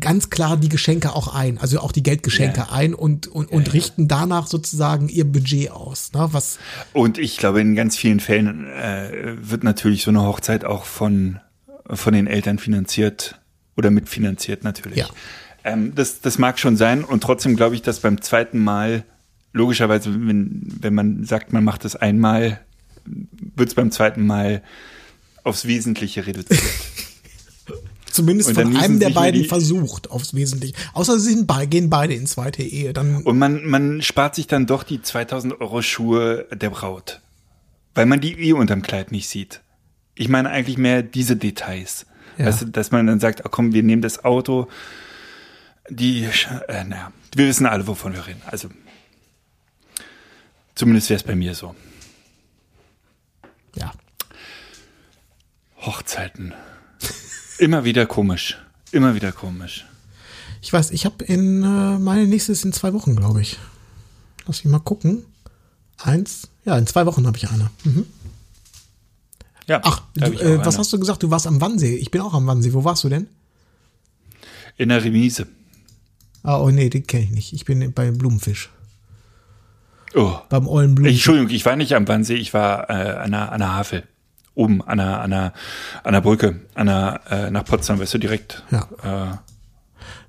ganz 0.00 0.30
klar 0.30 0.56
die 0.56 0.68
Geschenke 0.68 1.14
auch 1.14 1.34
ein, 1.34 1.58
also 1.58 1.80
auch 1.80 1.92
die 1.92 2.02
Geldgeschenke 2.02 2.60
Ja. 2.60 2.72
ein 2.72 2.94
und, 2.94 3.26
und, 3.26 3.50
und 3.50 3.72
richten 3.72 4.08
danach 4.08 4.46
sozusagen 4.46 5.08
ihr 5.08 5.24
Budget 5.24 5.70
aus. 5.70 6.12
Ne? 6.12 6.28
Was, 6.32 6.58
Und 6.92 7.18
ich 7.18 7.36
glaube, 7.36 7.60
in 7.60 7.74
ganz 7.74 7.96
vielen 7.96 8.20
Fällen 8.20 8.66
äh, 8.66 9.36
wird 9.40 9.64
natürlich 9.64 10.02
so 10.04 10.10
eine 10.10 10.22
Hochzeit 10.22 10.64
auch 10.64 10.84
von, 10.84 11.40
von 11.86 12.12
den 12.14 12.26
Eltern 12.26 12.58
finanziert 12.58 13.38
oder 13.76 13.90
mitfinanziert 13.90 14.64
natürlich. 14.64 14.98
Ja. 14.98 15.08
Ähm, 15.64 15.94
das, 15.94 16.20
das 16.20 16.38
mag 16.38 16.58
schon 16.58 16.76
sein 16.76 17.04
und 17.04 17.22
trotzdem 17.22 17.56
glaube 17.56 17.74
ich, 17.74 17.82
dass 17.82 18.00
beim 18.00 18.20
zweiten 18.20 18.58
Mal, 18.58 19.04
logischerweise, 19.52 20.10
wenn, 20.12 20.62
wenn 20.80 20.94
man 20.94 21.24
sagt, 21.24 21.52
man 21.52 21.64
macht 21.64 21.84
das 21.84 21.96
einmal, 21.96 22.60
wird 23.04 23.68
es 23.68 23.74
beim 23.74 23.90
zweiten 23.90 24.26
Mal 24.26 24.62
aufs 25.44 25.66
Wesentliche 25.66 26.26
reduziert. 26.26 26.62
Zumindest 28.12 28.52
von 28.52 28.76
einem 28.76 29.00
der 29.00 29.08
beiden 29.10 29.46
versucht, 29.46 30.10
aufs 30.10 30.34
Wesentliche. 30.34 30.74
Außer 30.92 31.18
sie 31.18 31.32
sind 31.32 31.50
gehen 31.70 31.88
beide 31.88 32.12
in 32.12 32.26
zweite 32.26 32.62
Ehe. 32.62 32.92
Dann 32.92 33.22
Und 33.22 33.38
man, 33.38 33.66
man 33.66 34.02
spart 34.02 34.34
sich 34.34 34.46
dann 34.46 34.66
doch 34.66 34.82
die 34.82 35.00
2000 35.00 35.60
Euro 35.62 35.80
Schuhe 35.80 36.46
der 36.52 36.68
Braut. 36.68 37.22
Weil 37.94 38.04
man 38.04 38.20
die 38.20 38.38
eh 38.38 38.52
unterm 38.52 38.82
Kleid 38.82 39.12
nicht 39.12 39.28
sieht. 39.28 39.62
Ich 40.14 40.28
meine 40.28 40.50
eigentlich 40.50 40.76
mehr 40.76 41.02
diese 41.02 41.36
Details. 41.36 42.04
Ja. 42.36 42.46
Weißt 42.46 42.62
du, 42.62 42.66
dass 42.66 42.90
man 42.90 43.06
dann 43.06 43.18
sagt, 43.18 43.46
oh 43.46 43.48
komm, 43.50 43.72
wir 43.72 43.82
nehmen 43.82 44.02
das 44.02 44.24
Auto. 44.24 44.68
Die, 45.88 46.24
äh, 46.68 46.84
naja, 46.84 47.12
wir 47.34 47.46
wissen 47.46 47.64
alle, 47.64 47.86
wovon 47.86 48.12
wir 48.12 48.26
reden. 48.26 48.42
Also, 48.46 48.68
zumindest 50.74 51.08
wäre 51.08 51.16
es 51.16 51.24
bei 51.24 51.34
mir 51.34 51.54
so. 51.54 51.74
ja. 53.74 53.90
Hochzeiten. 55.80 56.52
Immer 57.62 57.84
wieder 57.84 58.06
komisch. 58.06 58.58
Immer 58.90 59.14
wieder 59.14 59.30
komisch. 59.30 59.86
Ich 60.62 60.72
weiß, 60.72 60.90
ich 60.90 61.04
habe 61.04 61.22
in 61.24 61.62
äh, 61.62 61.96
meine 61.96 62.26
nächste 62.26 62.50
ist 62.50 62.64
in 62.64 62.72
zwei 62.72 62.92
Wochen, 62.92 63.14
glaube 63.14 63.40
ich. 63.40 63.56
Lass 64.46 64.64
mich 64.64 64.72
mal 64.72 64.80
gucken. 64.80 65.24
Eins, 65.96 66.48
ja, 66.64 66.76
in 66.76 66.88
zwei 66.88 67.06
Wochen 67.06 67.24
habe 67.24 67.36
ich 67.36 67.48
eine. 67.48 67.70
Mhm. 67.84 68.06
Ja, 69.68 69.80
Ach, 69.84 70.02
du, 70.14 70.24
äh, 70.24 70.58
was 70.58 70.74
eine. 70.74 70.78
hast 70.78 70.92
du 70.92 70.98
gesagt? 70.98 71.22
Du 71.22 71.30
warst 71.30 71.46
am 71.46 71.60
Wannsee. 71.60 71.94
Ich 71.94 72.10
bin 72.10 72.20
auch 72.20 72.34
am 72.34 72.48
Wannsee. 72.48 72.72
Wo 72.72 72.82
warst 72.82 73.04
du 73.04 73.08
denn? 73.08 73.28
In 74.76 74.88
der 74.88 75.04
Remise. 75.04 75.46
Ah, 76.42 76.58
oh 76.58 76.70
nee, 76.72 76.90
den 76.90 77.06
kenne 77.06 77.22
ich 77.22 77.30
nicht. 77.30 77.52
Ich 77.52 77.64
bin 77.64 77.92
bei 77.92 78.10
Blumenfisch. 78.10 78.70
Oh. 80.16 80.36
Beim 80.48 80.66
ollen 80.66 80.96
Blumenfisch. 80.96 81.20
Entschuldigung, 81.20 81.50
ich 81.54 81.64
war 81.64 81.76
nicht 81.76 81.94
am 81.94 82.08
Wannsee, 82.08 82.34
ich 82.34 82.52
war 82.54 82.90
äh, 82.90 83.18
an, 83.18 83.30
der, 83.30 83.52
an 83.52 83.60
der 83.60 83.72
Havel. 83.72 84.02
Oben, 84.54 84.82
an 84.82 84.98
der, 84.98 85.20
an 85.20 85.30
der, 85.30 85.52
an 86.04 86.12
der 86.12 86.20
Brücke, 86.20 86.60
an 86.74 86.86
der, 86.86 87.20
äh, 87.30 87.50
nach 87.50 87.64
Potsdam, 87.64 87.98
weißt 87.98 88.14
du, 88.14 88.18
direkt. 88.18 88.62
Ja. 88.70 89.32
Äh, 89.32 89.36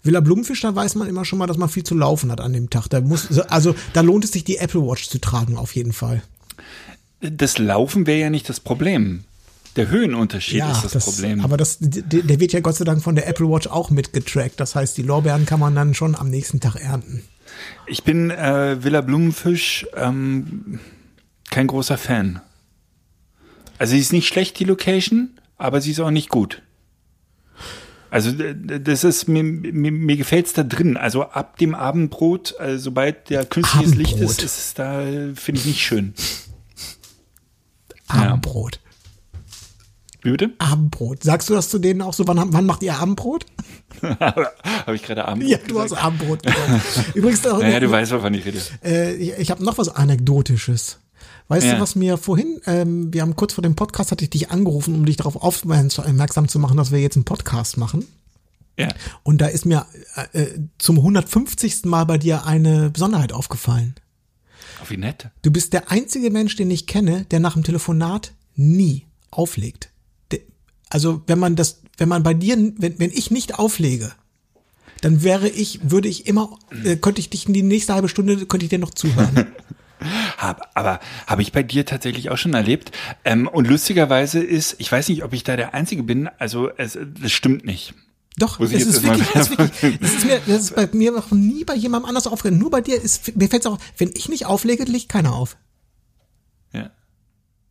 Villa 0.04 0.20
Blumenfisch, 0.20 0.62
da 0.62 0.76
weiß 0.76 0.96
man 0.96 1.08
immer 1.08 1.26
schon 1.26 1.40
mal, 1.40 1.48
dass 1.48 1.58
man 1.58 1.70
viel 1.70 1.84
zu 1.84 1.96
laufen 1.96 2.32
hat 2.32 2.42
an 2.42 2.54
dem 2.54 2.70
Tag. 2.70 2.88
Da 2.90 3.02
muss, 3.02 3.40
also 3.40 3.74
da 3.94 4.02
lohnt 4.02 4.26
es 4.26 4.32
sich, 4.32 4.44
die 4.44 4.58
Apple 4.58 4.82
Watch 4.82 5.10
zu 5.10 5.20
tragen, 5.20 5.58
auf 5.58 5.76
jeden 5.76 5.94
Fall. 5.94 6.22
das 7.22 7.58
Laufen 7.58 8.06
wäre 8.06 8.20
ja 8.20 8.30
nicht 8.30 8.48
das 8.50 8.60
Problem. 8.60 9.24
Der 9.76 9.90
Höhenunterschied 9.90 10.64
ist 10.64 10.94
das, 10.94 11.06
Problem. 11.06 11.42
Aber 11.42 11.58
das, 11.58 11.78
der, 11.80 12.22
der 12.22 12.40
wird 12.40 12.54
ja 12.54 12.60
Gott 12.60 12.76
sei 12.76 12.86
Dank 12.86 13.02
von 13.02 13.16
der 13.16 13.28
Apple 13.28 13.50
Watch 13.50 13.68
auch 13.68 13.90
mitgetrackt. 13.90 14.60
Das 14.60 14.76
heißt, 14.76 14.98
die 14.98 15.02
Lorbeeren 15.02 15.46
kann 15.48 15.60
man 15.60 15.74
dann 15.74 15.96
schon 15.96 16.16
am 16.16 16.30
nächsten 16.30 16.60
Tag 16.60 16.76
ernten. 16.76 17.24
ich 17.88 18.04
bin 18.04 18.30
äh, 18.30 18.84
Villa 18.84 19.02
Blumenfisch 19.02 19.88
ähm, 19.96 20.80
kein 21.50 21.68
großer 21.68 21.98
Fan. 21.98 22.42
Also 23.80 23.92
sie 23.92 24.00
ist 24.00 24.14
nicht 24.14 24.28
schlecht, 24.28 24.60
die 24.60 24.64
Location, 24.66 25.40
aber 25.58 25.82
sie 25.82 25.92
ist 25.92 26.00
auch 26.00 26.12
nicht 26.12 26.30
gut. 26.30 26.62
Also 28.10 28.32
das 28.32 29.04
ist 29.04 29.28
mir, 29.28 29.44
mir, 29.44 29.92
mir 29.92 30.18
gefällt's 30.18 30.54
da 30.54 30.62
drin. 30.64 30.98
Also 30.98 31.24
ab 31.24 31.58
dem 31.58 31.74
Abendbrot, 31.74 32.54
äh, 32.60 32.78
sobald 32.78 33.30
der 33.32 33.44
künstliches 33.46 33.96
Licht 33.96 34.14
Abendbrot. 34.14 34.38
ist, 34.38 34.44
ist 34.44 34.58
es 34.60 34.74
da, 34.76 35.02
finde 35.36 35.60
ich 35.62 35.66
nicht 35.66 35.82
schön. 35.82 36.14
Abendbrot. 38.08 38.80
Wie 40.22 40.32
bitte? 40.32 40.52
Abendbrot. 40.60 41.24
Sagst 41.24 41.50
du 41.50 41.54
das 41.54 41.70
zu 41.70 41.80
denen 41.80 42.02
auch 42.02 42.14
so? 42.14 42.26
Wann, 42.28 42.54
wann 42.54 42.66
macht 42.66 42.84
ihr 42.84 42.96
Abendbrot? 42.96 43.46
Habe 44.02 44.96
ich 44.96 45.04
gerade 45.04 45.26
Abendbrot 45.28 45.52
Ja, 45.52 45.58
du 45.68 45.80
hast 45.80 45.90
gesagt? 45.90 46.04
Abendbrot 46.06 46.44
gesagt. 46.44 47.16
Übrigens, 47.16 47.46
auch, 47.48 47.60
Naja, 47.60 47.80
du 47.80 47.90
weißt, 47.92 48.12
wovon 48.12 48.34
ich 48.36 48.46
rede. 48.46 48.62
äh, 48.86 49.14
ich, 49.16 49.34
ich 49.38 49.52
habe 49.52 49.64
noch 49.64 49.78
was 49.78 49.90
Anekdotisches. 49.90 51.00
Weißt 51.48 51.66
Ja. 51.66 51.76
du, 51.76 51.82
was 51.82 51.96
mir 51.96 52.18
vorhin, 52.18 52.62
ähm, 52.66 53.14
wir 53.14 53.22
haben 53.22 53.36
kurz 53.36 53.54
vor 53.54 53.62
dem 53.62 53.76
Podcast, 53.76 54.12
hatte 54.12 54.24
ich 54.24 54.30
dich 54.30 54.52
angerufen, 54.52 54.96
um 54.96 55.06
dich 55.06 55.18
darauf 55.18 55.36
aufmerksam 55.36 56.48
zu 56.48 56.60
machen, 56.60 56.78
dass 56.78 56.92
wir 56.92 57.00
jetzt 57.00 57.16
einen 57.16 57.26
Podcast 57.26 57.78
machen. 57.78 58.06
Ja. 58.78 58.90
Und 59.24 59.40
da 59.40 59.48
ist 59.48 59.66
mir 59.66 59.86
äh, 60.34 60.42
äh, 60.44 60.60
zum 60.80 60.98
150. 60.98 61.86
Mal 61.86 62.06
bei 62.06 62.18
dir 62.18 62.46
eine 62.46 62.90
Besonderheit 62.90 63.32
aufgefallen. 63.34 63.96
Oh, 64.82 64.90
wie 64.90 64.98
nett. 64.98 65.30
Du 65.44 65.52
bist 65.52 65.74
der 65.74 65.92
einzige 65.92 66.32
Mensch, 66.32 66.56
den 66.56 66.72
ich 66.72 66.88
kenne, 66.88 67.26
der 67.26 67.40
nach 67.40 67.54
dem 67.54 67.64
Telefonat 67.64 68.32
nie 68.56 69.06
auflegt. 69.32 69.90
Also 70.90 71.22
wenn 71.26 71.40
man 71.40 71.56
das, 71.56 71.82
wenn 71.98 72.10
man 72.10 72.22
bei 72.24 72.34
dir, 72.36 72.56
wenn, 72.78 73.00
wenn 73.00 73.10
ich 73.12 73.32
nicht 73.32 73.58
auflege, 73.58 74.12
dann 75.02 75.24
wäre 75.24 75.50
ich, 75.50 75.80
würde 75.90 76.08
ich 76.08 76.28
immer, 76.28 76.58
äh, 76.84 76.96
könnte 76.98 77.20
ich 77.20 77.30
dich 77.32 77.48
in 77.48 77.54
die 77.54 77.64
nächste 77.64 77.94
halbe 77.96 78.10
Stunde, 78.10 78.46
könnte 78.46 78.66
ich 78.66 78.70
dir 78.70 78.80
noch 78.80 78.92
zuhören. 78.92 79.48
Hab, 80.38 80.72
aber 80.74 81.00
habe 81.28 81.42
ich 81.42 81.52
bei 81.52 81.64
dir 81.64 81.86
tatsächlich 81.86 82.30
auch 82.30 82.38
schon 82.38 82.54
erlebt. 82.54 82.92
Ähm, 83.26 83.48
und 83.48 83.68
lustigerweise 83.68 84.40
ist, 84.44 84.76
ich 84.80 84.92
weiß 84.92 85.10
nicht, 85.10 85.24
ob 85.24 85.34
ich 85.34 85.44
da 85.44 85.56
der 85.56 85.74
Einzige 85.74 86.04
bin, 86.04 86.30
also 86.40 86.70
es, 86.78 86.98
das 87.22 87.32
stimmt 87.32 87.66
nicht. 87.66 87.94
Doch, 88.38 88.60
es 88.60 88.72
ist, 88.72 89.04
wirklich, 89.04 89.28
es 89.36 89.50
ist 89.50 89.58
wirklich, 89.58 90.00
das 90.00 90.14
ist 90.14 90.26
mir, 90.26 90.42
das 90.48 90.62
ist 90.62 90.76
bei 90.76 90.90
mir 90.92 91.12
noch 91.12 91.30
nie 91.32 91.64
bei 91.66 91.76
jemandem 91.76 92.10
anders 92.10 92.26
aufgefallen. 92.26 92.58
Nur 92.58 92.72
bei 92.72 92.82
dir 92.82 93.00
ist, 93.00 93.36
mir 93.36 93.48
fällt 93.48 93.64
es 93.64 93.68
auch, 93.68 93.78
wenn 93.98 94.12
ich 94.16 94.28
nicht 94.28 94.48
auflege, 94.48 94.86
legt 94.86 95.10
keiner 95.10 95.34
auf. 95.34 95.56
Ja. 96.72 96.90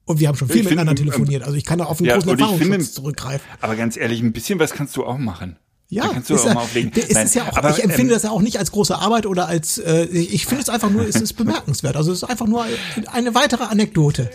Und 0.05 0.21
wir 0.21 0.29
haben 0.29 0.37
schon 0.37 0.49
viel 0.49 0.59
Ich 0.59 0.65
miteinander 0.65 0.91
finde, 0.91 1.03
ähm, 1.03 1.17
telefoniert, 1.17 1.43
also 1.43 1.57
ich 1.57 1.65
kann 1.65 1.79
da 1.81 1.87
auf 1.87 1.99
einen 1.99 2.07
ja, 2.09 2.15
großen 2.15 2.31
Erfahrungsschutz 2.31 2.69
finde- 2.69 2.91
zurückgreifen. 2.91 3.47
Aber 3.61 3.75
ganz 3.75 3.97
ehrlich, 3.97 4.21
ein 4.21 4.33
bisschen 4.33 4.61
was 4.61 4.73
kannst 4.73 4.97
du 4.97 5.05
auch 5.05 5.19
machen. 5.19 5.57
Ja, 5.93 6.05
da 6.05 6.15
kannst 6.15 6.31
du 6.31 6.35
ist 6.35 6.47
auch 6.47 6.55
mal 6.55 6.63
auflegen. 6.63 6.91
Es 6.97 7.11
Nein, 7.11 7.27
ist 7.27 7.35
ja 7.35 7.43
auch, 7.43 7.55
aber, 7.59 7.69
ich 7.69 7.85
empfinde 7.85 8.13
ähm, 8.13 8.17
das 8.17 8.23
ja 8.23 8.31
auch 8.31 8.41
nicht 8.41 8.59
als 8.59 8.73
große 8.73 8.97
Arbeit 8.97 9.27
oder 9.27 9.47
als, 9.47 9.77
äh, 9.77 10.05
ich 10.05 10.47
finde 10.47 10.63
es 10.63 10.71
einfach 10.71 10.89
nur, 10.89 11.07
es 11.07 11.17
ist 11.17 11.35
bemerkenswert. 11.35 11.97
Also 11.97 12.13
es 12.13 12.23
ist 12.23 12.31
einfach 12.31 12.47
nur 12.47 12.65
eine 13.13 13.35
weitere 13.35 13.65
Anekdote. 13.65 14.31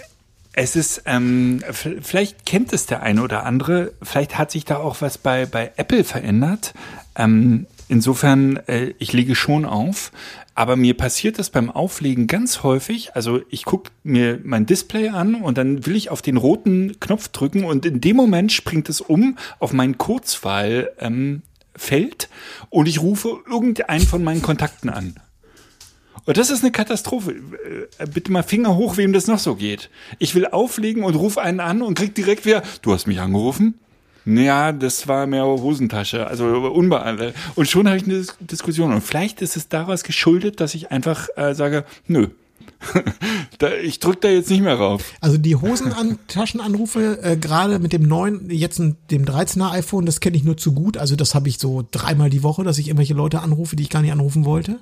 Es 0.53 0.75
ist, 0.75 1.01
ähm, 1.07 1.63
vielleicht 1.71 2.45
kennt 2.45 2.73
es 2.73 2.85
der 2.85 3.01
eine 3.01 3.23
oder 3.23 3.43
andere, 3.43 3.93
vielleicht 4.03 4.37
hat 4.37 4.51
sich 4.51 4.65
da 4.65 4.77
auch 4.77 5.01
was 5.01 5.17
bei, 5.17 5.47
bei 5.47 5.71
Apple 5.77 6.03
verändert. 6.03 6.75
Ähm, 7.15 7.65
insofern, 7.87 8.57
äh, 8.67 8.93
ich 8.99 9.11
lege 9.13 9.33
schon 9.33 9.65
auf, 9.65 10.11
aber 10.53 10.75
mir 10.75 10.95
passiert 10.95 11.39
das 11.39 11.49
beim 11.49 11.71
Auflegen 11.71 12.27
ganz 12.27 12.61
häufig. 12.61 13.15
Also 13.15 13.41
ich 13.49 13.65
gucke 13.65 13.89
mir 14.03 14.39
mein 14.43 14.67
Display 14.67 15.09
an 15.09 15.35
und 15.35 15.57
dann 15.57 15.87
will 15.87 15.95
ich 15.95 16.11
auf 16.11 16.21
den 16.21 16.37
roten 16.37 16.99
Knopf 16.99 17.29
drücken 17.29 17.63
und 17.63 17.83
in 17.85 17.99
dem 17.99 18.15
Moment 18.15 18.51
springt 18.51 18.89
es 18.89 19.01
um 19.01 19.37
auf 19.59 19.73
mein 19.73 19.97
Kurzwahl. 19.97 20.91
Ähm, 20.99 21.41
Feld 21.77 22.29
und 22.69 22.87
ich 22.87 23.01
rufe 23.01 23.39
irgendeinen 23.49 24.05
von 24.05 24.23
meinen 24.23 24.41
Kontakten 24.41 24.89
an. 24.89 25.15
Und 26.25 26.35
das 26.37 26.49
ist 26.49 26.61
eine 26.61 26.71
Katastrophe. 26.73 27.35
Äh, 27.99 28.07
Bitte 28.07 28.31
mal 28.33 28.43
Finger 28.43 28.75
hoch, 28.75 28.97
wem 28.97 29.13
das 29.13 29.27
noch 29.27 29.39
so 29.39 29.55
geht. 29.55 29.89
Ich 30.19 30.35
will 30.35 30.45
auflegen 30.47 31.03
und 31.03 31.15
rufe 31.15 31.41
einen 31.41 31.61
an 31.61 31.81
und 31.81 31.95
krieg 31.97 32.13
direkt 32.15 32.45
wieder, 32.45 32.63
du 32.81 32.93
hast 32.93 33.07
mich 33.07 33.19
angerufen? 33.21 33.75
Ja, 34.25 34.73
das 34.73 35.07
war 35.07 35.25
mehr 35.25 35.45
Hosentasche, 35.45 36.27
also 36.27 36.47
unbeantwortet. 36.47 37.33
Und 37.55 37.69
schon 37.69 37.87
habe 37.87 37.95
ich 37.95 38.03
eine 38.03 38.15
Dis- 38.15 38.35
Diskussion. 38.41 38.91
Und 38.93 38.99
vielleicht 39.01 39.41
ist 39.41 39.55
es 39.55 39.69
daraus 39.69 40.03
geschuldet, 40.03 40.59
dass 40.59 40.75
ich 40.75 40.91
einfach 40.91 41.29
äh, 41.37 41.53
sage, 41.55 41.85
nö, 42.07 42.27
da, 43.59 43.73
ich 43.73 43.99
drück 43.99 44.21
da 44.21 44.29
jetzt 44.29 44.49
nicht 44.49 44.61
mehr 44.61 44.75
rauf. 44.75 45.03
Also 45.21 45.37
die 45.37 45.55
Hosentaschenanrufe, 45.55 47.19
äh, 47.23 47.37
gerade 47.37 47.79
mit 47.79 47.93
dem 47.93 48.03
neuen, 48.03 48.49
jetzt 48.49 48.79
dem 48.79 49.25
13er 49.25 49.71
iPhone, 49.71 50.05
das 50.05 50.19
kenne 50.19 50.37
ich 50.37 50.43
nur 50.43 50.57
zu 50.57 50.73
gut. 50.73 50.97
Also 50.97 51.15
das 51.15 51.35
habe 51.35 51.49
ich 51.49 51.59
so 51.59 51.85
dreimal 51.91 52.29
die 52.29 52.43
Woche, 52.43 52.63
dass 52.63 52.77
ich 52.77 52.87
irgendwelche 52.87 53.13
Leute 53.13 53.41
anrufe, 53.41 53.75
die 53.75 53.83
ich 53.83 53.89
gar 53.89 54.01
nicht 54.01 54.11
anrufen 54.11 54.45
wollte. 54.45 54.79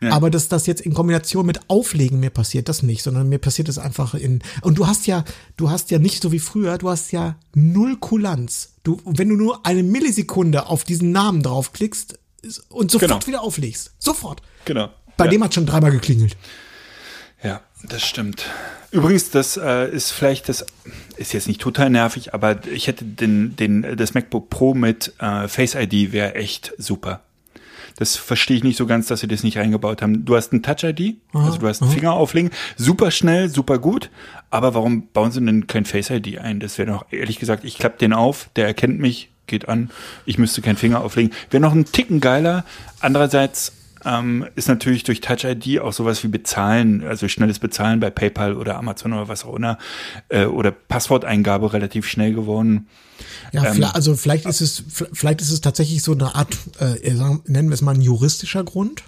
Aber 0.00 0.30
dass 0.30 0.48
das 0.48 0.66
jetzt 0.66 0.82
in 0.82 0.94
Kombination 0.94 1.44
mit 1.44 1.68
Auflegen 1.68 2.20
mir 2.20 2.30
passiert, 2.30 2.68
das 2.68 2.82
nicht, 2.82 3.02
sondern 3.02 3.28
mir 3.28 3.38
passiert 3.38 3.68
es 3.68 3.78
einfach 3.78 4.14
in. 4.14 4.42
Und 4.62 4.78
du 4.78 4.86
hast 4.86 5.06
ja, 5.06 5.24
du 5.56 5.70
hast 5.70 5.90
ja 5.90 5.98
nicht 5.98 6.22
so 6.22 6.30
wie 6.30 6.38
früher, 6.38 6.78
du 6.78 6.88
hast 6.88 7.10
ja 7.10 7.36
null 7.54 7.96
Kulanz. 7.96 8.74
Du, 8.84 9.00
wenn 9.04 9.28
du 9.28 9.36
nur 9.36 9.66
eine 9.66 9.82
Millisekunde 9.82 10.66
auf 10.66 10.84
diesen 10.84 11.10
Namen 11.10 11.42
draufklickst 11.42 12.18
und 12.68 12.90
sofort 12.90 13.10
Genau. 13.10 13.26
wieder 13.26 13.42
auflegst. 13.42 13.92
Sofort. 13.98 14.42
Genau. 14.64 14.90
Bei 15.16 15.24
ja. 15.24 15.32
dem 15.32 15.44
hat 15.44 15.54
schon 15.54 15.66
dreimal 15.66 15.90
geklingelt. 15.90 16.36
Ja, 17.42 17.60
das 17.84 18.02
stimmt. 18.02 18.46
Übrigens, 18.90 19.30
das 19.30 19.56
äh, 19.56 19.90
ist 19.90 20.10
vielleicht, 20.10 20.48
das 20.48 20.64
ist 21.16 21.32
jetzt 21.32 21.46
nicht 21.46 21.60
total 21.60 21.90
nervig, 21.90 22.34
aber 22.34 22.66
ich 22.66 22.86
hätte 22.86 23.04
den, 23.04 23.54
den, 23.56 23.96
das 23.96 24.14
MacBook 24.14 24.50
Pro 24.50 24.74
mit 24.74 25.12
äh, 25.18 25.46
Face 25.46 25.74
ID 25.74 26.12
wäre 26.12 26.34
echt 26.34 26.72
super. 26.78 27.20
Das 27.96 28.16
verstehe 28.16 28.56
ich 28.56 28.64
nicht 28.64 28.76
so 28.76 28.86
ganz, 28.86 29.08
dass 29.08 29.20
sie 29.20 29.28
das 29.28 29.42
nicht 29.42 29.58
reingebaut 29.58 30.02
haben. 30.02 30.24
Du 30.24 30.36
hast 30.36 30.52
ein 30.52 30.62
Touch 30.62 30.84
ID, 30.84 31.16
also 31.32 31.58
du 31.58 31.66
hast 31.66 31.82
einen 31.82 31.90
Finger 31.90 32.12
auflegen, 32.12 32.50
super 32.76 33.10
schnell, 33.10 33.48
super 33.48 33.78
gut, 33.78 34.08
aber 34.50 34.74
warum 34.74 35.08
bauen 35.08 35.32
sie 35.32 35.44
denn 35.44 35.66
kein 35.66 35.84
Face 35.84 36.10
ID 36.10 36.38
ein? 36.38 36.60
Das 36.60 36.78
wäre 36.78 36.88
noch, 36.88 37.06
ehrlich 37.10 37.40
gesagt, 37.40 37.64
ich 37.64 37.76
klappe 37.76 37.98
den 37.98 38.12
auf, 38.12 38.50
der 38.54 38.66
erkennt 38.66 39.00
mich, 39.00 39.30
geht 39.48 39.68
an, 39.68 39.90
ich 40.26 40.38
müsste 40.38 40.62
keinen 40.62 40.76
Finger 40.76 41.02
auflegen. 41.02 41.32
Wäre 41.50 41.60
noch 41.60 41.72
ein 41.72 41.86
Ticken 41.86 42.20
geiler. 42.20 42.64
Andererseits, 43.00 43.72
ähm, 44.08 44.46
ist 44.56 44.68
natürlich 44.68 45.04
durch 45.04 45.20
Touch 45.20 45.44
ID 45.44 45.80
auch 45.80 45.92
sowas 45.92 46.22
wie 46.24 46.28
Bezahlen, 46.28 47.04
also 47.06 47.28
schnelles 47.28 47.58
Bezahlen 47.58 48.00
bei 48.00 48.10
PayPal 48.10 48.54
oder 48.56 48.76
Amazon 48.76 49.12
oder 49.12 49.28
was 49.28 49.44
auch 49.44 49.54
immer, 49.54 49.76
äh, 50.28 50.46
oder 50.46 50.70
Passworteingabe 50.70 51.72
relativ 51.72 52.06
schnell 52.06 52.32
geworden. 52.34 52.88
Ja, 53.52 53.64
Ähm, 53.74 53.84
also 53.84 54.14
vielleicht 54.16 54.46
ist 54.46 54.60
es, 54.60 54.82
vielleicht 55.12 55.40
ist 55.40 55.50
es 55.50 55.60
tatsächlich 55.60 56.02
so 56.02 56.12
eine 56.12 56.34
Art, 56.34 56.56
äh, 56.78 57.14
sagen- 57.14 57.42
nennen 57.46 57.68
wir 57.68 57.74
es 57.74 57.82
mal 57.82 57.94
ein 57.94 58.00
juristischer 58.02 58.64
Grund. 58.64 59.02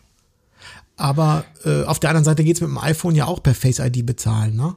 Aber 0.96 1.44
äh, 1.64 1.84
auf 1.84 1.98
der 1.98 2.10
anderen 2.10 2.24
Seite 2.24 2.44
geht's 2.44 2.60
mit 2.60 2.68
dem 2.68 2.76
iPhone 2.76 3.14
ja 3.14 3.24
auch 3.24 3.42
per 3.42 3.54
Face 3.54 3.78
ID 3.78 4.04
bezahlen, 4.04 4.54
ne? 4.54 4.76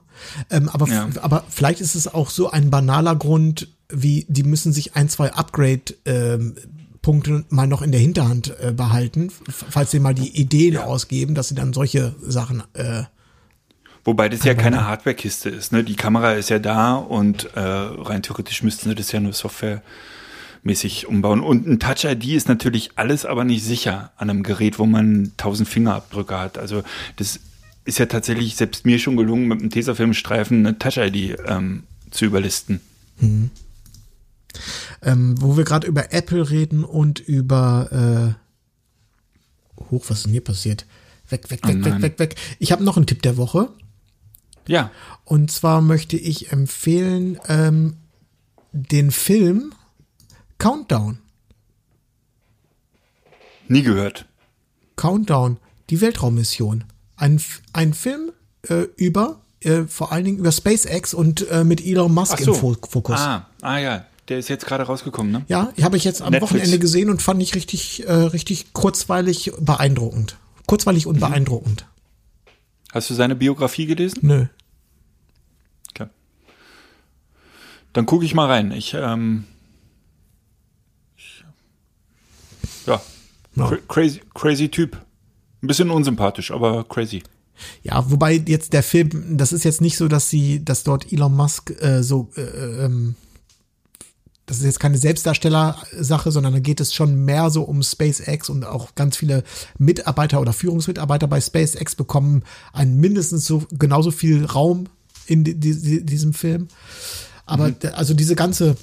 Ähm, 0.49 0.69
aber, 0.69 0.87
Ja. 0.87 1.09
aber 1.21 1.43
vielleicht 1.49 1.81
ist 1.81 1.95
es 1.95 2.07
auch 2.07 2.29
so 2.29 2.49
ein 2.49 2.69
banaler 2.69 3.17
Grund, 3.17 3.67
wie 3.89 4.25
die 4.29 4.43
müssen 4.43 4.71
sich 4.71 4.95
ein, 4.95 5.09
zwei 5.09 5.33
Upgrade 5.33 5.81
ähm, 6.05 6.55
Punkte 7.03 7.45
mal 7.49 7.67
noch 7.67 7.83
in 7.83 7.91
der 7.91 8.01
Hinterhand 8.01 8.55
äh, 8.59 8.71
behalten, 8.71 9.29
falls 9.49 9.91
sie 9.91 9.99
mal 9.99 10.15
die 10.15 10.35
Ideen 10.39 10.77
ausgeben, 10.77 11.35
dass 11.35 11.49
sie 11.49 11.55
dann 11.55 11.73
solche 11.73 12.15
Sachen 12.21 12.63
äh, 12.73 13.03
Wobei 14.05 14.27
das 14.27 14.43
ja 14.43 14.53
keine 14.53 14.85
Hardware-Kiste 14.85 15.49
ist. 15.49 15.71
Ne? 15.71 15.83
Die 15.83 15.95
Kamera 15.95 16.33
ist 16.33 16.49
ja 16.49 16.59
da 16.59 16.95
und 16.95 17.45
äh, 17.55 17.59
rein 17.59 18.21
theoretisch 18.21 18.61
müssten 18.61 18.89
sie 18.89 18.95
das 18.95 19.11
ja 19.13 19.21
nur 19.21 19.31
softwaremäßig 19.31 21.07
umbauen. 21.07 21.39
Und 21.39 21.67
ein 21.67 21.79
Touch-ID 21.79 22.25
ist 22.25 22.49
natürlich 22.49 22.91
alles, 22.95 23.25
aber 23.25 23.45
nicht 23.45 23.63
sicher 23.63 24.11
an 24.17 24.29
einem 24.29 24.43
Gerät, 24.43 24.77
wo 24.77 24.85
man 24.85 25.31
1000 25.37 25.69
Fingerabdrücke 25.69 26.37
hat. 26.37 26.57
Also 26.57 26.83
das 27.15 27.39
ist 27.85 27.97
ja 27.97 28.05
tatsächlich 28.05 28.55
selbst 28.55 28.85
mir 28.85 28.99
schon 28.99 29.15
gelungen, 29.15 29.47
mit 29.47 29.61
einem 29.61 29.69
Tesafilmstreifen 29.69 30.65
eine 30.65 30.77
Touch-ID 30.77 31.37
ähm, 31.47 31.83
zu 32.11 32.25
überlisten. 32.25 32.81
Ähm, 35.01 35.35
wo 35.41 35.57
wir 35.57 35.63
gerade 35.63 35.87
über 35.87 36.13
Apple 36.13 36.49
reden 36.49 36.83
und 36.83 37.19
über 37.19 38.35
äh, 39.79 39.81
hoch, 39.91 40.05
was 40.09 40.17
ist 40.19 40.23
denn 40.25 40.31
hier 40.33 40.43
passiert? 40.43 40.85
Weg, 41.29 41.49
weg, 41.49 41.61
weg, 41.65 41.83
weg, 41.83 41.93
nein. 41.93 42.01
weg, 42.01 42.19
weg. 42.19 42.35
Ich 42.59 42.71
habe 42.71 42.83
noch 42.83 42.97
einen 42.97 43.07
Tipp 43.07 43.21
der 43.21 43.37
Woche. 43.37 43.69
Ja, 44.67 44.91
Und 45.25 45.51
zwar 45.51 45.81
möchte 45.81 46.15
ich 46.17 46.51
empfehlen 46.51 47.37
ähm, 47.47 47.97
den 48.71 49.11
Film 49.11 49.73
Countdown. 50.57 51.19
nie 53.67 53.83
gehört. 53.83 54.25
Countdown, 54.95 55.57
die 55.89 55.99
Weltraummission. 56.01 56.83
Ein, 57.15 57.41
ein 57.73 57.93
Film 57.93 58.31
äh, 58.69 58.83
über, 58.95 59.41
äh, 59.61 59.83
vor 59.83 60.11
allen 60.11 60.25
Dingen 60.25 60.37
über 60.37 60.51
SpaceX 60.51 61.13
und 61.13 61.47
äh, 61.49 61.63
mit 61.63 61.85
Elon 61.85 62.13
Musk 62.13 62.39
so. 62.39 62.53
im 62.53 62.59
Fo- 62.59 62.87
Fokus. 62.87 63.19
Ah, 63.19 63.49
ah 63.61 63.77
ja, 63.79 64.05
der 64.29 64.39
ist 64.39 64.47
jetzt 64.49 64.65
gerade 64.65 64.83
rausgekommen, 64.83 65.31
ne? 65.31 65.45
Ja, 65.47 65.71
habe 65.81 65.97
ich 65.97 66.03
jetzt 66.03 66.21
am 66.21 66.31
Netflix. 66.31 66.51
Wochenende 66.53 66.79
gesehen 66.79 67.09
und 67.09 67.21
fand 67.21 67.41
ich 67.41 67.55
richtig, 67.55 68.05
äh, 68.07 68.11
richtig 68.13 68.73
kurzweilig 68.73 69.51
beeindruckend. 69.59 70.37
Kurzweilig 70.65 71.05
Mhm. 71.05 71.11
und 71.11 71.19
beeindruckend. 71.19 71.85
Hast 72.93 73.09
du 73.09 73.13
seine 73.15 73.35
Biografie 73.35 73.85
gelesen? 73.85 74.19
Nö. 74.21 74.45
Okay. 75.91 76.07
Dann 77.91 78.05
gucke 78.05 78.23
ich 78.25 78.33
mal 78.33 78.47
rein. 78.47 78.71
Ich, 78.71 78.93
ähm, 78.93 79.43
ich 81.17 81.43
ja, 82.87 83.01
Ja. 83.55 83.67
Cra 83.67 83.77
crazy, 83.87 84.21
crazy 84.33 84.69
Typ. 84.69 84.97
Ein 85.61 85.67
bisschen 85.67 85.89
unsympathisch, 85.91 86.51
aber 86.51 86.83
crazy. 86.85 87.23
Ja, 87.83 88.09
wobei 88.09 88.33
jetzt 88.47 88.73
der 88.73 88.83
Film, 88.83 89.37
das 89.37 89.53
ist 89.53 89.63
jetzt 89.63 89.79
nicht 89.79 89.95
so, 89.97 90.07
dass 90.07 90.29
sie, 90.29 90.63
dass 90.65 90.83
dort 90.83 91.11
Elon 91.11 91.35
Musk 91.35 91.69
äh, 91.81 92.01
so, 92.03 92.29
äh, 92.35 92.41
ähm, 92.85 93.15
das 94.53 94.59
ist 94.59 94.65
jetzt 94.65 94.79
keine 94.79 94.97
Selbstdarsteller-Sache, 94.97 96.31
sondern 96.31 96.53
da 96.53 96.59
geht 96.59 96.79
es 96.79 96.93
schon 96.93 97.25
mehr 97.25 97.49
so 97.49 97.63
um 97.63 97.83
SpaceX 97.83 98.49
und 98.49 98.63
auch 98.65 98.95
ganz 98.95 99.17
viele 99.17 99.43
Mitarbeiter 99.77 100.39
oder 100.41 100.53
Führungsmitarbeiter 100.53 101.27
bei 101.27 101.41
SpaceX 101.41 101.95
bekommen 101.95 102.43
einen 102.71 102.97
mindestens 102.99 103.45
so 103.45 103.65
genauso 103.71 104.11
viel 104.11 104.45
Raum 104.45 104.87
in 105.25 105.43
di 105.43 105.53
di 105.55 106.03
diesem 106.05 106.33
Film. 106.33 106.67
Aber 107.45 107.71
der- 107.71 107.97
also 107.97 108.13
diese 108.13 108.35
ganze 108.35 108.77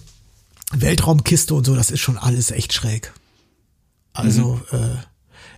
Weltraumkiste 0.72 1.54
und 1.54 1.64
so, 1.66 1.74
das 1.74 1.90
ist 1.90 2.00
schon 2.00 2.18
alles 2.18 2.50
echt 2.50 2.72
schräg. 2.72 3.12
Also 4.12 4.60
äh, 4.72 4.96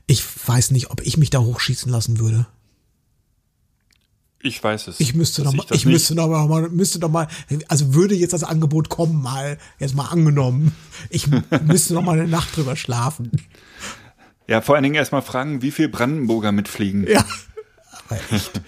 ich 0.06 0.22
weiß 0.46 0.70
nicht, 0.72 0.90
ob 0.90 1.00
ich 1.02 1.16
mich 1.16 1.30
da 1.30 1.40
hochschießen 1.40 1.90
lassen 1.90 2.18
würde. 2.18 2.46
Ich 4.43 4.62
weiß 4.62 4.88
es. 4.88 4.99
Ich 4.99 5.14
müsste 5.14 5.43
noch 5.43 5.53
mal, 5.53 5.64
ich 5.70 5.86
müsste 5.86 6.16
noch 6.16 6.26
mal, 6.26 6.68
müsste 6.68 6.99
noch 6.99 7.11
mal, 7.11 7.28
also 7.68 7.95
würde 7.95 8.16
jetzt 8.16 8.32
das 8.32 8.43
Angebot 8.43 8.88
kommen, 8.88 9.22
mal, 9.22 9.57
jetzt 9.78 9.95
mal 9.95 10.07
angenommen. 10.07 10.74
Ich 11.11 11.28
müsste 11.62 11.95
noch 11.95 12.03
mal 12.03 12.18
eine 12.18 12.28
Nacht 12.28 12.57
drüber 12.57 12.74
schlafen. 12.74 13.30
Ja, 14.49 14.61
vor 14.61 14.74
allen 14.74 14.82
Dingen 14.82 14.97
erstmal 14.97 15.22
fragen, 15.22 15.62
wie 15.62 15.70
viel 15.70 15.88
Brandenburger 15.88 16.51
mitfliegen. 16.51 17.07
Ja. 17.09 17.24
Aber 18.09 18.18
echt. 18.32 18.61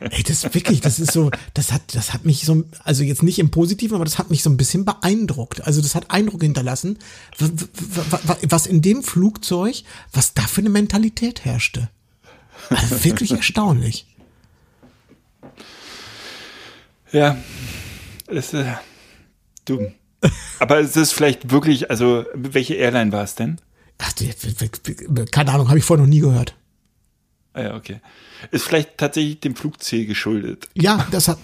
Ey, 0.00 0.22
das 0.22 0.44
ist 0.44 0.54
wirklich, 0.54 0.82
das 0.82 1.00
ist 1.00 1.12
so, 1.12 1.30
das 1.54 1.72
hat, 1.72 1.94
das 1.94 2.12
hat 2.12 2.26
mich 2.26 2.44
so, 2.44 2.64
also 2.84 3.02
jetzt 3.02 3.22
nicht 3.22 3.38
im 3.38 3.50
Positiven, 3.50 3.94
aber 3.94 4.04
das 4.04 4.18
hat 4.18 4.28
mich 4.30 4.42
so 4.42 4.50
ein 4.50 4.58
bisschen 4.58 4.84
beeindruckt. 4.84 5.66
Also 5.66 5.80
das 5.80 5.94
hat 5.94 6.10
Eindruck 6.10 6.42
hinterlassen, 6.42 6.98
was 8.48 8.66
in 8.66 8.82
dem 8.82 9.02
Flugzeug, 9.02 9.82
was 10.12 10.34
da 10.34 10.42
für 10.42 10.60
eine 10.60 10.68
Mentalität 10.68 11.44
herrschte. 11.46 11.88
Also 12.68 13.02
wirklich 13.04 13.32
erstaunlich. 13.32 14.06
Ja, 17.12 17.36
es, 18.26 18.52
äh, 18.54 18.64
du. 19.64 19.92
Aber 20.58 20.78
es 20.80 20.96
ist 20.96 21.12
vielleicht 21.12 21.50
wirklich, 21.50 21.90
also 21.90 22.24
welche 22.34 22.74
Airline 22.74 23.10
war 23.12 23.24
es 23.24 23.34
denn? 23.34 23.60
Ach, 23.98 24.12
keine 25.30 25.52
Ahnung, 25.52 25.68
habe 25.68 25.78
ich 25.78 25.84
vorher 25.84 26.04
noch 26.04 26.10
nie 26.10 26.20
gehört. 26.20 26.54
Ah 27.52 27.62
ja, 27.62 27.74
okay. 27.74 28.00
Ist 28.50 28.64
vielleicht 28.64 28.96
tatsächlich 28.96 29.40
dem 29.40 29.56
Flugziel 29.56 30.06
geschuldet. 30.06 30.68
Ja, 30.74 31.06
das 31.10 31.26
hat, 31.28 31.38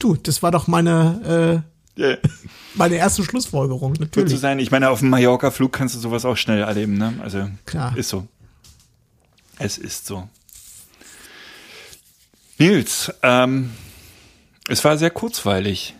du, 0.00 0.16
das 0.16 0.42
war 0.42 0.50
doch 0.50 0.66
meine, 0.66 1.62
äh, 1.96 2.00
Ja. 2.00 2.16
meine 2.74 2.96
erste 2.96 3.22
Schlussfolgerung, 3.22 3.98
Wird 3.98 4.14
so 4.14 4.20
natürlich. 4.20 4.40
sein. 4.40 4.58
Ich 4.58 4.70
meine, 4.70 4.90
auf 4.90 4.98
dem 5.00 5.10
Mallorca-Flug 5.10 5.72
kannst 5.72 5.94
du 5.94 6.00
sowas 6.00 6.24
auch 6.24 6.36
schnell 6.36 6.62
erleben, 6.62 6.98
ne? 6.98 7.14
Also, 7.22 7.48
Klar. 7.66 7.96
ist 7.96 8.08
so. 8.08 8.26
Es 9.58 9.78
ist 9.78 10.06
so. 10.06 10.28
Nils, 12.58 13.12
ähm, 13.22 13.70
es 14.68 14.84
war 14.84 14.96
sehr 14.96 15.10
kurzweilig. 15.10 15.94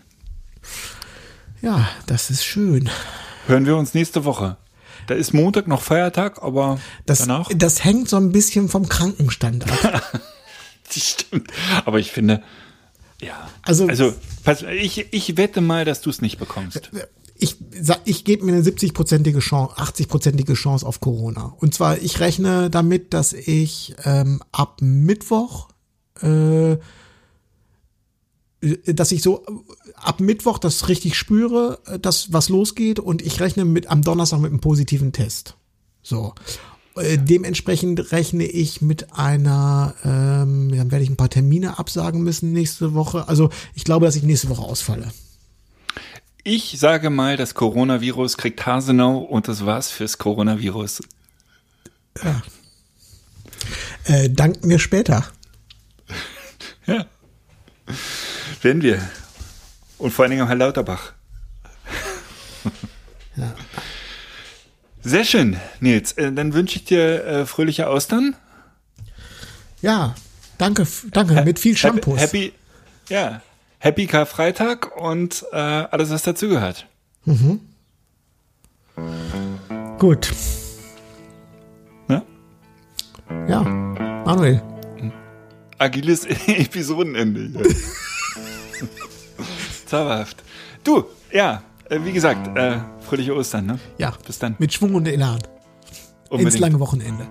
Ja, 1.61 1.87
das 2.07 2.29
ist 2.29 2.45
schön. 2.45 2.89
Hören 3.47 3.65
wir 3.65 3.75
uns 3.77 3.93
nächste 3.93 4.25
Woche. 4.25 4.57
Da 5.07 5.13
ist 5.15 5.33
Montag 5.33 5.67
noch 5.67 5.81
Feiertag, 5.81 6.41
aber 6.41 6.79
Das, 7.05 7.19
danach. 7.19 7.49
das 7.55 7.83
hängt 7.83 8.09
so 8.09 8.17
ein 8.17 8.31
bisschen 8.31 8.69
vom 8.69 8.87
Krankenstand 8.89 9.69
ab. 9.69 10.21
Das 10.87 11.03
stimmt. 11.03 11.51
Aber 11.83 11.97
ich 11.97 12.11
finde, 12.11 12.43
ja. 13.19 13.49
Also- 13.63 13.87
also 13.87 14.13
pass, 14.43 14.61
ich, 14.61 15.11
ich 15.11 15.35
wette 15.35 15.59
mal, 15.59 15.83
dass 15.83 16.01
du 16.01 16.11
es 16.11 16.21
nicht 16.21 16.37
bekommst. 16.37 16.91
Ich, 17.39 17.57
ich 18.05 18.23
gebe 18.23 18.45
mir 18.45 18.53
eine 18.53 18.61
70-prozentige 18.61 19.39
Chance, 19.39 19.73
80-prozentige 19.77 20.53
Chance 20.53 20.85
auf 20.85 20.99
Corona. 20.99 21.55
Und 21.59 21.73
zwar, 21.73 21.97
ich 21.97 22.19
rechne 22.19 22.69
damit, 22.69 23.15
dass 23.15 23.33
ich 23.33 23.95
ähm, 24.03 24.43
ab 24.51 24.77
Mittwoch, 24.81 25.69
äh, 26.21 26.77
dass 28.85 29.11
ich 29.11 29.21
so 29.21 29.45
ab 29.95 30.19
Mittwoch 30.19 30.57
das 30.57 30.87
richtig 30.87 31.15
spüre, 31.15 31.79
äh, 31.85 31.99
dass 31.99 32.33
was 32.33 32.49
losgeht 32.49 32.99
und 32.99 33.21
ich 33.21 33.39
rechne 33.39 33.65
mit 33.65 33.87
am 33.87 34.01
Donnerstag 34.01 34.39
mit 34.39 34.51
einem 34.51 34.61
positiven 34.61 35.11
Test. 35.11 35.55
So. 36.01 36.33
Äh, 36.95 37.17
Dementsprechend 37.17 38.11
rechne 38.11 38.45
ich 38.45 38.81
mit 38.81 39.13
einer, 39.13 39.95
ähm, 40.03 40.71
dann 40.75 40.91
werde 40.91 41.03
ich 41.03 41.09
ein 41.09 41.17
paar 41.17 41.29
Termine 41.29 41.77
absagen 41.77 42.23
müssen 42.23 42.53
nächste 42.53 42.93
Woche. 42.93 43.27
Also 43.27 43.49
ich 43.73 43.83
glaube, 43.83 44.05
dass 44.05 44.15
ich 44.15 44.23
nächste 44.23 44.49
Woche 44.49 44.61
ausfalle. 44.61 45.11
Ich 46.43 46.79
sage 46.79 47.09
mal, 47.09 47.37
das 47.37 47.55
Coronavirus 47.55 48.37
kriegt 48.37 48.65
Hasenau 48.65 49.17
und 49.17 49.47
das 49.47 49.65
war's 49.65 49.89
fürs 49.89 50.19
Coronavirus. 50.19 51.01
Äh, 54.03 54.29
dank 54.29 54.63
mir 54.63 54.77
später. 54.77 55.25
Ja. 57.87 57.93
Werden 58.61 58.81
wir. 58.81 58.99
Und 59.97 60.11
vor 60.11 60.23
allen 60.23 60.31
Dingen 60.31 60.41
am 60.41 60.47
Herr 60.47 60.57
Lauterbach. 60.57 61.13
Sehr 65.01 65.23
schön, 65.23 65.57
Nils. 65.79 66.13
Äh, 66.13 66.31
Dann 66.31 66.53
wünsche 66.53 66.77
ich 66.77 66.85
dir 66.85 67.25
äh, 67.25 67.45
fröhliche 67.45 67.87
Austern. 67.87 68.35
Ja, 69.81 70.15
danke, 70.57 70.87
danke, 71.11 71.43
mit 71.43 71.59
viel 71.59 71.77
Shampoos. 71.77 72.19
Happy, 72.19 72.53
ja, 73.07 73.41
Happy 73.77 74.07
Karfreitag 74.07 74.95
und 74.97 75.45
äh, 75.51 75.57
alles, 75.57 76.09
was 76.09 76.23
dazugehört. 76.23 76.87
Gut. 79.99 80.31
Ne? 82.07 82.23
Ja, 83.47 83.61
Manuel. 83.61 84.61
Agiles 85.77 86.25
Episodenende. 86.47 87.59
hier. 87.63 87.75
Zauberhaft. 89.85 90.43
Du, 90.83 91.05
ja, 91.31 91.61
äh, 91.89 91.99
wie 92.03 92.11
gesagt, 92.13 92.55
äh, 92.57 92.77
fröhliche 93.01 93.35
Ostern, 93.35 93.65
ne? 93.67 93.79
Ja, 93.97 94.13
Bis 94.25 94.39
dann. 94.39 94.55
mit 94.59 94.73
Schwung 94.73 94.95
und 94.95 95.07
Elan. 95.07 95.35
Ins 95.37 95.45
Unbedingt. 96.29 96.59
lange 96.59 96.79
Wochenende. 96.79 97.27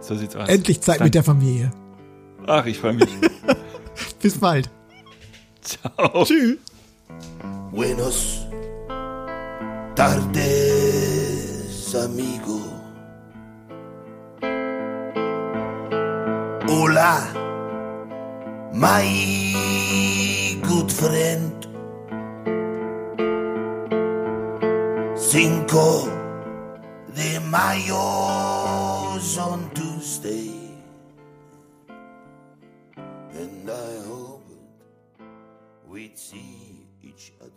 So 0.00 0.14
sieht's 0.14 0.36
aus. 0.36 0.48
Endlich 0.48 0.80
Zeit 0.80 1.00
Dann- 1.00 1.06
mit 1.06 1.14
der 1.14 1.24
Familie. 1.24 1.70
Ach, 2.46 2.64
ich 2.66 2.78
freue 2.78 2.94
mich. 2.94 3.08
Bis 4.20 4.38
bald. 4.38 4.70
Ciao. 5.62 6.24
Tschüss. 6.24 6.58
Buenos 7.70 8.46
tardes, 9.94 11.94
amigo. 11.94 12.60
Hola, 16.68 17.22
my 18.72 19.04
good 20.62 20.90
friend. 20.90 21.66
Cinco 25.16 26.08
de 27.14 27.38
Mayo's 27.50 29.38
on 29.38 29.70
Tuesday. 29.74 30.50
And 33.34 33.70
I 33.70 34.06
hope 34.06 34.44
we'd 35.86 36.18
see 36.18 36.86
each 37.02 37.32
other. 37.40 37.51